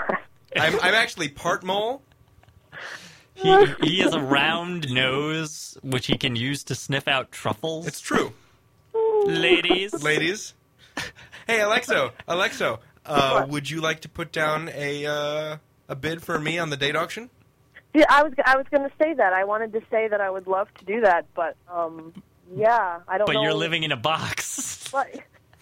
I'm 0.56 0.74
I'm 0.80 0.94
actually 0.94 1.28
part 1.28 1.62
mole. 1.64 2.02
He 3.34 3.66
he 3.82 3.98
has 4.00 4.12
a 4.12 4.20
round 4.20 4.92
nose 4.92 5.78
which 5.82 6.06
he 6.06 6.18
can 6.18 6.36
use 6.36 6.64
to 6.64 6.74
sniff 6.74 7.08
out 7.08 7.30
truffles. 7.32 7.86
It's 7.86 8.00
true, 8.00 8.32
ladies. 9.26 10.02
ladies. 10.02 10.54
Hey, 11.46 11.58
Alexo, 11.60 12.12
Alexo, 12.28 12.78
uh, 13.06 13.46
would 13.48 13.68
you 13.68 13.80
like 13.80 14.00
to 14.00 14.08
put 14.08 14.32
down 14.32 14.70
a 14.74 15.06
uh, 15.06 15.56
a 15.88 15.96
bid 15.96 16.22
for 16.22 16.38
me 16.38 16.58
on 16.58 16.70
the 16.70 16.76
date 16.76 16.96
auction? 16.96 17.30
Yeah, 17.94 18.04
I 18.08 18.22
was 18.22 18.32
I 18.44 18.56
was 18.56 18.66
going 18.70 18.88
to 18.88 18.94
say 19.02 19.14
that. 19.14 19.32
I 19.32 19.44
wanted 19.44 19.72
to 19.72 19.80
say 19.90 20.06
that 20.08 20.20
I 20.20 20.30
would 20.30 20.46
love 20.46 20.68
to 20.78 20.84
do 20.84 21.00
that, 21.00 21.26
but 21.34 21.56
um, 21.68 22.12
yeah, 22.54 23.00
I 23.08 23.18
don't 23.18 23.26
But 23.26 23.34
know. 23.34 23.42
you're 23.42 23.54
living 23.54 23.82
in 23.82 23.92
a 23.92 23.96
box. 23.96 24.88
But, 24.92 25.08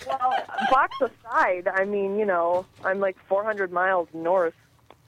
well, 0.07 0.33
box 0.71 0.97
aside, 1.03 1.69
I 1.69 1.85
mean, 1.85 2.19
you 2.19 2.25
know, 2.25 2.65
I'm 2.85 2.99
like 3.01 3.17
400 3.29 3.73
miles 3.73 4.09
north, 4.15 4.55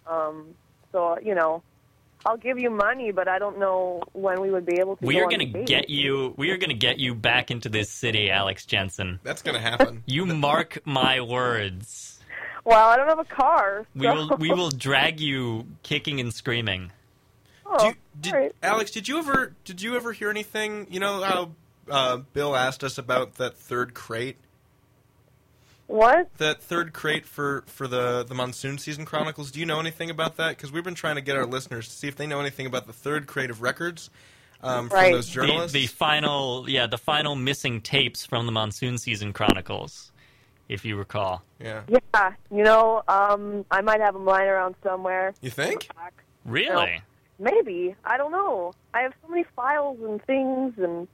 um, 0.07 0.55
so 0.93 1.19
you 1.23 1.35
know, 1.35 1.63
I'll 2.27 2.37
give 2.37 2.59
you 2.59 2.71
money, 2.71 3.13
but 3.13 3.29
I 3.29 3.39
don't 3.39 3.59
know 3.59 4.03
when 4.13 4.41
we 4.41 4.51
would 4.51 4.67
be 4.67 4.79
able 4.79 4.97
to. 4.97 5.07
We 5.07 5.15
go 5.15 5.25
are 5.25 5.29
going 5.29 5.53
to 5.53 5.65
get 5.65 5.89
you. 5.89 6.35
We 6.37 6.51
are 6.51 6.57
going 6.59 6.71
to 6.71 6.77
get 6.77 6.99
you 6.99 7.15
back 7.15 7.51
into 7.51 7.69
this 7.69 7.91
city, 7.91 8.31
Alex 8.31 8.67
Jensen. 8.67 9.21
That's 9.23 9.43
gonna 9.43 9.61
happen. 9.61 10.03
You 10.07 10.27
mark 10.27 10.81
my 10.85 11.21
words. 11.21 12.19
Well, 12.65 12.89
I 12.89 12.97
don't 12.97 13.09
have 13.09 13.19
a 13.19 13.25
car. 13.25 13.87
We 13.95 14.07
will. 14.07 14.37
We 14.39 14.51
will 14.51 14.71
drag 14.71 15.21
you 15.21 15.67
kicking 15.83 16.21
and 16.21 16.33
screaming. 16.33 16.93
Oh, 17.65 17.79
Do 17.79 17.87
you, 17.87 17.95
did, 18.21 18.35
all 18.35 18.41
right. 18.41 18.53
Alex, 18.63 18.91
did 18.91 19.09
you 19.09 19.19
ever 19.19 19.55
did 19.65 19.81
you 19.81 19.97
ever 19.97 20.13
hear 20.13 20.31
anything? 20.31 20.87
You 20.91 21.01
know 21.01 21.23
how 21.23 21.51
uh, 21.89 22.17
Bill 22.33 22.57
asked 22.57 22.85
us 22.85 22.99
about 22.99 23.37
that 23.37 23.57
third 23.57 23.95
crate, 23.95 24.37
What? 25.91 26.29
that 26.39 26.63
third 26.63 26.93
crate 26.93 27.27
for 27.27 27.65
for 27.67 27.89
the 27.89 28.23
the 28.23 28.35
monsoon 28.35 28.79
season 28.79 29.05
chronicles. 29.05 29.51
Do 29.51 29.59
you 29.59 29.67
know 29.67 29.81
anything 29.81 30.09
about 30.09 30.37
that? 30.37 30.51
Because 30.51 30.71
we've 30.71 30.85
been 30.85 30.95
trying 30.95 31.17
to 31.17 31.21
get 31.21 31.37
our 31.37 31.47
listeners 31.47 31.89
to 31.89 31.93
see 31.95 32.07
if 32.07 32.15
they 32.17 32.27
know 32.29 32.39
anything 32.41 32.67
about 32.67 32.87
the 32.87 32.93
third 32.93 33.27
crate 33.27 33.51
of 33.51 33.61
records 33.61 34.09
um, 34.63 34.89
from 34.89 34.97
Right. 34.99 35.13
those 35.13 35.27
The, 35.27 35.33
journalists. 35.33 35.73
the 35.73 35.87
final, 35.89 36.69
yeah, 36.71 36.87
the 36.87 36.99
final 36.99 37.35
missing 37.35 37.81
tapes 37.81 38.25
from 38.25 38.47
the 38.47 38.53
monsoon 38.53 38.99
season 38.99 39.33
chronicles, 39.33 40.13
if 40.69 40.85
you 40.85 40.97
recall. 40.97 41.43
yeah, 41.59 41.81
Yeah, 41.89 42.33
you 42.53 42.63
know, 42.63 43.03
um, 43.09 43.65
I 43.71 43.81
might 43.81 44.01
have 44.01 44.15
them 44.15 44.25
lying 44.27 44.49
around 44.49 44.77
somewhere. 44.85 45.35
you 45.41 45.51
think? 45.51 45.89
Really? 46.45 47.03
Maybe 47.41 47.97
I 48.05 48.17
don't 48.17 48.33
know. 48.33 48.75
I 48.95 49.01
have 49.01 49.13
so 49.23 49.29
many 49.29 49.45
files 49.57 49.99
and 50.03 50.23
things, 50.25 50.75
and 50.79 51.09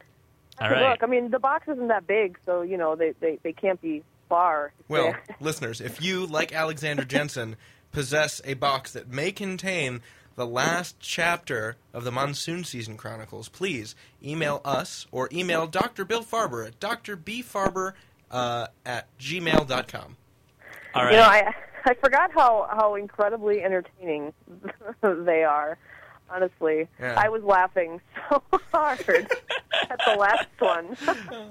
I 0.59 0.65
All 0.65 0.69
have 0.69 0.77
to 0.79 0.85
right. 0.85 0.91
look. 0.91 1.03
I 1.03 1.07
mean, 1.07 1.31
the 1.31 1.39
box 1.39 1.67
isn't 1.69 1.89
that 1.89 2.07
big, 2.07 2.39
so 2.45 2.61
you 2.63 2.77
know 2.77 2.95
they 2.97 3.13
they, 3.21 3.39
they 3.43 3.53
can't 3.53 3.81
be 3.81 4.03
far. 4.29 4.73
Well, 4.89 5.15
listeners, 5.41 5.81
if 5.81 6.03
you, 6.03 6.27
like 6.27 6.53
Alexander 6.53 7.05
Jensen, 7.05 7.57
possess 7.93 8.41
a 8.45 8.55
box 8.55 8.93
that 8.93 9.09
may 9.09 9.33
contain 9.33 10.03
the 10.37 10.47
last 10.47 11.01
chapter 11.01 11.77
of 11.95 12.05
the 12.05 12.13
Monsoon 12.13 12.63
Season 12.63 12.97
Chronicles, 12.97 13.49
please 13.49 13.95
email 14.23 14.61
us 14.65 15.07
or 15.11 15.29
email 15.33 15.67
Dr. 15.67 16.05
Bill 16.05 16.23
Farber 16.23 16.67
at 16.67 16.79
drbfarber 16.79 17.95
uh, 18.31 18.67
at 18.85 19.07
gmail.com. 19.19 20.17
All 20.95 21.05
right. 21.05 21.11
You 21.13 21.17
know, 21.19 21.25
I 21.25 21.55
I 21.85 21.95
forgot 21.95 22.31
how 22.33 22.69
how 22.71 22.97
incredibly 22.97 23.63
entertaining 23.63 24.33
they 25.03 25.45
are. 25.45 25.79
Honestly, 26.29 26.89
Yeah. 27.01 27.15
I 27.17 27.29
was 27.29 27.43
laughing 27.45 28.01
so 28.29 28.43
hard 28.73 28.99
at 29.09 30.01
the 30.05 30.17
last 30.19 30.49
one. 30.59 30.97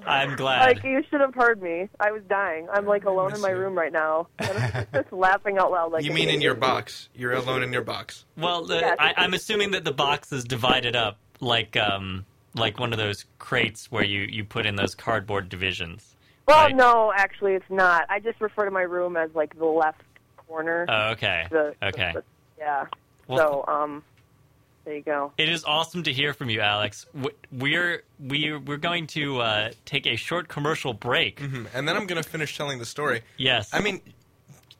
I'm 0.06 0.36
glad. 0.36 0.66
like 0.66 0.84
you 0.84 1.02
should 1.10 1.20
have 1.20 1.34
heard 1.34 1.62
me. 1.62 1.88
I 1.98 2.10
was 2.12 2.22
dying. 2.28 2.68
I'm 2.72 2.84
like 2.86 3.04
alone 3.04 3.34
in 3.34 3.40
my 3.40 3.50
room 3.50 3.76
right 3.76 3.92
now, 3.92 4.28
just 4.92 5.12
laughing 5.12 5.56
out 5.58 5.70
loud. 5.70 5.92
Like 5.92 6.04
you 6.04 6.12
mean 6.12 6.28
in 6.28 6.40
your 6.42 6.54
box? 6.54 7.08
You're 7.14 7.32
alone 7.32 7.62
in 7.62 7.72
your 7.72 7.82
box. 7.82 8.24
well, 8.36 8.64
the, 8.64 8.80
Yeah. 8.80 8.94
I, 8.98 9.14
I'm 9.16 9.32
assuming 9.34 9.70
that 9.70 9.84
the 9.84 9.92
box 9.92 10.30
is 10.32 10.44
divided 10.44 10.94
up 10.94 11.18
like 11.40 11.76
um 11.76 12.24
like 12.54 12.78
one 12.80 12.92
of 12.92 12.98
those 12.98 13.24
crates 13.38 13.90
where 13.90 14.04
you 14.04 14.20
you 14.22 14.44
put 14.44 14.66
in 14.66 14.76
those 14.76 14.94
cardboard 14.94 15.48
divisions. 15.48 16.16
Well, 16.46 16.64
right? 16.66 16.76
no, 16.76 17.12
actually, 17.16 17.54
it's 17.54 17.68
not. 17.70 18.04
I 18.08 18.20
just 18.20 18.40
refer 18.40 18.66
to 18.66 18.70
my 18.70 18.82
room 18.82 19.16
as 19.16 19.30
like 19.34 19.58
the 19.58 19.64
left 19.66 20.02
corner. 20.46 20.84
Oh, 20.88 21.08
okay. 21.12 21.46
the, 21.50 21.74
the- 21.80 21.86
okay. 21.88 22.12
the- 22.14 22.24
yeah. 22.58 22.86
Well- 23.26 23.64
so, 23.66 23.72
um, 23.72 24.02
there 24.86 24.96
you 24.96 25.02
go. 25.02 25.32
It 25.36 25.48
is 25.50 25.64
awesome 25.64 26.04
to 26.04 26.12
hear 26.12 26.32
from 26.32 26.48
you, 26.48 26.60
Alex. 26.60 27.04
We're 27.52 28.02
we're 28.18 28.58
we're 28.58 28.76
going 28.78 29.06
to 29.08 29.40
uh, 29.40 29.70
take 29.84 30.06
a 30.06 30.16
short 30.16 30.48
commercial 30.48 30.94
break. 30.94 31.40
Hmm, 31.40 31.64
And 31.74 31.86
then 31.86 31.96
I'm 31.96 32.06
going 32.06 32.22
to 32.22 32.26
finish 32.28 32.56
telling 32.56 32.78
the 32.78 32.86
story. 32.86 33.20
Yes. 33.36 33.68
I 33.74 33.80
mean, 33.80 34.00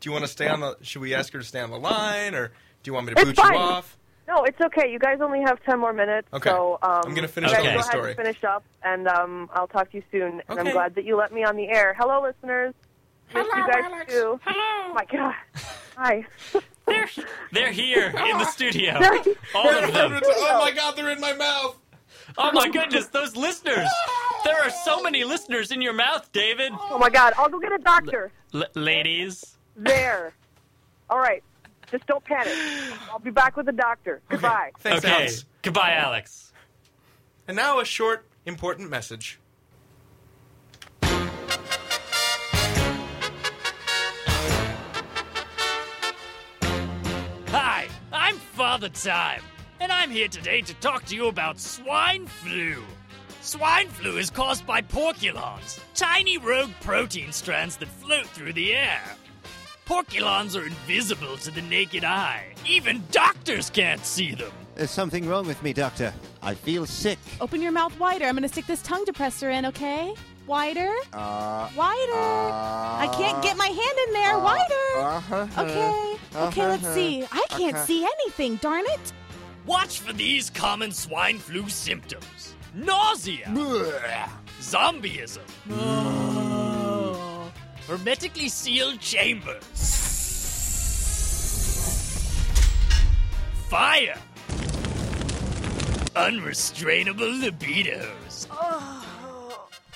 do 0.01 0.09
you 0.09 0.13
want 0.13 0.25
to 0.25 0.31
stay 0.31 0.49
on 0.49 0.61
the. 0.61 0.77
Should 0.83 1.03
we 1.03 1.13
ask 1.15 1.33
her 1.35 1.41
to 1.41 1.45
stay 1.45 1.61
on 1.61 1.71
the 1.71 1.79
line, 1.79 2.35
or 2.35 2.49
do 2.49 2.89
you 2.89 2.95
want 2.95 3.07
me 3.07 3.15
to 3.15 3.21
It's 3.21 3.31
boot 3.31 3.37
fine. 3.37 3.53
you 3.53 3.59
off? 3.59 3.99
No, 4.29 4.43
it's 4.45 4.61
okay. 4.61 4.91
You 4.91 4.99
guys 4.99 5.19
only 5.21 5.41
have 5.43 5.63
ten 5.65 5.79
more 5.79 5.93
minutes. 5.93 6.29
Okay. 6.33 6.51
So, 6.51 6.79
um, 6.83 7.03
I'm 7.05 7.15
gonna 7.15 7.29
finish 7.29 7.51
you 7.51 7.57
guys 7.57 7.65
telling 7.65 7.77
go 7.77 7.83
the 7.83 7.89
ahead 7.89 7.91
story. 7.93 8.11
and 8.13 8.17
finish 8.17 8.45
up, 8.45 8.65
and 8.83 9.09
um, 9.09 9.51
I'll 9.55 9.69
talk 9.69 9.91
to 9.91 9.97
you 9.99 10.03
soon. 10.11 10.43
And 10.49 10.59
I'm 10.59 10.71
glad 10.73 10.95
that 10.97 11.05
you 11.05 11.17
let 11.17 11.33
me 11.33 11.45
on 11.45 11.57
the 11.57 11.69
air. 11.69 11.95
Hello, 11.99 12.23
listeners. 12.23 12.75
Miss 13.35 13.45
you 13.47 13.67
guys 13.73 14.07
too. 14.09 14.39
Hello. 14.45 14.95
My 14.95 15.05
God. 15.11 15.35
Hi. 15.97 16.27
they're 16.87 17.09
they're 17.53 17.73
here 17.73 18.07
in 18.07 18.39
the 18.39 18.45
studio. 18.47 18.95
All 19.55 19.69
of 19.69 19.93
them. 19.93 20.21
oh 20.25 20.61
my 20.65 20.71
god, 20.73 20.97
they're 20.97 21.11
in 21.11 21.21
my 21.21 21.33
mouth! 21.35 21.77
Oh 22.39 22.53
my 22.53 22.69
goodness, 22.69 23.07
those 23.09 23.37
listeners! 23.37 23.89
There 24.45 24.63
are 24.63 24.71
so 24.71 25.03
many 25.03 25.25
listeners 25.25 25.73
in 25.73 25.83
your 25.83 25.93
mouth, 25.93 26.31
David. 26.33 26.73
Oh 26.91 26.99
my 26.99 27.11
God. 27.11 27.33
I'll 27.37 27.49
go 27.49 27.59
get 27.59 27.73
a 27.73 27.79
doctor. 27.79 28.31
L- 28.55 28.65
ladies. 28.75 29.57
There. 29.77 30.33
All 31.11 31.19
right. 31.19 31.43
Just 31.91 32.07
don't 32.07 32.23
panic. 32.25 32.53
I'll 33.11 33.19
be 33.19 33.31
back 33.31 33.57
with 33.57 33.67
the 33.67 33.73
doctor. 33.73 34.23
Goodbye. 34.29 34.71
Thanks, 34.79 35.05
okay. 35.05 35.15
Alex. 35.15 35.45
Goodbye, 35.63 35.95
Alex. 35.95 36.53
And 37.49 37.57
now 37.57 37.81
a 37.81 37.85
short, 37.85 38.25
important 38.45 38.91
message. 38.91 39.39
Father 48.57 48.89
Time, 48.89 49.43
and 49.81 49.93
I'm 49.93 50.11
here 50.11 50.29
today 50.29 50.63
to 50.63 50.73
talk 50.77 51.05
to 51.05 51.15
you 51.15 51.27
about 51.27 51.61
swine 51.61 52.27
flu. 52.27 52.83
Swine 53.43 53.89
flu 53.89 54.17
is 54.17 54.31
caused 54.31 54.67
by 54.67 54.81
porculons, 54.81 55.79
tiny 55.95 56.39
rogue 56.39 56.71
protein 56.81 57.33
strands 57.33 57.77
that 57.77 57.89
float 57.89 58.25
through 58.29 58.55
the 58.55 58.75
air. 58.75 59.03
Porculons 59.85 60.59
are 60.59 60.65
invisible 60.65 61.37
to 61.37 61.51
the 61.51 61.61
naked 61.61 62.03
eye. 62.03 62.55
Even 62.67 63.03
doctors 63.11 63.69
can't 63.69 64.07
see 64.07 64.35
them. 64.35 64.53
There's 64.75 64.91
something 64.91 65.29
wrong 65.29 65.47
with 65.47 65.63
me, 65.63 65.75
Doctor. 65.75 66.15
I 66.43 66.55
feel 66.55 66.87
sick. 66.87 67.19
Open 67.43 67.61
your 67.61 67.73
mouth 67.73 68.01
wider. 68.01 68.25
I'm 68.25 68.37
going 68.37 68.43
to 68.43 68.49
stick 68.49 68.67
this 68.67 68.81
tongue 68.81 69.05
depressor 69.05 69.53
in, 69.53 69.67
okay? 69.67 70.15
Wider. 70.47 70.93
Uh, 71.13 71.69
Wider. 71.77 72.13
I 72.15 73.09
can't 73.19 73.43
get 73.43 73.57
my 73.57 73.67
hand 73.67 73.99
in 74.07 74.13
there. 74.13 74.39
Wider. 74.39 74.89
uh-huh. 74.97 75.47
Okay. 75.63 76.17
Okay, 76.37 76.67
let's 76.69 76.85
Uh-huh. 76.85 76.95
see. 76.95 77.25
I 77.33 77.45
can't 77.51 77.75
Okay. 77.77 77.85
see 77.87 78.05
anything, 78.05 78.57
darn 78.57 78.85
it. 78.87 79.13
Watch 79.65 79.99
for 80.01 80.13
these 80.13 80.51
common 80.51 80.93
swine 80.93 81.39
flu 81.41 81.69
symptoms 81.69 82.55
nausea, 82.75 83.47
zombieism, 84.61 85.41
hermetically 87.89 88.49
sealed 88.51 89.01
chambers, 89.01 89.63
fire, 93.71 94.19
unrestrainable 96.15 97.33
libidos. 97.43 98.47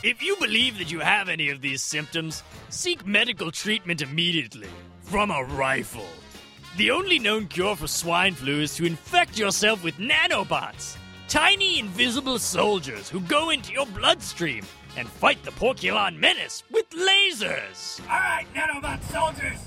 If 0.03 0.22
you 0.22 0.34
believe 0.36 0.78
that 0.78 0.90
you 0.90 1.01
have 1.01 1.28
any 1.28 1.51
of 1.51 1.61
these 1.61 1.82
symptoms, 1.82 2.42
seek 2.70 3.07
medical 3.07 3.51
treatment 3.51 4.01
immediately 4.01 4.68
from 5.03 5.30
a 5.30 5.44
rifle. 5.44 6.09
The 6.78 6.90
only 6.90 7.18
known 7.18 7.48
cure 7.48 7.76
for 7.76 7.86
swine 7.86 8.32
flu 8.32 8.61
is 8.62 8.74
to 8.76 8.86
infect 8.86 9.38
yourself 9.38 9.84
with 9.84 9.96
nanobots, 9.98 10.96
tiny 11.28 11.78
invisible 11.78 12.38
soldiers 12.38 13.11
who 13.11 13.20
go 13.20 13.51
into 13.51 13.74
your 13.74 13.84
bloodstream 13.84 14.64
and 14.96 15.07
fight 15.07 15.42
the 15.44 15.51
Porculon 15.51 16.18
menace 16.18 16.62
with 16.70 16.88
lasers. 16.90 18.01
All 18.09 18.20
right, 18.20 18.46
nanobot 18.55 19.03
soldiers, 19.12 19.59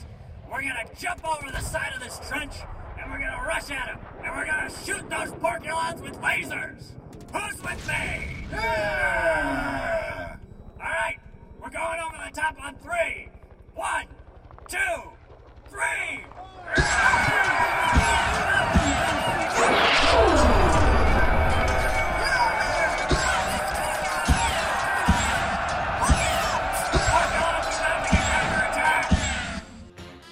we're 0.49 0.63
gonna 0.63 0.89
jump 0.97 1.23
over 1.27 1.51
the 1.51 1.61
side 1.61 1.93
of 1.93 2.01
this 2.01 2.19
trench 2.27 2.53
and 2.99 3.11
we're 3.11 3.19
gonna 3.19 3.43
rush 3.45 3.69
at 3.69 3.86
them 3.86 3.99
and 4.23 4.36
we're 4.36 4.47
gonna 4.47 4.71
shoot 4.84 5.07
those 5.11 5.29
porculons 5.39 6.01
with 6.01 6.19
lasers. 6.21 6.86
Who's 7.31 7.61
with 7.61 7.88
me? 7.88 8.34
All 10.84 10.89
right, 10.89 11.17
we're 11.61 11.69
going 11.69 11.99
over 12.01 12.17
the 12.25 12.36
top 12.36 12.57
on 12.61 12.75
three. 12.75 13.29
One, 13.73 14.05
two, 14.67 14.77
three. 15.69 16.25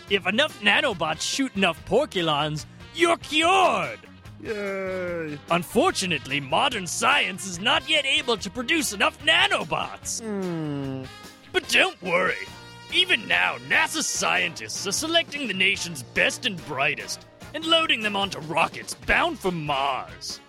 If 0.10 0.28
enough 0.28 0.60
nanobots 0.60 1.22
shoot 1.22 1.56
enough 1.56 1.82
Porculons, 1.86 2.66
you're 2.94 3.16
cured! 3.16 4.11
Yay! 4.44 5.38
Unfortunately, 5.50 6.40
modern 6.40 6.88
science 6.88 7.46
is 7.46 7.60
not 7.60 7.88
yet 7.90 8.06
able 8.06 8.38
to 8.38 8.50
produce 8.50 8.94
enough 8.94 9.18
nanobots. 9.26 10.22
Hmm. 10.22 11.04
But 11.52 11.68
don't 11.70 12.02
worry. 12.02 12.48
Even 12.94 13.28
now, 13.28 13.58
NASA 13.70 14.04
scientists 14.04 14.86
are 14.88 14.92
selecting 14.92 15.48
the 15.48 15.54
nation's 15.54 16.04
best 16.04 16.46
and 16.46 16.64
brightest 16.66 17.26
and 17.54 17.66
loading 17.66 18.02
them 18.02 18.16
onto 18.16 18.40
rockets 18.40 18.94
bound 18.94 19.40
for 19.40 19.52
Mars. 19.52 20.40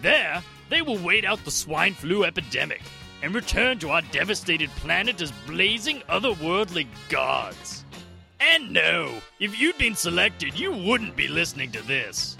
There, 0.00 0.42
they 0.68 0.82
will 0.82 0.98
wait 0.98 1.24
out 1.24 1.44
the 1.44 1.50
swine 1.50 1.94
flu 1.94 2.24
epidemic 2.24 2.82
and 3.22 3.34
return 3.34 3.78
to 3.78 3.90
our 3.90 4.02
devastated 4.10 4.70
planet 4.70 5.20
as 5.20 5.32
blazing 5.46 6.00
otherworldly 6.08 6.86
gods. 7.08 7.84
And 8.40 8.72
no, 8.72 9.12
if 9.38 9.58
you'd 9.60 9.78
been 9.78 9.94
selected, 9.94 10.58
you 10.58 10.72
wouldn't 10.72 11.14
be 11.14 11.28
listening 11.28 11.70
to 11.72 11.82
this. 11.82 12.36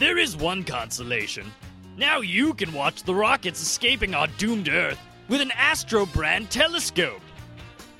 There 0.00 0.16
is 0.16 0.34
one 0.34 0.64
consolation. 0.64 1.52
Now 1.98 2.22
you 2.22 2.54
can 2.54 2.72
watch 2.72 3.02
the 3.02 3.14
rockets 3.14 3.60
escaping 3.60 4.14
our 4.14 4.28
doomed 4.38 4.70
Earth 4.70 4.98
with 5.28 5.42
an 5.42 5.50
Astro 5.50 6.06
brand 6.06 6.50
telescope. 6.50 7.20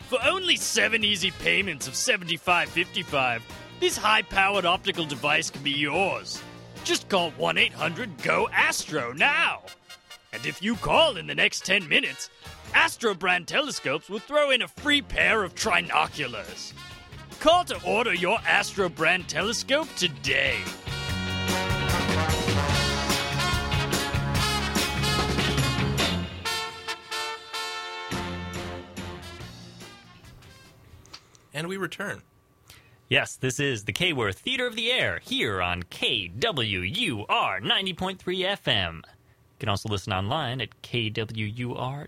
For 0.09 0.19
only 0.25 0.57
seven 0.57 1.05
easy 1.05 1.31
payments 1.31 1.87
of 1.87 1.93
$75.55, 1.93 3.43
this 3.81 3.99
high 3.99 4.23
powered 4.23 4.65
optical 4.65 5.05
device 5.05 5.51
can 5.51 5.63
be 5.63 5.73
yours. 5.73 6.43
Just 6.85 7.07
call 7.11 7.33
1 7.33 7.59
800 7.59 8.23
GO 8.23 8.49
ASTRO 8.51 9.13
now. 9.13 9.61
And 10.33 10.47
if 10.47 10.63
you 10.63 10.77
call 10.77 11.19
in 11.19 11.27
the 11.27 11.35
next 11.35 11.67
10 11.67 11.87
minutes, 11.87 12.31
Astro 12.73 13.13
brand 13.13 13.47
telescopes 13.47 14.09
will 14.09 14.21
throw 14.21 14.53
in 14.53 14.63
a 14.63 14.69
free 14.69 15.03
pair 15.03 15.45
of 15.45 15.55
trinoculars. 15.55 16.73
Call 17.41 17.65
to 17.67 17.79
order 17.85 18.15
your 18.15 18.39
Astro 18.47 18.89
brand 18.89 19.29
telescope 19.29 19.89
today. 19.97 20.57
And 31.61 31.69
we 31.69 31.77
return. 31.77 32.23
Yes, 33.11 33.37
this 33.37 33.61
is 33.61 33.85
the 33.85 33.93
KWUR 33.93 34.35
Theater 34.35 34.67
of 34.67 34.77
the 34.77 34.91
Air 34.91 35.21
here 35.23 35.61
on 35.61 35.83
KWUR 35.83 37.27
90.3 37.29 38.17
FM. 38.19 38.95
You 38.97 39.03
can 39.59 39.69
also 39.69 39.91
listen 39.91 40.11
online 40.11 40.63
at 40.63 40.71
kwur.com. 40.83 42.07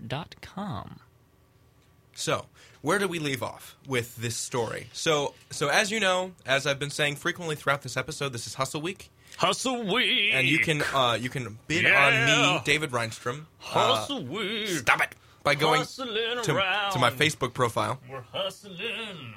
So, 2.15 2.45
where 2.81 2.97
do 2.97 3.07
we 3.07 3.19
leave 3.19 3.43
off 3.43 3.75
with 3.87 4.15
this 4.15 4.35
story? 4.35 4.87
So, 4.91 5.35
so 5.51 5.67
as 5.69 5.91
you 5.91 5.99
know, 5.99 6.31
as 6.47 6.65
I've 6.65 6.79
been 6.79 6.89
saying 6.89 7.17
frequently 7.17 7.55
throughout 7.55 7.83
this 7.83 7.95
episode, 7.95 8.33
this 8.33 8.47
is 8.47 8.55
Hustle 8.55 8.81
Week. 8.81 9.11
Hustle 9.37 9.83
Week, 9.93 10.31
and 10.33 10.47
you 10.47 10.57
can 10.57 10.81
uh, 10.95 11.15
you 11.21 11.29
can 11.29 11.59
bid 11.67 11.83
Yeah. 11.83 12.07
on 12.07 12.55
me, 12.55 12.61
David 12.65 12.89
Reinstrom. 12.91 13.45
uh, 13.61 13.95
Hustle 13.97 14.23
Week. 14.23 14.67
stop 14.69 15.01
it 15.03 15.13
by 15.43 15.55
going 15.55 15.79
Hustling 15.79 16.43
to, 16.43 16.55
around. 16.55 16.91
to 16.93 16.99
my 16.99 17.11
Facebook 17.11 17.53
profile. 17.53 17.99
We're 18.09 18.21
hustling. 18.31 19.35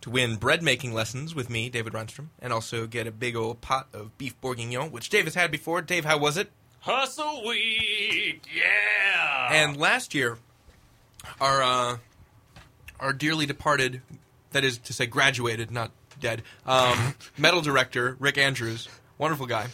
to 0.00 0.10
win 0.10 0.36
bread 0.36 0.62
making 0.62 0.94
lessons 0.94 1.34
with 1.34 1.50
me, 1.50 1.68
David 1.68 1.92
Reinstrom, 1.92 2.30
and 2.40 2.52
also 2.52 2.86
get 2.86 3.06
a 3.06 3.12
big 3.12 3.36
old 3.36 3.60
pot 3.60 3.88
of 3.92 4.16
beef 4.16 4.40
bourguignon, 4.40 4.90
which 4.90 5.10
Dave 5.10 5.24
has 5.24 5.34
had 5.34 5.50
before. 5.50 5.82
Dave, 5.82 6.04
how 6.04 6.18
was 6.18 6.36
it? 6.36 6.50
Hustle 6.80 7.46
Week, 7.46 8.40
yeah. 8.54 9.52
And 9.52 9.76
last 9.76 10.14
year, 10.14 10.38
our 11.40 11.62
uh, 11.62 11.98
our 12.98 13.12
dearly 13.12 13.44
departed, 13.46 14.00
that 14.52 14.64
is 14.64 14.78
to 14.78 14.92
say, 14.92 15.06
graduated, 15.06 15.70
not 15.70 15.90
dead, 16.18 16.42
um, 16.64 17.14
metal 17.38 17.60
director 17.60 18.16
Rick 18.18 18.38
Andrews, 18.38 18.88
wonderful 19.18 19.46
guy, 19.46 19.66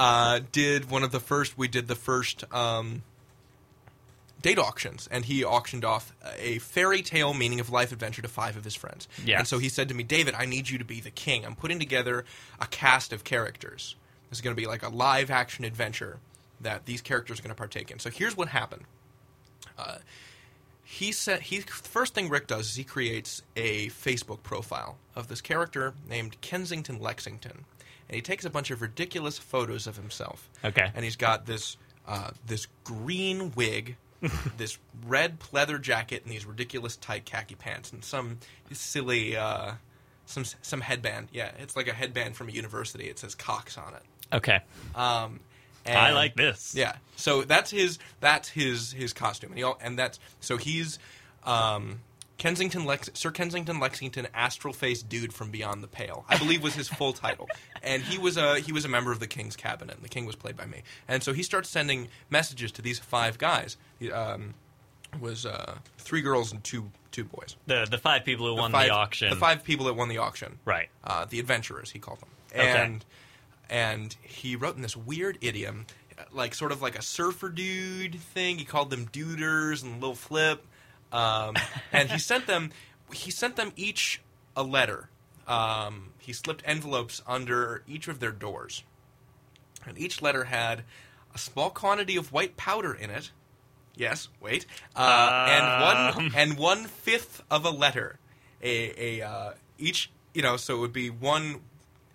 uh, 0.00 0.40
did 0.50 0.90
one 0.90 1.02
of 1.02 1.12
the 1.12 1.20
first. 1.20 1.58
We 1.58 1.68
did 1.68 1.86
the 1.86 1.94
first 1.94 2.44
um, 2.54 3.02
date 4.40 4.58
auctions, 4.58 5.06
and 5.10 5.26
he 5.26 5.44
auctioned 5.44 5.84
off 5.84 6.14
a 6.38 6.58
fairy 6.58 7.02
tale 7.02 7.34
meaning 7.34 7.60
of 7.60 7.68
life 7.68 7.92
adventure 7.92 8.22
to 8.22 8.28
five 8.28 8.56
of 8.56 8.64
his 8.64 8.74
friends. 8.74 9.08
Yes. 9.22 9.38
And 9.40 9.46
so 9.46 9.58
he 9.58 9.68
said 9.68 9.90
to 9.90 9.94
me, 9.94 10.02
David, 10.02 10.34
I 10.34 10.46
need 10.46 10.70
you 10.70 10.78
to 10.78 10.86
be 10.86 11.00
the 11.00 11.10
king. 11.10 11.44
I'm 11.44 11.54
putting 11.54 11.78
together 11.78 12.24
a 12.58 12.66
cast 12.66 13.12
of 13.12 13.24
characters. 13.24 13.94
This 14.30 14.38
is 14.38 14.42
going 14.42 14.56
to 14.56 14.60
be 14.60 14.66
like 14.66 14.82
a 14.82 14.88
live 14.88 15.30
action 15.30 15.66
adventure 15.66 16.18
that 16.62 16.86
these 16.86 17.02
characters 17.02 17.38
are 17.38 17.42
going 17.42 17.54
to 17.54 17.58
partake 17.58 17.90
in. 17.90 17.98
So 17.98 18.08
here's 18.08 18.34
what 18.34 18.48
happened. 18.48 18.84
Uh, 19.78 19.98
he 20.82 21.12
said 21.12 21.42
he 21.42 21.60
first 21.60 22.14
thing 22.14 22.30
Rick 22.30 22.46
does 22.46 22.70
is 22.70 22.76
he 22.76 22.84
creates 22.84 23.42
a 23.54 23.88
Facebook 23.88 24.42
profile 24.42 24.96
of 25.14 25.28
this 25.28 25.42
character 25.42 25.92
named 26.08 26.40
Kensington 26.40 27.00
Lexington, 27.00 27.66
and 28.10 28.16
he 28.16 28.22
takes 28.22 28.44
a 28.44 28.50
bunch 28.50 28.72
of 28.72 28.82
ridiculous 28.82 29.38
photos 29.38 29.86
of 29.86 29.94
himself. 29.94 30.50
Okay. 30.64 30.90
and 30.96 31.04
he's 31.04 31.14
got 31.14 31.46
this 31.46 31.76
uh, 32.08 32.32
this 32.44 32.66
green 32.82 33.52
wig, 33.54 33.96
this 34.56 34.78
red 35.06 35.38
pleather 35.38 35.80
jacket, 35.80 36.24
and 36.24 36.32
these 36.32 36.44
ridiculous 36.44 36.96
tight 36.96 37.24
khaki 37.24 37.54
pants, 37.54 37.92
and 37.92 38.04
some 38.04 38.38
silly 38.72 39.36
uh, 39.36 39.74
some 40.26 40.44
some 40.60 40.80
headband. 40.80 41.28
Yeah, 41.30 41.52
it's 41.60 41.76
like 41.76 41.86
a 41.86 41.92
headband 41.92 42.34
from 42.34 42.48
a 42.48 42.52
university. 42.52 43.08
It 43.08 43.20
says 43.20 43.36
Cox 43.36 43.78
on 43.78 43.94
it. 43.94 44.02
Okay. 44.32 44.58
Um, 44.96 45.38
and, 45.86 45.96
I 45.96 46.10
like 46.10 46.34
this. 46.34 46.74
Yeah. 46.74 46.96
So 47.14 47.42
that's 47.42 47.70
his 47.70 48.00
that's 48.18 48.48
his 48.48 48.90
his 48.90 49.12
costume, 49.12 49.50
and 49.50 49.58
he 49.58 49.62
all, 49.62 49.78
and 49.80 49.96
that's 49.96 50.18
so 50.40 50.56
he's 50.56 50.98
um, 51.44 52.00
Kensington 52.40 52.86
Lex, 52.86 53.10
Sir 53.12 53.30
Kensington 53.30 53.78
Lexington, 53.78 54.26
astral 54.32 54.72
faced 54.72 55.10
dude 55.10 55.34
from 55.34 55.50
beyond 55.50 55.82
the 55.82 55.86
pale. 55.86 56.24
I 56.26 56.38
believe 56.38 56.62
was 56.62 56.74
his 56.74 56.88
full 56.98 57.12
title, 57.12 57.50
and 57.82 58.02
he 58.02 58.16
was 58.16 58.38
a 58.38 58.60
he 58.60 58.72
was 58.72 58.86
a 58.86 58.88
member 58.88 59.12
of 59.12 59.20
the 59.20 59.26
king's 59.26 59.56
cabinet. 59.56 59.96
And 59.96 60.02
the 60.02 60.08
king 60.08 60.24
was 60.24 60.36
played 60.36 60.56
by 60.56 60.64
me, 60.64 60.82
and 61.06 61.22
so 61.22 61.34
he 61.34 61.42
starts 61.42 61.68
sending 61.68 62.08
messages 62.30 62.72
to 62.72 62.82
these 62.82 62.98
five 62.98 63.36
guys. 63.36 63.76
He, 63.98 64.10
um, 64.10 64.54
was 65.20 65.44
uh, 65.44 65.76
three 65.98 66.22
girls 66.22 66.50
and 66.50 66.64
two 66.64 66.90
two 67.10 67.24
boys. 67.24 67.56
The 67.66 67.86
the 67.90 67.98
five 67.98 68.24
people 68.24 68.46
who 68.46 68.54
won 68.54 68.72
five, 68.72 68.86
the 68.86 68.94
auction. 68.94 69.28
The 69.28 69.36
five 69.36 69.62
people 69.62 69.84
that 69.84 69.94
won 69.94 70.08
the 70.08 70.18
auction. 70.18 70.58
Right. 70.64 70.88
Uh, 71.04 71.26
the 71.26 71.40
adventurers, 71.40 71.90
he 71.90 71.98
called 71.98 72.20
them. 72.20 72.30
Okay. 72.52 72.66
And 72.66 73.04
and 73.68 74.16
he 74.22 74.56
wrote 74.56 74.76
in 74.76 74.82
this 74.82 74.96
weird 74.96 75.36
idiom, 75.42 75.84
like 76.32 76.54
sort 76.54 76.72
of 76.72 76.80
like 76.80 76.98
a 76.98 77.02
surfer 77.02 77.50
dude 77.50 78.14
thing. 78.14 78.56
He 78.56 78.64
called 78.64 78.88
them 78.88 79.08
duders 79.08 79.82
and 79.82 80.00
little 80.00 80.14
Flip. 80.14 80.64
Um, 81.12 81.56
and 81.92 82.10
he 82.10 82.18
sent 82.18 82.46
them 82.46 82.70
he 83.12 83.30
sent 83.30 83.56
them 83.56 83.72
each 83.76 84.20
a 84.56 84.62
letter. 84.62 85.08
Um, 85.46 86.12
he 86.18 86.32
slipped 86.32 86.62
envelopes 86.64 87.22
under 87.26 87.82
each 87.88 88.08
of 88.08 88.20
their 88.20 88.30
doors. 88.30 88.84
And 89.86 89.98
each 89.98 90.22
letter 90.22 90.44
had 90.44 90.84
a 91.34 91.38
small 91.38 91.70
quantity 91.70 92.16
of 92.16 92.32
white 92.32 92.56
powder 92.56 92.94
in 92.94 93.10
it. 93.10 93.30
Yes, 93.96 94.28
wait. 94.40 94.66
Uh, 94.94 95.46
and 95.48 95.82
one 95.82 95.96
Um. 95.96 96.32
and 96.36 96.58
one 96.58 96.84
fifth 96.86 97.42
of 97.50 97.64
a 97.64 97.70
letter. 97.70 98.18
A, 98.62 99.20
a 99.20 99.26
uh, 99.26 99.52
each 99.78 100.10
you 100.34 100.42
know, 100.42 100.56
so 100.56 100.76
it 100.76 100.80
would 100.80 100.92
be 100.92 101.10
one 101.10 101.60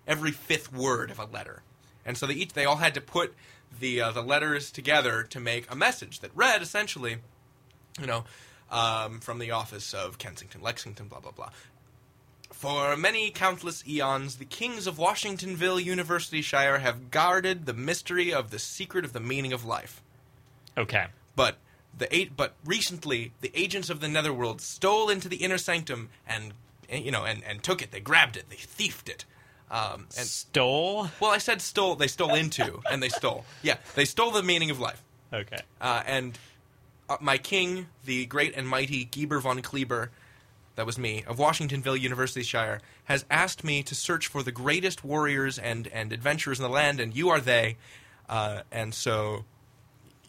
every 0.06 0.30
fifth 0.30 0.72
word 0.72 1.10
of 1.10 1.18
a 1.18 1.24
letter, 1.24 1.62
and 2.04 2.16
so 2.16 2.26
they 2.26 2.34
each 2.34 2.52
they 2.52 2.64
all 2.64 2.76
had 2.76 2.94
to 2.94 3.00
put 3.00 3.34
the 3.78 4.00
uh, 4.00 4.10
the 4.12 4.22
letters 4.22 4.70
together 4.70 5.22
to 5.24 5.40
make 5.40 5.70
a 5.70 5.76
message 5.76 6.20
that 6.20 6.30
read 6.34 6.62
essentially, 6.62 7.16
you 8.00 8.06
know, 8.06 8.24
um, 8.70 9.20
from 9.20 9.38
the 9.38 9.50
office 9.50 9.94
of 9.94 10.18
Kensington, 10.18 10.60
Lexington, 10.62 11.08
blah 11.08 11.20
blah 11.20 11.32
blah. 11.32 11.50
For 12.50 12.96
many 12.96 13.30
countless 13.30 13.86
eons, 13.86 14.36
the 14.36 14.44
kings 14.44 14.86
of 14.86 14.96
Washingtonville 14.96 15.82
University 15.82 16.40
Shire 16.40 16.78
have 16.78 17.10
guarded 17.10 17.66
the 17.66 17.74
mystery 17.74 18.32
of 18.32 18.50
the 18.50 18.58
secret 18.58 19.04
of 19.04 19.12
the 19.12 19.20
meaning 19.20 19.52
of 19.52 19.64
life. 19.64 20.00
Okay. 20.78 21.06
But 21.34 21.56
the 21.96 22.14
eight, 22.14 22.36
but 22.36 22.54
recently, 22.64 23.32
the 23.40 23.50
agents 23.54 23.90
of 23.90 24.00
the 24.00 24.08
Netherworld 24.08 24.60
stole 24.60 25.10
into 25.10 25.28
the 25.28 25.36
inner 25.36 25.58
sanctum 25.58 26.08
and 26.26 26.54
and, 26.88 27.04
you 27.04 27.10
know 27.10 27.24
and, 27.24 27.42
and 27.44 27.62
took 27.62 27.82
it. 27.82 27.90
They 27.90 28.00
grabbed 28.00 28.36
it. 28.36 28.48
They 28.48 28.56
thiefed 28.56 29.08
it. 29.08 29.24
Um, 29.70 30.06
and 30.16 30.26
stole? 30.26 31.10
Well, 31.20 31.32
I 31.32 31.38
said 31.38 31.60
stole. 31.60 31.96
They 31.96 32.06
stole 32.06 32.34
into 32.34 32.80
and 32.90 33.02
they 33.02 33.08
stole. 33.08 33.44
Yeah, 33.62 33.78
they 33.94 34.04
stole 34.04 34.30
the 34.30 34.42
meaning 34.42 34.70
of 34.70 34.78
life. 34.78 35.02
Okay. 35.32 35.58
Uh, 35.80 36.02
and 36.06 36.38
uh, 37.08 37.16
my 37.20 37.38
king, 37.38 37.86
the 38.04 38.26
great 38.26 38.54
and 38.56 38.68
mighty 38.68 39.04
Geber 39.04 39.40
von 39.40 39.62
Kleber, 39.62 40.10
that 40.74 40.86
was 40.86 40.98
me, 40.98 41.24
of 41.26 41.38
Washingtonville 41.38 41.98
University 41.98 42.42
Shire, 42.42 42.80
has 43.04 43.24
asked 43.30 43.64
me 43.64 43.82
to 43.84 43.94
search 43.94 44.26
for 44.26 44.42
the 44.42 44.52
greatest 44.52 45.04
warriors 45.04 45.58
and, 45.58 45.88
and 45.88 46.12
adventurers 46.12 46.58
in 46.58 46.62
the 46.62 46.68
land, 46.68 47.00
and 47.00 47.14
you 47.16 47.30
are 47.30 47.40
they. 47.40 47.76
Uh, 48.28 48.60
and 48.70 48.92
so, 48.92 49.44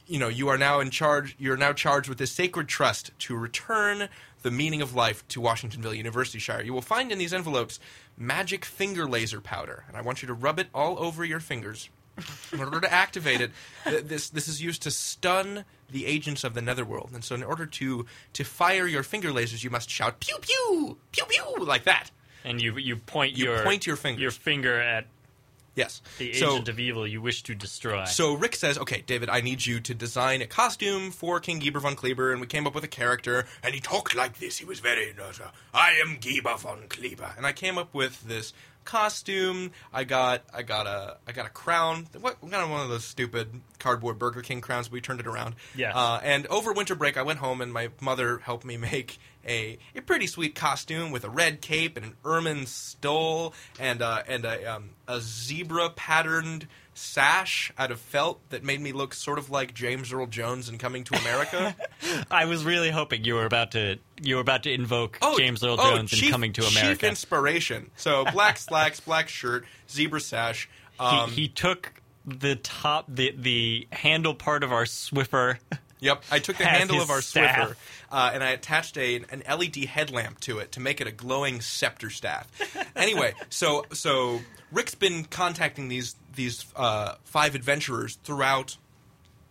you 0.05 0.19
know, 0.19 0.29
you 0.29 0.47
are 0.47 0.57
now 0.57 0.79
in 0.79 0.89
charge. 0.89 1.35
You're 1.37 1.57
now 1.57 1.73
charged 1.73 2.07
with 2.07 2.17
this 2.17 2.31
sacred 2.31 2.67
trust 2.67 3.11
to 3.19 3.35
return 3.35 4.07
the 4.43 4.51
meaning 4.51 4.81
of 4.81 4.95
life 4.95 5.27
to 5.29 5.41
Washingtonville 5.41 5.97
University 5.97 6.39
Shire. 6.39 6.63
You 6.63 6.73
will 6.73 6.81
find 6.81 7.11
in 7.11 7.17
these 7.17 7.33
envelopes 7.33 7.79
magic 8.17 8.63
finger 8.63 9.05
laser 9.05 9.41
powder, 9.41 9.83
and 9.87 9.97
I 9.97 10.01
want 10.01 10.21
you 10.21 10.27
to 10.27 10.33
rub 10.33 10.59
it 10.59 10.67
all 10.73 10.97
over 10.99 11.25
your 11.25 11.39
fingers. 11.39 11.89
In 12.51 12.59
order 12.59 12.79
to 12.81 12.91
activate 12.91 13.41
it, 13.41 13.51
th- 13.83 14.03
this 14.05 14.29
this 14.29 14.47
is 14.47 14.61
used 14.61 14.81
to 14.83 14.91
stun 14.91 15.65
the 15.89 16.05
agents 16.05 16.43
of 16.43 16.53
the 16.53 16.61
netherworld. 16.61 17.11
And 17.13 17.23
so, 17.23 17.35
in 17.35 17.43
order 17.43 17.65
to 17.65 18.05
to 18.33 18.43
fire 18.43 18.87
your 18.87 19.03
finger 19.03 19.29
lasers, 19.31 19.63
you 19.63 19.69
must 19.69 19.89
shout 19.89 20.19
pew 20.19 20.37
pew 20.41 20.97
pew 21.11 21.25
pew 21.25 21.55
like 21.65 21.83
that. 21.85 22.11
And 22.43 22.61
you 22.61 22.77
you 22.77 22.95
point 22.97 23.37
You 23.37 23.45
your 23.45 23.63
point 23.63 23.85
your 23.85 23.95
finger 23.95 24.21
your 24.21 24.31
finger 24.31 24.79
at 24.79 25.05
yes 25.75 26.01
the 26.17 26.33
So- 26.33 26.53
agent 26.53 26.69
of 26.69 26.79
evil 26.79 27.05
you 27.07 27.21
wish 27.21 27.43
to 27.43 27.53
destroy. 27.55 28.05
So 28.05 28.33
Rick 28.33 28.55
says, 28.55 28.77
"Okay, 28.79 29.03
David, 29.05 29.29
I 29.29 29.41
need 29.41 29.65
you 29.65 29.79
to 29.81 29.93
design 29.93 30.41
a 30.41 30.47
costume 30.47 31.11
for 31.11 31.39
King 31.39 31.59
Geber 31.59 31.79
von 31.79 31.95
Kleber." 31.95 32.31
And 32.31 32.41
we 32.41 32.47
came 32.47 32.65
up 32.65 32.73
with 32.73 32.83
a 32.83 32.87
character, 32.87 33.45
and 33.61 33.75
he 33.75 33.79
talked 33.81 34.15
like 34.15 34.39
this. 34.39 34.57
He 34.57 34.65
was 34.65 34.79
very, 34.79 35.13
uh, 35.19 35.31
"I 35.73 35.91
am 36.03 36.17
Geber 36.19 36.57
von 36.57 36.87
Kleber," 36.89 37.33
and 37.37 37.45
I 37.45 37.51
came 37.53 37.77
up 37.77 37.93
with 37.93 38.23
this 38.27 38.53
costume. 38.87 39.71
I 39.93 40.03
got, 40.05 40.41
I 40.53 40.63
got 40.63 40.87
a, 40.87 41.17
I 41.27 41.33
got 41.33 41.45
a 41.45 41.49
crown. 41.49 42.07
What 42.19 42.41
kind 42.41 42.55
of 42.55 42.69
one 42.71 42.81
of 42.81 42.89
those 42.89 43.05
stupid 43.05 43.61
cardboard 43.77 44.17
Burger 44.17 44.41
King 44.41 44.61
crowns? 44.61 44.89
We 44.89 45.01
turned 45.01 45.19
it 45.19 45.27
around. 45.27 45.55
Yes. 45.75 45.93
Uh, 45.95 46.19
and 46.23 46.47
over 46.47 46.73
winter 46.73 46.95
break, 46.95 47.17
I 47.17 47.21
went 47.21 47.39
home, 47.39 47.61
and 47.61 47.71
my 47.71 47.89
mother 48.01 48.39
helped 48.39 48.65
me 48.65 48.77
make 48.91 49.19
a, 49.47 49.77
a 49.95 50.01
pretty 50.01 50.27
sweet 50.27 50.55
costume 50.55 51.11
with 51.11 51.23
a 51.23 51.29
red 51.29 51.61
cape 51.61 51.97
and 51.97 52.05
an 52.05 52.13
ermine 52.25 52.65
stole 52.65 53.53
and 53.79 54.01
uh, 54.01 54.23
and 54.27 54.45
a, 54.45 54.75
um, 54.75 54.89
a 55.07 55.19
zebra 55.21 55.89
patterned 55.91 56.67
sash 56.97 57.71
out 57.77 57.91
of 57.91 57.99
felt 57.99 58.39
that 58.49 58.63
made 58.63 58.81
me 58.81 58.91
look 58.91 59.13
sort 59.13 59.37
of 59.37 59.49
like 59.49 59.73
James 59.73 60.11
Earl 60.11 60.27
Jones 60.27 60.69
in 60.69 60.77
Coming 60.77 61.03
to 61.05 61.19
America. 61.19 61.75
I 62.31 62.45
was 62.45 62.63
really 62.65 62.89
hoping 62.89 63.23
you 63.23 63.35
were 63.35 63.45
about 63.45 63.71
to 63.71 63.99
you 64.21 64.35
were 64.35 64.41
about 64.41 64.63
to 64.63 64.73
invoke 64.73 65.19
James 65.37 65.63
Earl 65.63 65.77
oh, 65.79 65.95
Jones 65.95 66.21
in 66.21 66.29
Coming 66.29 66.53
to 66.53 66.61
America. 66.61 66.89
Chief 66.89 67.03
inspiration. 67.03 67.91
So 67.95 68.25
black 68.25 68.57
slacks, 68.57 68.99
black 68.99 69.29
shirt, 69.29 69.65
zebra 69.89 70.21
sash. 70.21 70.69
Um, 70.99 71.29
he, 71.29 71.41
he 71.43 71.47
took 71.47 71.93
the 72.25 72.55
top 72.55 73.05
the 73.07 73.33
the 73.37 73.87
handle 73.91 74.33
part 74.33 74.63
of 74.63 74.71
our 74.71 74.85
Swiffer. 74.85 75.57
Yep, 75.99 76.25
I 76.29 76.39
took 76.39 76.57
the 76.57 76.65
handle 76.65 77.01
of 77.01 77.09
our 77.09 77.21
staff. 77.21 77.69
Swiffer 77.69 77.75
uh, 78.11 78.31
and 78.33 78.43
I 78.43 78.49
attached 78.49 78.97
a 78.97 79.23
an 79.29 79.43
LED 79.47 79.75
headlamp 79.85 80.39
to 80.41 80.59
it 80.59 80.73
to 80.73 80.79
make 80.79 81.01
it 81.01 81.07
a 81.07 81.11
glowing 81.11 81.61
scepter 81.61 82.09
staff. 82.09 82.47
anyway, 82.95 83.33
so 83.49 83.85
so 83.93 84.39
Rick's 84.71 84.95
been 84.95 85.25
contacting 85.25 85.87
these 85.87 86.15
these 86.37 86.65
uh, 86.75 87.15
five 87.25 87.53
adventurers 87.53 88.17
throughout 88.23 88.77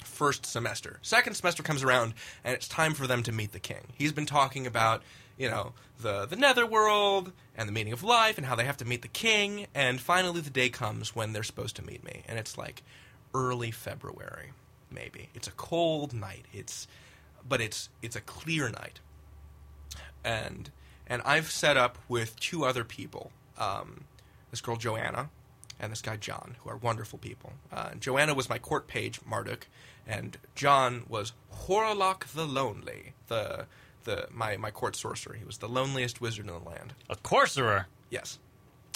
first 0.03 0.47
semester. 0.47 0.99
Second 1.03 1.34
semester 1.34 1.62
comes 1.62 1.82
around 1.82 2.14
and 2.43 2.55
it's 2.55 2.66
time 2.66 2.95
for 2.95 3.07
them 3.07 3.22
to 3.24 3.32
meet 3.32 3.53
the 3.53 3.61
king. 3.61 3.89
He's 3.95 4.12
been 4.12 4.24
talking 4.24 4.66
about 4.66 5.03
you 5.37 5.51
know 5.51 5.74
the 6.01 6.24
the 6.24 6.37
netherworld 6.37 7.32
and 7.55 7.68
the 7.68 7.72
meaning 7.72 7.93
of 7.93 8.03
life 8.03 8.39
and 8.39 8.47
how 8.47 8.55
they 8.55 8.64
have 8.64 8.78
to 8.78 8.87
meet 8.87 9.03
the 9.03 9.09
king. 9.09 9.66
And 9.74 10.01
finally, 10.01 10.41
the 10.41 10.51
day 10.51 10.70
comes 10.70 11.14
when 11.14 11.34
they're 11.34 11.43
supposed 11.43 11.76
to 11.76 11.84
meet 11.84 12.03
me, 12.03 12.22
and 12.26 12.39
it's 12.39 12.57
like 12.57 12.82
early 13.34 13.70
February 13.70 14.53
maybe. 14.91 15.28
It's 15.34 15.49
a 15.49 15.53
cold 15.53 16.14
night. 16.14 16.47
It's 16.53 16.89
but 17.47 17.61
it's 17.61 17.89
it's 18.03 18.16
a 18.16 18.20
clear 18.20 18.68
night. 18.68 19.01
And 20.24 20.70
and 21.07 21.22
I've 21.24 21.51
set 21.51 21.76
up 21.76 21.99
with 22.09 22.39
two 22.41 22.64
other 22.64 22.84
people. 22.84 23.30
Um, 23.59 24.05
this 24.51 24.61
girl 24.61 24.76
Joanna 24.76 25.30
and 25.79 25.93
this 25.93 26.03
guy 26.03 26.16
John, 26.16 26.57
who 26.62 26.70
are 26.70 26.77
wonderful 26.77 27.18
people. 27.18 27.53
Uh, 27.72 27.91
Joanna 27.99 28.35
was 28.35 28.49
my 28.49 28.59
court 28.59 28.87
page, 28.87 29.20
Marduk, 29.24 29.66
and 30.07 30.39
John 30.55 31.05
was 31.09 31.33
Horlock 31.53 32.27
the 32.29 32.47
Lonely, 32.47 33.14
the 33.29 33.66
the 34.05 34.29
my, 34.31 34.57
my 34.57 34.70
court 34.70 34.97
sorcerer. 34.97 35.35
He 35.35 35.45
was 35.45 35.59
the 35.59 35.68
loneliest 35.68 36.20
wizard 36.20 36.47
in 36.47 36.53
the 36.53 36.59
land. 36.59 36.95
A 37.11 37.16
sorcerer. 37.27 37.89
Yes. 38.09 38.39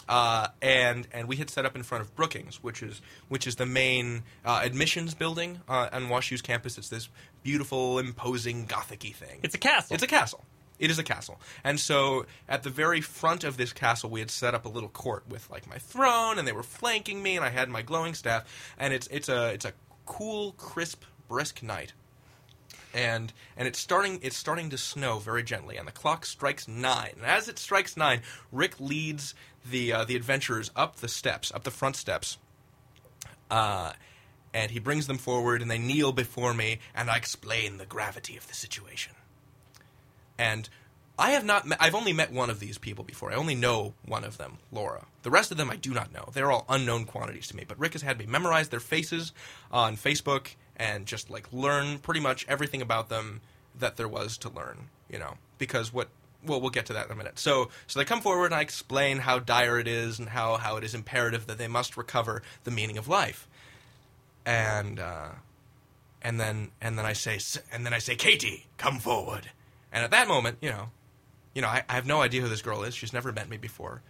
Uh, 0.08 0.48
and 0.60 1.06
and 1.12 1.28
we 1.28 1.36
had 1.36 1.50
set 1.50 1.64
up 1.64 1.76
in 1.76 1.82
front 1.82 2.02
of 2.02 2.14
Brookings, 2.16 2.62
which 2.62 2.82
is 2.82 3.00
which 3.28 3.46
is 3.46 3.56
the 3.56 3.66
main 3.66 4.22
uh, 4.44 4.60
admissions 4.62 5.14
building 5.14 5.60
uh, 5.68 5.88
on 5.92 6.06
WashU's 6.06 6.42
campus. 6.42 6.78
It's 6.78 6.88
this 6.88 7.08
beautiful, 7.42 7.98
imposing, 7.98 8.66
gothic-y 8.66 9.10
thing. 9.12 9.40
It's 9.42 9.54
a 9.54 9.58
castle. 9.58 9.94
It's 9.94 10.02
a 10.02 10.08
castle. 10.08 10.44
It 10.80 10.90
is 10.90 10.98
a 10.98 11.04
castle. 11.04 11.38
And 11.62 11.78
so 11.78 12.24
at 12.48 12.62
the 12.62 12.70
very 12.70 13.02
front 13.02 13.44
of 13.44 13.58
this 13.58 13.72
castle, 13.72 14.08
we 14.08 14.20
had 14.20 14.30
set 14.30 14.54
up 14.54 14.64
a 14.64 14.68
little 14.68 14.88
court 14.88 15.24
with 15.28 15.48
like 15.50 15.68
my 15.68 15.76
throne, 15.76 16.38
and 16.38 16.48
they 16.48 16.52
were 16.52 16.62
flanking 16.62 17.22
me, 17.22 17.36
and 17.36 17.44
I 17.44 17.50
had 17.50 17.68
my 17.68 17.82
glowing 17.82 18.14
staff. 18.14 18.44
And 18.78 18.94
it's 18.94 19.06
it's 19.08 19.28
a 19.28 19.52
it's 19.52 19.66
a 19.66 19.74
cool, 20.06 20.52
crisp, 20.52 21.04
brisk 21.28 21.62
night. 21.62 21.92
And 22.94 23.32
and 23.58 23.68
it's 23.68 23.78
starting 23.78 24.20
it's 24.22 24.38
starting 24.38 24.70
to 24.70 24.78
snow 24.78 25.18
very 25.18 25.42
gently, 25.42 25.76
and 25.76 25.86
the 25.86 25.92
clock 25.92 26.24
strikes 26.24 26.66
nine. 26.66 27.12
And 27.16 27.26
as 27.26 27.46
it 27.46 27.58
strikes 27.58 27.94
nine, 27.94 28.22
Rick 28.50 28.80
leads 28.80 29.34
the 29.70 29.92
uh, 29.92 30.04
the 30.06 30.16
adventurers 30.16 30.70
up 30.74 30.96
the 30.96 31.08
steps, 31.08 31.52
up 31.52 31.64
the 31.64 31.70
front 31.70 31.96
steps. 31.96 32.38
Uh, 33.50 33.92
and 34.54 34.70
he 34.70 34.78
brings 34.80 35.06
them 35.06 35.18
forward, 35.18 35.60
and 35.60 35.70
they 35.70 35.78
kneel 35.78 36.10
before 36.10 36.54
me, 36.54 36.80
and 36.94 37.10
I 37.10 37.16
explain 37.16 37.76
the 37.76 37.86
gravity 37.86 38.36
of 38.36 38.48
the 38.48 38.54
situation. 38.54 39.12
And 40.40 40.70
I 41.18 41.32
have 41.32 41.44
not 41.44 41.66
met, 41.66 41.76
I've 41.82 41.94
only 41.94 42.14
met 42.14 42.32
one 42.32 42.48
of 42.48 42.60
these 42.60 42.78
people 42.78 43.04
before. 43.04 43.30
I 43.30 43.34
only 43.34 43.54
know 43.54 43.92
one 44.06 44.24
of 44.24 44.38
them, 44.38 44.56
Laura. 44.72 45.04
The 45.22 45.30
rest 45.30 45.50
of 45.50 45.58
them 45.58 45.70
I 45.70 45.76
do 45.76 45.92
not 45.92 46.14
know. 46.14 46.30
They're 46.32 46.50
all 46.50 46.64
unknown 46.66 47.04
quantities 47.04 47.46
to 47.48 47.56
me. 47.56 47.64
But 47.68 47.78
Rick 47.78 47.92
has 47.92 48.00
had 48.00 48.18
me 48.18 48.24
memorize 48.24 48.70
their 48.70 48.80
faces 48.80 49.34
on 49.70 49.98
Facebook 49.98 50.54
and 50.76 51.04
just 51.04 51.28
like 51.28 51.52
learn 51.52 51.98
pretty 51.98 52.20
much 52.20 52.46
everything 52.48 52.80
about 52.80 53.10
them 53.10 53.42
that 53.78 53.98
there 53.98 54.08
was 54.08 54.38
to 54.38 54.48
learn, 54.48 54.88
you 55.10 55.18
know. 55.18 55.34
Because 55.58 55.92
what 55.92 56.08
well, 56.42 56.58
we'll 56.58 56.70
get 56.70 56.86
to 56.86 56.94
that 56.94 57.04
in 57.04 57.12
a 57.12 57.16
minute. 57.16 57.38
So, 57.38 57.68
so 57.86 57.98
they 57.98 58.06
come 58.06 58.22
forward 58.22 58.46
and 58.46 58.54
I 58.54 58.62
explain 58.62 59.18
how 59.18 59.40
dire 59.40 59.78
it 59.78 59.86
is 59.86 60.18
and 60.18 60.30
how, 60.30 60.56
how 60.56 60.78
it 60.78 60.84
is 60.84 60.94
imperative 60.94 61.46
that 61.48 61.58
they 61.58 61.68
must 61.68 61.98
recover 61.98 62.40
the 62.64 62.70
meaning 62.70 62.96
of 62.96 63.08
life. 63.08 63.46
And 64.46 64.98
uh, 64.98 65.28
and 66.22 66.40
then 66.40 66.70
and 66.80 66.98
then 66.98 67.04
I 67.04 67.12
say 67.12 67.38
and 67.70 67.84
then 67.84 67.92
I 67.92 67.98
say 67.98 68.16
Katie, 68.16 68.68
come 68.78 68.98
forward. 68.98 69.50
And 69.92 70.04
at 70.04 70.10
that 70.12 70.28
moment, 70.28 70.58
you 70.60 70.70
know, 70.70 70.90
you 71.54 71.62
know, 71.62 71.68
I, 71.68 71.82
I 71.88 71.94
have 71.94 72.06
no 72.06 72.20
idea 72.22 72.42
who 72.42 72.48
this 72.48 72.62
girl 72.62 72.82
is. 72.82 72.94
She's 72.94 73.12
never 73.12 73.32
met 73.32 73.48
me 73.48 73.56
before, 73.56 74.02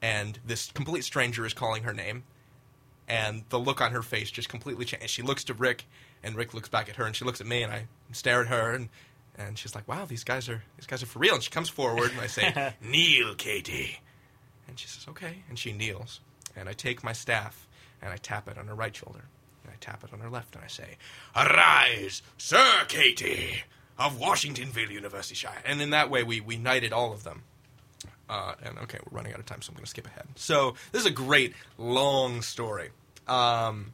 and 0.00 0.38
this 0.46 0.70
complete 0.72 1.04
stranger 1.04 1.44
is 1.44 1.52
calling 1.52 1.82
her 1.82 1.92
name, 1.92 2.24
and 3.06 3.44
the 3.50 3.58
look 3.58 3.80
on 3.80 3.92
her 3.92 4.02
face 4.02 4.30
just 4.30 4.48
completely 4.48 4.84
changed. 4.84 5.10
She 5.10 5.22
looks 5.22 5.44
to 5.44 5.54
Rick, 5.54 5.86
and 6.22 6.36
Rick 6.36 6.54
looks 6.54 6.68
back 6.68 6.88
at 6.88 6.96
her, 6.96 7.04
and 7.04 7.14
she 7.14 7.24
looks 7.24 7.40
at 7.40 7.46
me, 7.46 7.62
and 7.62 7.72
I 7.72 7.86
stare 8.12 8.42
at 8.42 8.48
her, 8.48 8.72
and 8.72 8.88
and 9.36 9.58
she's 9.58 9.74
like, 9.74 9.86
"Wow, 9.86 10.06
these 10.06 10.24
guys 10.24 10.48
are 10.48 10.62
these 10.76 10.86
guys 10.86 11.02
are 11.02 11.06
for 11.06 11.18
real." 11.18 11.34
And 11.34 11.42
she 11.42 11.50
comes 11.50 11.68
forward, 11.68 12.10
and 12.12 12.20
I 12.20 12.26
say, 12.26 12.74
"Kneel, 12.82 13.34
Katie," 13.34 14.00
and 14.66 14.78
she 14.78 14.88
says, 14.88 15.06
"Okay," 15.08 15.42
and 15.48 15.58
she 15.58 15.72
kneels, 15.72 16.20
and 16.56 16.68
I 16.68 16.72
take 16.72 17.04
my 17.04 17.12
staff 17.12 17.66
and 18.02 18.12
I 18.12 18.16
tap 18.16 18.48
it 18.48 18.56
on 18.56 18.66
her 18.66 18.74
right 18.74 18.94
shoulder, 18.94 19.24
and 19.62 19.72
I 19.72 19.76
tap 19.80 20.02
it 20.04 20.12
on 20.12 20.20
her 20.20 20.30
left, 20.30 20.54
and 20.54 20.64
I 20.64 20.68
say, 20.68 20.96
"Arise, 21.36 22.22
Sir 22.38 22.84
Katie." 22.88 23.64
Of 24.00 24.18
Washingtonville 24.18 24.90
University 24.90 25.34
Shire. 25.34 25.62
And 25.66 25.80
in 25.80 25.90
that 25.90 26.10
way, 26.10 26.24
we, 26.24 26.40
we 26.40 26.56
knighted 26.56 26.92
all 26.92 27.12
of 27.12 27.22
them. 27.22 27.42
Uh, 28.30 28.54
and 28.64 28.78
okay, 28.78 28.98
we're 29.04 29.16
running 29.16 29.32
out 29.34 29.40
of 29.40 29.46
time, 29.46 29.60
so 29.60 29.70
I'm 29.70 29.74
going 29.74 29.84
to 29.84 29.90
skip 29.90 30.06
ahead. 30.06 30.26
So 30.36 30.74
this 30.90 31.02
is 31.02 31.06
a 31.06 31.10
great 31.10 31.52
long 31.76 32.42
story. 32.42 32.90
Um, 33.28 33.92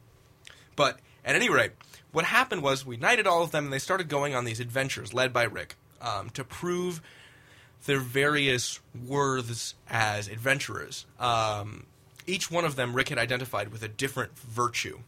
but 0.77 0.99
at 1.25 1.35
any 1.35 1.49
rate, 1.49 1.71
what 2.13 2.23
happened 2.23 2.63
was 2.63 2.85
we 2.85 2.97
knighted 2.97 3.27
all 3.27 3.43
of 3.43 3.51
them, 3.51 3.65
and 3.65 3.73
they 3.73 3.79
started 3.79 4.07
going 4.07 4.33
on 4.33 4.45
these 4.45 4.59
adventures 4.59 5.13
led 5.13 5.33
by 5.33 5.43
Rick 5.43 5.75
um, 6.01 6.29
to 6.31 6.43
prove 6.43 7.01
their 7.85 7.99
various 7.99 8.79
worths 9.05 9.75
as 9.89 10.27
adventurers. 10.27 11.05
Um, 11.19 11.85
each 12.25 12.49
one 12.49 12.63
of 12.63 12.75
them, 12.75 12.93
Rick 12.93 13.09
had 13.09 13.17
identified 13.17 13.71
with 13.71 13.83
a 13.83 13.87
different 13.87 14.37
virtue. 14.37 14.99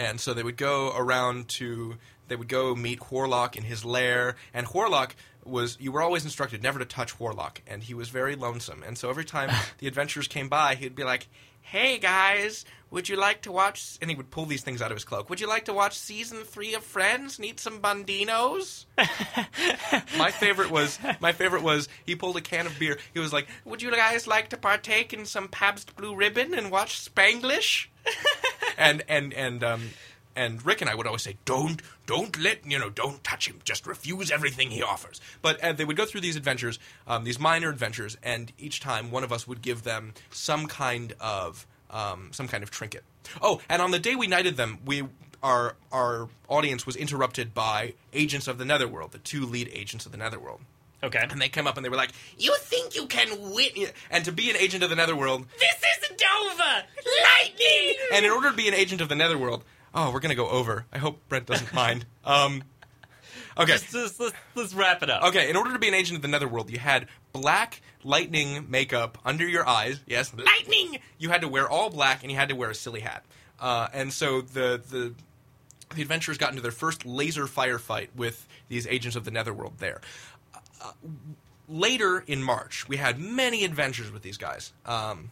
And 0.00 0.18
so 0.18 0.32
they 0.32 0.42
would 0.42 0.56
go 0.56 0.92
around 0.96 1.48
to, 1.48 1.96
they 2.28 2.34
would 2.34 2.48
go 2.48 2.74
meet 2.74 3.00
Horlock 3.00 3.54
in 3.54 3.64
his 3.64 3.84
lair. 3.84 4.34
And 4.54 4.66
Horlock 4.66 5.10
was, 5.44 5.76
you 5.78 5.92
were 5.92 6.00
always 6.00 6.24
instructed 6.24 6.62
never 6.62 6.78
to 6.78 6.86
touch 6.86 7.18
Horlock. 7.18 7.58
And 7.66 7.82
he 7.82 7.92
was 7.92 8.08
very 8.08 8.34
lonesome. 8.34 8.82
And 8.82 8.96
so 8.96 9.10
every 9.10 9.26
time 9.26 9.50
the 9.78 9.86
adventurers 9.86 10.26
came 10.26 10.48
by, 10.48 10.74
he'd 10.74 10.94
be 10.94 11.04
like, 11.04 11.28
Hey 11.60 11.98
guys, 11.98 12.64
would 12.90 13.10
you 13.10 13.16
like 13.16 13.42
to 13.42 13.52
watch? 13.52 13.98
And 14.00 14.10
he 14.10 14.16
would 14.16 14.30
pull 14.30 14.46
these 14.46 14.62
things 14.62 14.80
out 14.80 14.90
of 14.90 14.96
his 14.96 15.04
cloak. 15.04 15.28
Would 15.28 15.38
you 15.38 15.46
like 15.46 15.66
to 15.66 15.74
watch 15.74 15.98
season 15.98 16.44
three 16.44 16.72
of 16.72 16.82
Friends? 16.82 17.38
Need 17.38 17.60
some 17.60 17.80
bandinos? 17.80 18.86
my 20.18 20.30
favorite 20.30 20.70
was 20.70 20.98
my 21.20 21.32
favorite 21.32 21.62
was 21.62 21.90
he 22.06 22.16
pulled 22.16 22.38
a 22.38 22.40
can 22.40 22.66
of 22.66 22.78
beer. 22.78 22.98
He 23.12 23.20
was 23.20 23.32
like, 23.32 23.46
"Would 23.66 23.82
you 23.82 23.92
guys 23.92 24.26
like 24.26 24.48
to 24.48 24.56
partake 24.56 25.12
in 25.12 25.26
some 25.26 25.48
Pabst 25.48 25.94
Blue 25.94 26.16
Ribbon 26.16 26.54
and 26.54 26.70
watch 26.70 26.98
Spanglish?" 26.98 27.88
and 28.80 29.04
and 29.08 29.32
and 29.34 29.62
um 29.62 29.90
and 30.36 30.64
Rick 30.64 30.80
and 30.80 30.88
I 30.88 30.94
would 30.94 31.06
always 31.06 31.22
say, 31.22 31.36
"Don't 31.44 31.82
don't 32.06 32.38
let 32.38 32.64
you 32.64 32.78
know, 32.78 32.90
don't 32.90 33.22
touch 33.22 33.48
him. 33.48 33.60
Just 33.64 33.86
refuse 33.86 34.30
everything 34.30 34.70
he 34.70 34.82
offers." 34.82 35.20
But 35.42 35.62
uh, 35.62 35.72
they 35.72 35.84
would 35.84 35.96
go 35.96 36.06
through 36.06 36.22
these 36.22 36.36
adventures, 36.36 36.78
um, 37.06 37.24
these 37.24 37.38
minor 37.38 37.68
adventures, 37.68 38.16
and 38.22 38.52
each 38.58 38.80
time 38.80 39.10
one 39.10 39.24
of 39.24 39.32
us 39.32 39.46
would 39.46 39.60
give 39.62 39.82
them 39.82 40.14
some 40.30 40.66
kind 40.66 41.14
of 41.20 41.66
um, 41.90 42.30
some 42.32 42.48
kind 42.48 42.62
of 42.62 42.70
trinket. 42.70 43.04
Oh, 43.42 43.60
and 43.68 43.82
on 43.82 43.90
the 43.90 43.98
day 43.98 44.14
we 44.14 44.26
knighted 44.26 44.56
them, 44.56 44.78
we 44.84 45.04
our 45.42 45.76
our 45.92 46.28
audience 46.48 46.86
was 46.86 46.96
interrupted 46.96 47.54
by 47.54 47.94
agents 48.12 48.48
of 48.48 48.58
the 48.58 48.64
Netherworld, 48.64 49.12
the 49.12 49.18
two 49.18 49.44
lead 49.44 49.68
agents 49.72 50.06
of 50.06 50.12
the 50.12 50.18
Netherworld. 50.18 50.60
Okay. 51.02 51.26
And 51.30 51.40
they 51.40 51.48
came 51.48 51.66
up 51.66 51.76
and 51.76 51.84
they 51.84 51.88
were 51.88 51.96
like, 51.96 52.12
"You 52.38 52.54
think 52.60 52.94
you 52.94 53.06
can 53.06 53.52
win?" 53.52 53.88
And 54.10 54.24
to 54.24 54.32
be 54.32 54.50
an 54.50 54.56
agent 54.56 54.82
of 54.82 54.90
the 54.90 54.96
Netherworld, 54.96 55.46
This 55.58 55.82
isn't 56.02 56.22
over! 56.22 56.84
Lightning! 57.22 57.94
and 58.12 58.24
in 58.24 58.30
order 58.30 58.50
to 58.50 58.56
be 58.56 58.68
an 58.68 58.74
agent 58.74 59.00
of 59.00 59.08
the 59.08 59.14
Netherworld, 59.14 59.64
oh, 59.94 60.10
we're 60.12 60.20
gonna 60.20 60.34
go 60.34 60.48
over. 60.48 60.86
I 60.92 60.98
hope 60.98 61.26
Brent 61.28 61.46
doesn't 61.46 61.72
mind. 61.72 62.04
Um, 62.24 62.62
okay. 63.56 63.72
Just, 63.72 63.92
just, 63.92 64.20
let's, 64.20 64.34
let's 64.54 64.74
wrap 64.74 65.02
it 65.02 65.10
up. 65.10 65.24
Okay, 65.24 65.48
in 65.48 65.56
order 65.56 65.72
to 65.72 65.78
be 65.78 65.88
an 65.88 65.94
agent 65.94 66.16
of 66.16 66.22
the 66.22 66.28
Netherworld, 66.28 66.70
you 66.70 66.78
had 66.78 67.06
black 67.32 67.80
lightning 68.04 68.66
makeup 68.68 69.18
under 69.24 69.46
your 69.48 69.66
eyes. 69.66 70.00
Yes, 70.06 70.32
lightning. 70.34 71.00
You 71.18 71.30
had 71.30 71.40
to 71.40 71.48
wear 71.48 71.68
all 71.68 71.90
black, 71.90 72.22
and 72.22 72.30
you 72.30 72.36
had 72.36 72.50
to 72.50 72.56
wear 72.56 72.70
a 72.70 72.74
silly 72.74 73.00
hat. 73.00 73.24
Uh, 73.58 73.88
and 73.92 74.12
so 74.12 74.40
the 74.40 74.80
the 74.90 75.14
the 75.94 76.02
adventurers 76.02 76.38
got 76.38 76.50
into 76.50 76.62
their 76.62 76.70
first 76.70 77.04
laser 77.04 77.46
firefight 77.46 78.08
with 78.14 78.46
these 78.68 78.86
agents 78.86 79.16
of 79.16 79.24
the 79.24 79.30
Netherworld 79.30 79.78
there. 79.78 80.00
Later 81.68 82.24
in 82.26 82.42
March, 82.42 82.88
we 82.88 82.96
had 82.96 83.18
many 83.18 83.64
adventures 83.64 84.10
with 84.10 84.22
these 84.22 84.36
guys. 84.36 84.72
Um, 84.84 85.30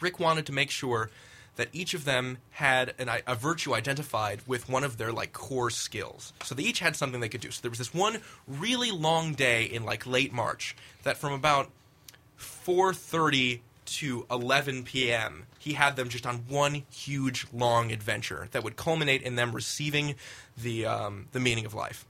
Rick 0.00 0.18
wanted 0.18 0.46
to 0.46 0.52
make 0.52 0.70
sure 0.70 1.10
that 1.56 1.68
each 1.72 1.92
of 1.92 2.04
them 2.04 2.38
had 2.52 2.94
an, 2.98 3.10
a 3.26 3.34
virtue 3.34 3.74
identified 3.74 4.40
with 4.46 4.68
one 4.68 4.84
of 4.84 4.96
their 4.96 5.12
like 5.12 5.32
core 5.32 5.70
skills. 5.70 6.32
So 6.44 6.54
they 6.54 6.62
each 6.62 6.78
had 6.78 6.94
something 6.96 7.20
they 7.20 7.28
could 7.28 7.40
do. 7.40 7.50
So 7.50 7.60
there 7.62 7.70
was 7.70 7.78
this 7.78 7.92
one 7.92 8.18
really 8.46 8.92
long 8.92 9.34
day 9.34 9.64
in 9.64 9.84
like 9.84 10.06
late 10.06 10.32
March 10.32 10.76
that 11.02 11.16
from 11.16 11.32
about 11.32 11.70
4:30 12.38 13.60
to 13.86 14.26
11 14.30 14.84
p.m. 14.84 15.46
he 15.58 15.72
had 15.72 15.96
them 15.96 16.08
just 16.10 16.26
on 16.26 16.44
one 16.48 16.84
huge 16.90 17.46
long 17.52 17.90
adventure 17.90 18.48
that 18.52 18.62
would 18.62 18.76
culminate 18.76 19.22
in 19.22 19.34
them 19.34 19.52
receiving 19.52 20.14
the 20.56 20.86
um, 20.86 21.26
the 21.32 21.40
meaning 21.40 21.66
of 21.66 21.74
life. 21.74 22.04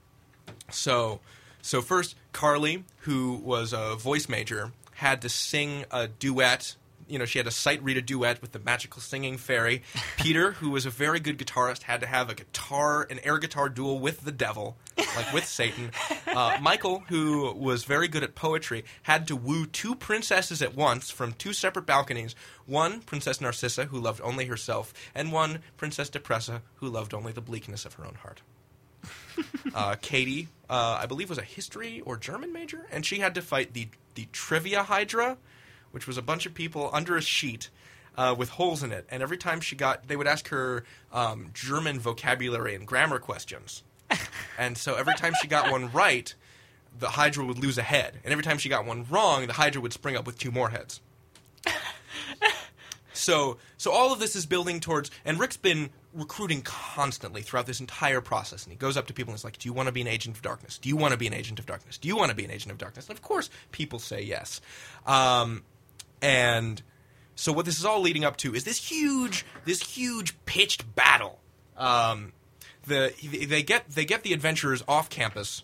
So, 0.71 1.21
so 1.63 1.83
first, 1.83 2.15
Carly, 2.33 2.85
who 3.01 3.35
was 3.35 3.73
a 3.73 3.97
voice 3.97 4.29
major, 4.29 4.73
had 4.95 5.23
to 5.23 5.29
sing 5.29 5.85
a 5.91 6.09
duet. 6.09 6.77
You 7.09 7.19
know, 7.19 7.25
she 7.25 7.39
had 7.39 7.47
to 7.47 7.51
sight 7.51 7.83
read 7.83 7.97
a 7.97 8.03
duet 8.03 8.43
with 8.43 8.53
the 8.53 8.59
magical 8.59 9.01
singing 9.01 9.39
fairy. 9.39 9.83
Peter, 10.19 10.53
who 10.53 10.71
was 10.71 10.85
a 10.85 10.91
very 10.91 11.21
good 11.21 11.39
guitarist, 11.39 11.85
had 11.85 12.01
to 12.01 12.07
have 12.07 12.29
a 12.29 12.35
guitar, 12.35 13.07
an 13.09 13.19
air 13.21 13.39
guitar 13.39 13.69
duel 13.69 13.99
with 13.99 14.23
the 14.23 14.33
devil, 14.33 14.77
like 15.17 15.33
with 15.33 15.47
Satan. 15.47 15.91
Uh, 16.27 16.59
Michael, 16.63 17.05
who 17.09 17.53
was 17.55 17.85
very 17.85 18.09
good 18.09 18.23
at 18.23 18.35
poetry, 18.35 18.85
had 19.05 19.27
to 19.29 19.37
woo 19.37 19.65
two 19.67 19.95
princesses 19.95 20.61
at 20.61 20.75
once 20.75 21.11
from 21.11 21.33
two 21.33 21.53
separate 21.53 21.87
balconies. 21.87 22.35
One, 22.67 23.01
Princess 23.01 23.41
Narcissa, 23.41 23.87
who 23.87 23.99
loved 23.99 24.21
only 24.23 24.47
herself, 24.47 24.93
and 25.15 25.33
one, 25.33 25.61
Princess 25.77 26.11
Depressa, 26.11 26.61
who 26.77 26.89
loved 26.89 27.15
only 27.15 27.33
the 27.33 27.41
bleakness 27.41 27.87
of 27.87 27.95
her 27.95 28.05
own 28.05 28.17
heart 28.17 28.43
uh, 29.75 29.97
Katie, 30.01 30.49
uh, 30.69 30.99
I 31.01 31.07
believe, 31.07 31.29
was 31.29 31.39
a 31.39 31.43
history 31.43 32.01
or 32.01 32.17
German 32.17 32.53
major, 32.53 32.87
and 32.91 33.05
she 33.05 33.19
had 33.19 33.35
to 33.35 33.43
fight 33.43 33.75
the 33.75 33.89
the 34.15 34.27
trivia 34.33 34.83
hydra, 34.83 35.37
which 35.93 36.07
was 36.07 36.19
a 36.19 36.23
bunch 36.23 36.45
of 36.47 36.55
people 36.55 36.91
under 36.93 37.17
a 37.17 37.23
sheet 37.23 37.71
uh, 38.17 38.35
with 38.37 38.51
holes 38.51 38.83
in 38.83 38.91
it. 38.91 39.07
And 39.11 39.23
every 39.23 39.37
time 39.37 39.61
she 39.61 39.77
got, 39.77 40.09
they 40.09 40.17
would 40.17 40.27
ask 40.27 40.49
her 40.49 40.85
um, 41.13 41.51
German 41.55 42.01
vocabulary 42.01 42.75
and 42.75 42.85
grammar 42.85 43.21
questions. 43.21 43.85
and 44.59 44.77
so 44.77 44.97
every 44.97 45.15
time 45.15 45.35
she 45.41 45.47
got 45.47 45.71
one 45.71 45.93
right, 45.93 46.35
the 46.99 47.11
hydra 47.11 47.45
would 47.45 47.59
lose 47.59 47.79
a 47.79 47.83
head, 47.83 48.19
and 48.25 48.33
every 48.33 48.43
time 48.43 48.59
she 48.59 48.69
got 48.69 48.85
one 48.85 49.07
wrong, 49.09 49.47
the 49.47 49.53
hydra 49.53 49.81
would 49.81 49.93
spring 49.93 50.17
up 50.17 50.27
with 50.27 50.39
two 50.39 50.51
more 50.51 50.71
heads. 50.71 51.01
So, 53.19 53.59
so 53.77 53.91
all 53.91 54.13
of 54.13 54.21
this 54.21 54.37
is 54.37 54.47
building 54.47 54.79
towards, 54.79 55.11
and 55.25 55.41
Rick's 55.41 55.57
been 55.57 55.91
recruiting 56.15 56.63
constantly 56.63 57.43
throughout 57.43 57.67
this 57.67 57.81
entire 57.81 58.21
process. 58.21 58.65
And 58.65 58.73
he 58.73 58.77
goes 58.77 58.97
up 58.97 59.07
to 59.09 59.13
people 59.13 59.33
and 59.33 59.39
is 59.39 59.45
like, 59.45 59.59
"Do 59.59 59.69
you 59.69 59.73
want 59.73 59.89
to 59.89 59.93
be 59.93 60.01
an 60.01 60.07
agent 60.07 60.37
of 60.37 60.43
darkness? 60.43 60.79
Do 60.79 60.89
you 60.89 60.97
want 60.97 61.13
to 61.13 61.19
be 61.19 61.27
an 61.27 61.35
agent 61.35 61.59
of 61.59 61.67
darkness? 61.67 61.99
Do 61.99 62.09
you 62.09 62.17
want 62.17 62.31
to 62.31 62.37
be 62.37 62.45
an 62.45 62.51
agent 62.51 62.73
of 62.73 62.79
darkness?" 62.79 63.09
And 63.09 63.17
of 63.17 63.23
course, 63.23 63.51
people 63.73 63.99
say 63.99 64.23
yes. 64.23 64.61
Um, 65.07 65.63
and 66.23 66.83
so, 67.35 67.53
what 67.53 67.67
this 67.67 67.79
is 67.79 67.85
all 67.85 68.01
leading 68.01 68.25
up 68.25 68.37
to 68.39 68.55
is 68.55 68.65
this 68.65 68.91
huge, 68.91 69.45
this 69.65 69.83
huge 69.83 70.35
pitched 70.45 70.95
battle. 70.97 71.39
Um, 71.77 72.33
the 72.85 73.13
they 73.47 73.63
get 73.63 73.89
they 73.91 74.05
get 74.05 74.25
the 74.25 74.33
adventurers 74.33 74.83
off 74.89 75.09
campus. 75.09 75.63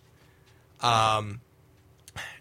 Um, 0.80 1.40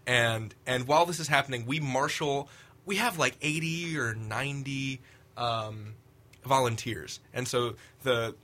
and 0.05 0.53
and 0.67 0.87
while 0.87 1.05
this 1.05 1.19
is 1.19 1.27
happening, 1.27 1.65
we 1.65 1.79
marshal. 1.79 2.49
We 2.85 2.97
have 2.97 3.17
like 3.17 3.35
eighty 3.41 3.97
or 3.97 4.13
ninety 4.13 5.01
um, 5.37 5.95
volunteers, 6.45 7.19
and 7.33 7.47
so 7.47 7.75
the 8.03 8.35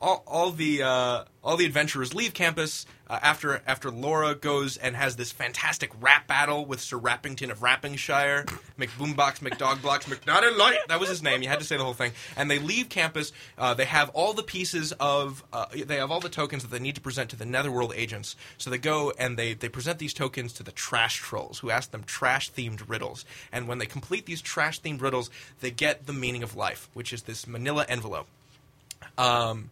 all, 0.00 0.22
all 0.26 0.50
the 0.50 0.82
uh, 0.82 1.24
all 1.42 1.56
the 1.56 1.66
adventurers 1.66 2.14
leave 2.14 2.32
campus 2.32 2.86
uh, 3.08 3.18
after 3.22 3.62
after 3.66 3.90
Laura 3.90 4.34
goes 4.34 4.76
and 4.76 4.96
has 4.96 5.16
this 5.16 5.30
fantastic 5.30 5.90
rap 6.00 6.26
battle 6.26 6.64
with 6.64 6.80
Sir 6.80 6.98
Rappington 6.98 7.50
of 7.50 7.60
Rappingshire, 7.60 8.44
McBoombox, 8.78 9.40
McDogblocks, 9.40 10.04
McNaughton 10.04 10.56
Light. 10.56 10.78
That 10.88 11.00
was 11.00 11.08
his 11.08 11.22
name. 11.22 11.42
You 11.42 11.48
had 11.48 11.58
to 11.58 11.64
say 11.66 11.76
the 11.76 11.84
whole 11.84 11.92
thing. 11.92 12.12
And 12.36 12.50
they 12.50 12.58
leave 12.58 12.88
campus. 12.88 13.32
Uh, 13.58 13.74
they 13.74 13.84
have 13.84 14.08
all 14.10 14.32
the 14.32 14.42
pieces 14.42 14.92
of 14.92 15.44
uh, 15.52 15.66
they 15.74 15.96
have 15.96 16.10
all 16.10 16.20
the 16.20 16.30
tokens 16.30 16.62
that 16.62 16.70
they 16.70 16.78
need 16.78 16.94
to 16.94 17.00
present 17.00 17.30
to 17.30 17.36
the 17.36 17.46
Netherworld 17.46 17.92
agents. 17.94 18.36
So 18.56 18.70
they 18.70 18.78
go 18.78 19.12
and 19.18 19.36
they 19.36 19.52
they 19.54 19.68
present 19.68 19.98
these 19.98 20.14
tokens 20.14 20.54
to 20.54 20.62
the 20.62 20.72
trash 20.72 21.16
trolls, 21.16 21.58
who 21.58 21.70
ask 21.70 21.90
them 21.90 22.04
trash 22.04 22.50
themed 22.52 22.88
riddles. 22.88 23.26
And 23.52 23.68
when 23.68 23.78
they 23.78 23.86
complete 23.86 24.24
these 24.24 24.40
trash 24.40 24.80
themed 24.80 25.02
riddles, 25.02 25.30
they 25.60 25.70
get 25.70 26.06
the 26.06 26.14
meaning 26.14 26.42
of 26.42 26.56
life, 26.56 26.88
which 26.94 27.12
is 27.12 27.24
this 27.24 27.46
Manila 27.46 27.84
envelope. 27.88 28.26
Um, 29.20 29.70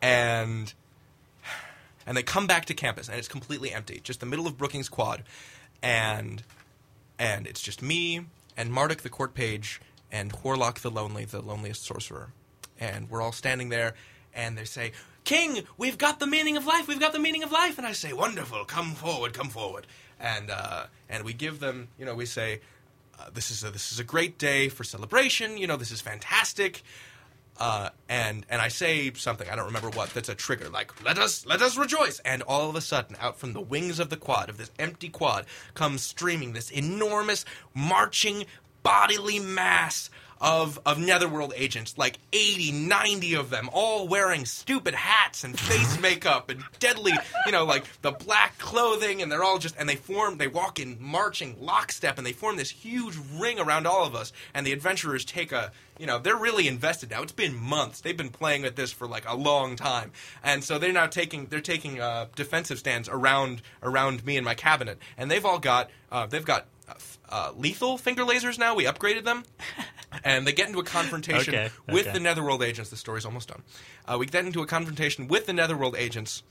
and 0.00 0.72
and 2.06 2.16
they 2.16 2.22
come 2.22 2.46
back 2.46 2.64
to 2.66 2.74
campus 2.74 3.08
and 3.08 3.18
it's 3.18 3.28
completely 3.28 3.72
empty, 3.72 4.00
just 4.02 4.20
the 4.20 4.26
middle 4.26 4.46
of 4.46 4.56
Brookings 4.56 4.88
Quad, 4.88 5.24
and 5.82 6.42
and 7.18 7.46
it's 7.46 7.60
just 7.60 7.82
me 7.82 8.24
and 8.56 8.72
Marduk 8.72 9.02
the 9.02 9.10
court 9.10 9.34
page 9.34 9.80
and 10.10 10.32
Horlock 10.32 10.78
the 10.78 10.90
lonely, 10.90 11.26
the 11.26 11.42
loneliest 11.42 11.84
sorcerer, 11.84 12.32
and 12.80 13.10
we're 13.10 13.20
all 13.20 13.32
standing 13.32 13.68
there, 13.68 13.92
and 14.32 14.56
they 14.56 14.64
say, 14.64 14.92
"King, 15.24 15.64
we've 15.76 15.98
got 15.98 16.18
the 16.18 16.26
meaning 16.26 16.56
of 16.56 16.64
life. 16.64 16.88
We've 16.88 16.98
got 16.98 17.12
the 17.12 17.18
meaning 17.18 17.42
of 17.42 17.52
life." 17.52 17.76
And 17.76 17.86
I 17.86 17.92
say, 17.92 18.14
"Wonderful! 18.14 18.64
Come 18.64 18.94
forward, 18.94 19.34
come 19.34 19.50
forward." 19.50 19.86
And 20.18 20.50
uh, 20.50 20.86
and 21.10 21.24
we 21.24 21.34
give 21.34 21.60
them, 21.60 21.88
you 21.98 22.06
know, 22.06 22.14
we 22.14 22.24
say, 22.24 22.62
uh, 23.20 23.28
"This 23.34 23.50
is 23.50 23.64
a, 23.64 23.70
this 23.70 23.92
is 23.92 23.98
a 23.98 24.04
great 24.04 24.38
day 24.38 24.70
for 24.70 24.82
celebration. 24.82 25.58
You 25.58 25.66
know, 25.66 25.76
this 25.76 25.90
is 25.90 26.00
fantastic." 26.00 26.82
Uh, 27.58 27.90
and 28.08 28.46
and 28.48 28.62
I 28.62 28.68
say 28.68 29.12
something 29.14 29.48
I 29.50 29.56
don't 29.56 29.66
remember 29.66 29.90
what 29.90 30.10
that's 30.10 30.28
a 30.28 30.34
trigger 30.34 30.68
like 30.68 30.92
let 31.04 31.18
us 31.18 31.44
let 31.44 31.60
us 31.60 31.76
rejoice. 31.76 32.20
And 32.20 32.42
all 32.42 32.70
of 32.70 32.76
a 32.76 32.80
sudden 32.80 33.16
out 33.20 33.38
from 33.38 33.52
the 33.52 33.60
wings 33.60 33.98
of 33.98 34.10
the 34.10 34.16
quad 34.16 34.48
of 34.48 34.58
this 34.58 34.70
empty 34.78 35.08
quad 35.08 35.44
comes 35.74 36.02
streaming 36.02 36.52
this 36.52 36.70
enormous 36.70 37.44
marching 37.74 38.46
bodily 38.84 39.40
mass 39.40 40.08
of 40.40 40.78
of 40.86 40.98
Netherworld 40.98 41.52
agents, 41.56 41.96
like 41.98 42.18
80, 42.32 42.72
90 42.72 43.34
of 43.34 43.50
them, 43.50 43.68
all 43.72 44.08
wearing 44.08 44.44
stupid 44.44 44.94
hats 44.94 45.44
and 45.44 45.58
face 45.58 46.00
makeup 46.00 46.50
and 46.50 46.62
deadly, 46.78 47.12
you 47.46 47.52
know, 47.52 47.64
like 47.64 47.84
the 48.02 48.12
black 48.12 48.58
clothing, 48.58 49.22
and 49.22 49.30
they're 49.30 49.44
all 49.44 49.58
just 49.58 49.76
and 49.78 49.88
they 49.88 49.96
form, 49.96 50.38
they 50.38 50.48
walk 50.48 50.78
in 50.78 50.96
marching 51.00 51.56
lockstep, 51.60 52.18
and 52.18 52.26
they 52.26 52.32
form 52.32 52.56
this 52.56 52.70
huge 52.70 53.16
ring 53.38 53.58
around 53.58 53.86
all 53.86 54.04
of 54.04 54.14
us, 54.14 54.32
and 54.54 54.66
the 54.66 54.72
adventurers 54.72 55.24
take 55.24 55.52
a 55.52 55.72
you 55.98 56.06
know 56.06 56.18
they're 56.18 56.36
really 56.36 56.68
invested 56.68 57.10
now. 57.10 57.22
It's 57.22 57.32
been 57.32 57.56
months. 57.56 58.00
They've 58.00 58.16
been 58.16 58.30
playing 58.30 58.62
with 58.62 58.76
this 58.76 58.92
for 58.92 59.06
like 59.06 59.28
a 59.28 59.34
long 59.34 59.76
time. 59.76 60.12
And 60.42 60.62
so 60.62 60.78
they're 60.78 60.92
now 60.92 61.06
taking 61.06 61.46
they're 61.46 61.60
taking 61.60 62.00
uh, 62.00 62.26
defensive 62.36 62.78
stands 62.78 63.08
around 63.08 63.62
around 63.82 64.24
me 64.24 64.36
and 64.36 64.44
my 64.44 64.54
cabinet. 64.54 64.98
And 65.16 65.30
they've 65.30 65.44
all 65.44 65.58
got 65.58 65.90
uh, 66.10 66.26
they've 66.26 66.44
got 66.44 66.66
uh, 67.30 67.52
lethal 67.56 67.98
finger 67.98 68.24
lasers 68.24 68.58
now 68.58 68.74
we 68.74 68.84
upgraded 68.84 69.24
them 69.24 69.44
and 70.24 70.46
they 70.46 70.52
get 70.52 70.66
into 70.68 70.78
a 70.80 70.84
confrontation 70.84 71.54
Okay, 71.54 71.70
with 71.88 72.06
okay. 72.06 72.12
the 72.12 72.20
netherworld 72.20 72.62
agents 72.62 72.90
the 72.90 72.96
story's 72.96 73.24
almost 73.24 73.48
done 73.48 73.62
uh, 74.06 74.16
we 74.18 74.26
get 74.26 74.44
into 74.44 74.62
a 74.62 74.66
confrontation 74.66 75.28
with 75.28 75.46
the 75.46 75.52
netherworld 75.52 75.94
agents 75.96 76.42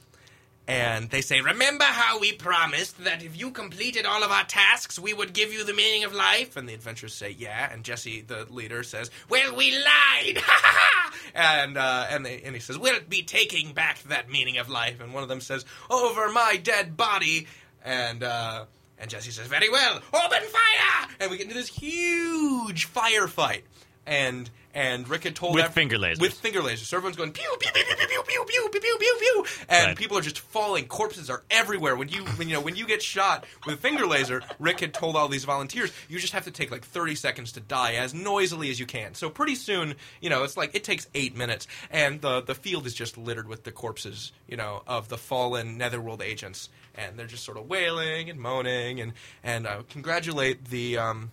and 0.68 1.10
they 1.10 1.22
say, 1.22 1.40
Remember 1.40 1.86
how 1.86 2.20
we 2.20 2.34
promised 2.34 3.02
that 3.06 3.24
if 3.24 3.40
you 3.40 3.52
completed 3.52 4.06
all 4.06 4.22
of 4.24 4.32
our 4.32 4.44
tasks, 4.44 5.00
we 5.00 5.14
would 5.14 5.32
give 5.32 5.54
you 5.54 5.64
the 5.64 5.74
meaning 5.74 6.04
of 6.04 6.14
life? 6.14 6.58
And 6.58 6.68
the 6.68 6.74
adventurers 6.74 7.14
say, 7.14 7.30
Yeah. 7.32 7.72
And 7.72 7.86
Jesse, 7.86 8.22
the 8.22 8.46
leader, 8.50 8.84
says, 8.84 9.10
Well, 9.30 9.56
we 9.56 9.72
lied! 9.72 10.44
and 11.34 11.78
uh, 11.78 12.08
and, 12.10 12.26
they, 12.26 12.42
and 12.42 12.54
he 12.54 12.60
says, 12.60 12.78
We'll 12.78 13.00
be 13.08 13.24
taking 13.24 13.72
back 13.72 14.04
that 14.04 14.30
meaning 14.30 14.58
of 14.58 14.68
life. 14.70 15.00
And 15.00 15.14
one 15.14 15.24
of 15.24 15.30
them 15.30 15.40
says, 15.40 15.64
Over 15.90 16.30
my 16.32 16.60
dead 16.62 16.98
body. 16.98 17.48
And. 17.84 18.24
Uh, 18.24 18.66
and 19.00 19.10
Jesse 19.10 19.32
says, 19.32 19.48
"Very 19.48 19.70
well, 19.70 20.02
open 20.14 20.42
fire!" 20.44 21.10
And 21.20 21.32
we 21.32 21.38
get 21.38 21.44
into 21.44 21.56
this 21.56 21.70
huge 21.70 22.92
firefight. 22.92 23.64
And 24.06 24.50
and 24.78 25.10
Rick 25.10 25.24
had 25.24 25.36
told 25.36 25.56
With 25.56 25.66
ev- 25.66 25.74
finger 25.74 25.98
lasers. 25.98 26.22
With 26.22 26.34
finger 26.34 26.62
lasers. 26.62 26.86
So 26.86 26.98
everyone's 26.98 27.18
going 27.18 27.32
pew 27.32 27.44
pew 27.60 27.72
pew 27.74 27.84
pew 27.84 27.96
pew 27.98 28.08
pew 28.08 28.24
pew 28.24 28.46
pew 28.46 28.70
pew 28.70 28.80
pew 28.80 28.98
pew 29.00 29.18
pew, 29.20 29.46
and 29.68 29.88
Right. 29.88 29.98
people 29.98 30.18
are 30.18 30.22
just 30.22 30.40
falling. 30.40 30.86
Corpses 30.88 31.30
are 31.30 31.44
everywhere. 31.50 31.96
When 31.96 32.10
you 32.10 32.24
when 32.38 32.48
you 32.48 32.54
know 32.54 32.62
when 32.62 32.76
you 32.76 32.86
get 32.86 33.02
shot 33.02 33.46
with 33.66 33.76
a 33.76 33.78
finger 33.82 34.06
laser, 34.06 34.42
Rick 34.60 34.80
had 34.82 34.94
told 34.94 35.16
all 35.16 35.28
these 35.28 35.46
volunteers, 35.46 35.92
you 36.08 36.20
just 36.20 36.34
have 36.34 36.46
to 36.46 36.52
take 36.52 36.70
like 36.72 36.86
thirty 36.86 37.16
seconds 37.16 37.52
to 37.54 37.60
die 37.60 37.96
as 37.96 38.14
noisily 38.14 38.70
as 38.70 38.80
you 38.80 38.86
can. 38.86 39.16
So 39.16 39.30
pretty 39.30 39.56
soon, 39.56 39.96
you 40.22 40.30
know, 40.30 40.44
it's 40.44 40.56
like 40.56 40.76
it 40.76 40.84
takes 40.84 41.08
eight 41.16 41.36
minutes, 41.36 41.68
and 41.90 42.22
the 42.22 42.42
the 42.42 42.56
field 42.56 42.86
is 42.86 42.94
just 42.94 43.18
littered 43.18 43.48
with 43.48 43.64
the 43.64 43.72
corpses, 43.72 44.32
you 44.48 44.56
know, 44.58 44.84
of 44.88 45.10
the 45.10 45.18
fallen 45.18 45.78
Netherworld 45.78 46.22
agents, 46.22 46.70
and 46.94 47.18
they're 47.18 47.26
just 47.26 47.44
sort 47.44 47.58
of 47.58 47.68
wailing 47.68 48.30
and 48.30 48.40
moaning, 48.40 49.00
and 49.02 49.14
and 49.44 49.66
uh, 49.66 49.82
congratulate 49.90 50.66
the. 50.70 50.98
Um, 51.00 51.32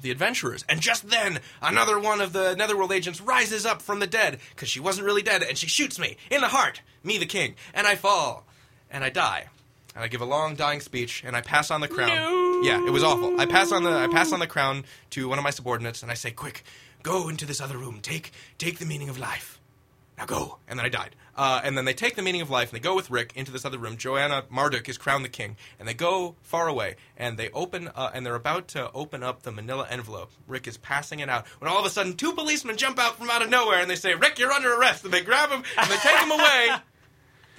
the 0.00 0.10
adventurers. 0.10 0.64
And 0.68 0.80
just 0.80 1.08
then, 1.08 1.40
another 1.62 1.98
one 1.98 2.20
of 2.20 2.32
the 2.32 2.54
Netherworld 2.54 2.92
agents 2.92 3.20
rises 3.20 3.66
up 3.66 3.82
from 3.82 4.00
the 4.00 4.06
dead, 4.06 4.38
because 4.50 4.68
she 4.68 4.80
wasn't 4.80 5.06
really 5.06 5.22
dead, 5.22 5.42
and 5.42 5.56
she 5.56 5.66
shoots 5.66 5.98
me 5.98 6.16
in 6.30 6.40
the 6.40 6.48
heart, 6.48 6.82
me 7.02 7.18
the 7.18 7.26
king, 7.26 7.54
and 7.74 7.86
I 7.86 7.96
fall, 7.96 8.46
and 8.90 9.04
I 9.04 9.10
die. 9.10 9.46
And 9.94 10.04
I 10.04 10.08
give 10.08 10.20
a 10.20 10.26
long 10.26 10.54
dying 10.54 10.80
speech, 10.80 11.22
and 11.24 11.36
I 11.36 11.40
pass 11.40 11.70
on 11.70 11.80
the 11.80 11.88
crown. 11.88 12.64
Yeah, 12.64 12.84
it 12.86 12.90
was 12.90 13.02
awful. 13.02 13.40
I 13.40 13.46
pass 13.46 13.72
on 13.72 13.82
the 13.82 13.90
I 13.90 14.06
pass 14.06 14.32
on 14.32 14.38
the 14.38 14.46
crown 14.46 14.84
to 15.10 15.28
one 15.28 15.38
of 15.38 15.44
my 15.44 15.50
subordinates, 15.50 16.02
and 16.02 16.10
I 16.10 16.14
say, 16.14 16.30
"Quick, 16.30 16.62
go 17.02 17.28
into 17.28 17.46
this 17.46 17.60
other 17.60 17.78
room. 17.78 18.00
Take 18.00 18.32
take 18.58 18.78
the 18.78 18.86
meaning 18.86 19.08
of 19.08 19.18
life. 19.18 19.59
Now 20.20 20.26
go." 20.26 20.58
And 20.68 20.78
then 20.78 20.84
I 20.84 20.90
died. 20.90 21.16
Uh, 21.34 21.62
and 21.64 21.78
then 21.78 21.86
they 21.86 21.94
take 21.94 22.14
the 22.14 22.22
meaning 22.22 22.42
of 22.42 22.50
life, 22.50 22.70
and 22.70 22.76
they 22.78 22.82
go 22.82 22.94
with 22.94 23.10
Rick 23.10 23.32
into 23.34 23.50
this 23.50 23.64
other 23.64 23.78
room. 23.78 23.96
Joanna 23.96 24.44
Marduk 24.50 24.86
is 24.90 24.98
crowned 24.98 25.24
the 25.24 25.30
king, 25.30 25.56
and 25.78 25.88
they 25.88 25.94
go 25.94 26.36
far 26.42 26.68
away, 26.68 26.96
and 27.16 27.38
they 27.38 27.48
open, 27.50 27.88
uh, 27.88 28.10
and 28.12 28.26
they're 28.26 28.34
about 28.34 28.68
to 28.68 28.92
open 28.92 29.22
up 29.22 29.42
the 29.42 29.50
Manila 29.50 29.86
envelope. 29.88 30.30
Rick 30.46 30.68
is 30.68 30.76
passing 30.76 31.20
it 31.20 31.30
out 31.30 31.46
when 31.58 31.70
all 31.70 31.78
of 31.78 31.86
a 31.86 31.90
sudden 31.90 32.14
two 32.14 32.32
policemen 32.32 32.76
jump 32.76 32.98
out 32.98 33.16
from 33.16 33.30
out 33.30 33.40
of 33.40 33.48
nowhere, 33.48 33.80
and 33.80 33.90
they 33.90 33.96
say, 33.96 34.14
"Rick, 34.14 34.38
you're 34.38 34.52
under 34.52 34.74
arrest." 34.74 35.04
And 35.04 35.14
they 35.14 35.22
grab 35.22 35.48
him 35.48 35.62
and 35.78 35.90
they 35.90 35.96
take 35.96 36.18
him 36.18 36.30
away. 36.30 36.68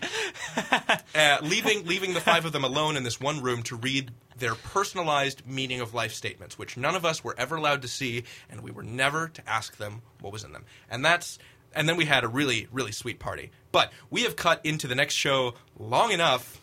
uh, 1.16 1.38
leaving 1.42 1.86
leaving 1.86 2.14
the 2.14 2.22
five 2.22 2.46
of 2.46 2.52
them 2.52 2.64
alone 2.64 2.98
in 2.98 3.04
this 3.04 3.20
one 3.20 3.42
room 3.42 3.64
to 3.64 3.76
read 3.76 4.12
their 4.38 4.56
personalized 4.56 5.44
meaning 5.48 5.82
of 5.82 5.94
life 5.94 6.14
statements, 6.14 6.58
which 6.58 6.76
none 6.76 6.96
of 6.96 7.06
us 7.06 7.24
were 7.24 7.36
ever 7.38 7.56
allowed 7.56 7.82
to 7.84 7.88
see, 7.88 8.24
and 8.50 8.62
we 8.62 8.72
were 8.72 8.84
never 8.84 9.28
to 9.28 9.50
ask 9.50 9.78
them 9.78 10.02
what 10.20 10.34
was 10.34 10.44
in 10.44 10.52
them. 10.52 10.66
And 10.90 11.06
that's 11.06 11.38
and 11.74 11.88
then 11.90 11.98
we 11.98 12.06
had 12.06 12.24
a 12.24 12.28
really 12.28 12.68
really 12.72 12.92
sweet 12.92 13.20
party. 13.20 13.50
But 13.72 13.92
we 14.10 14.24
have 14.24 14.36
cut 14.36 14.62
into 14.66 14.88
the 14.88 14.96
next 14.96 15.14
show 15.16 15.54
long 15.78 16.12
enough. 16.12 16.60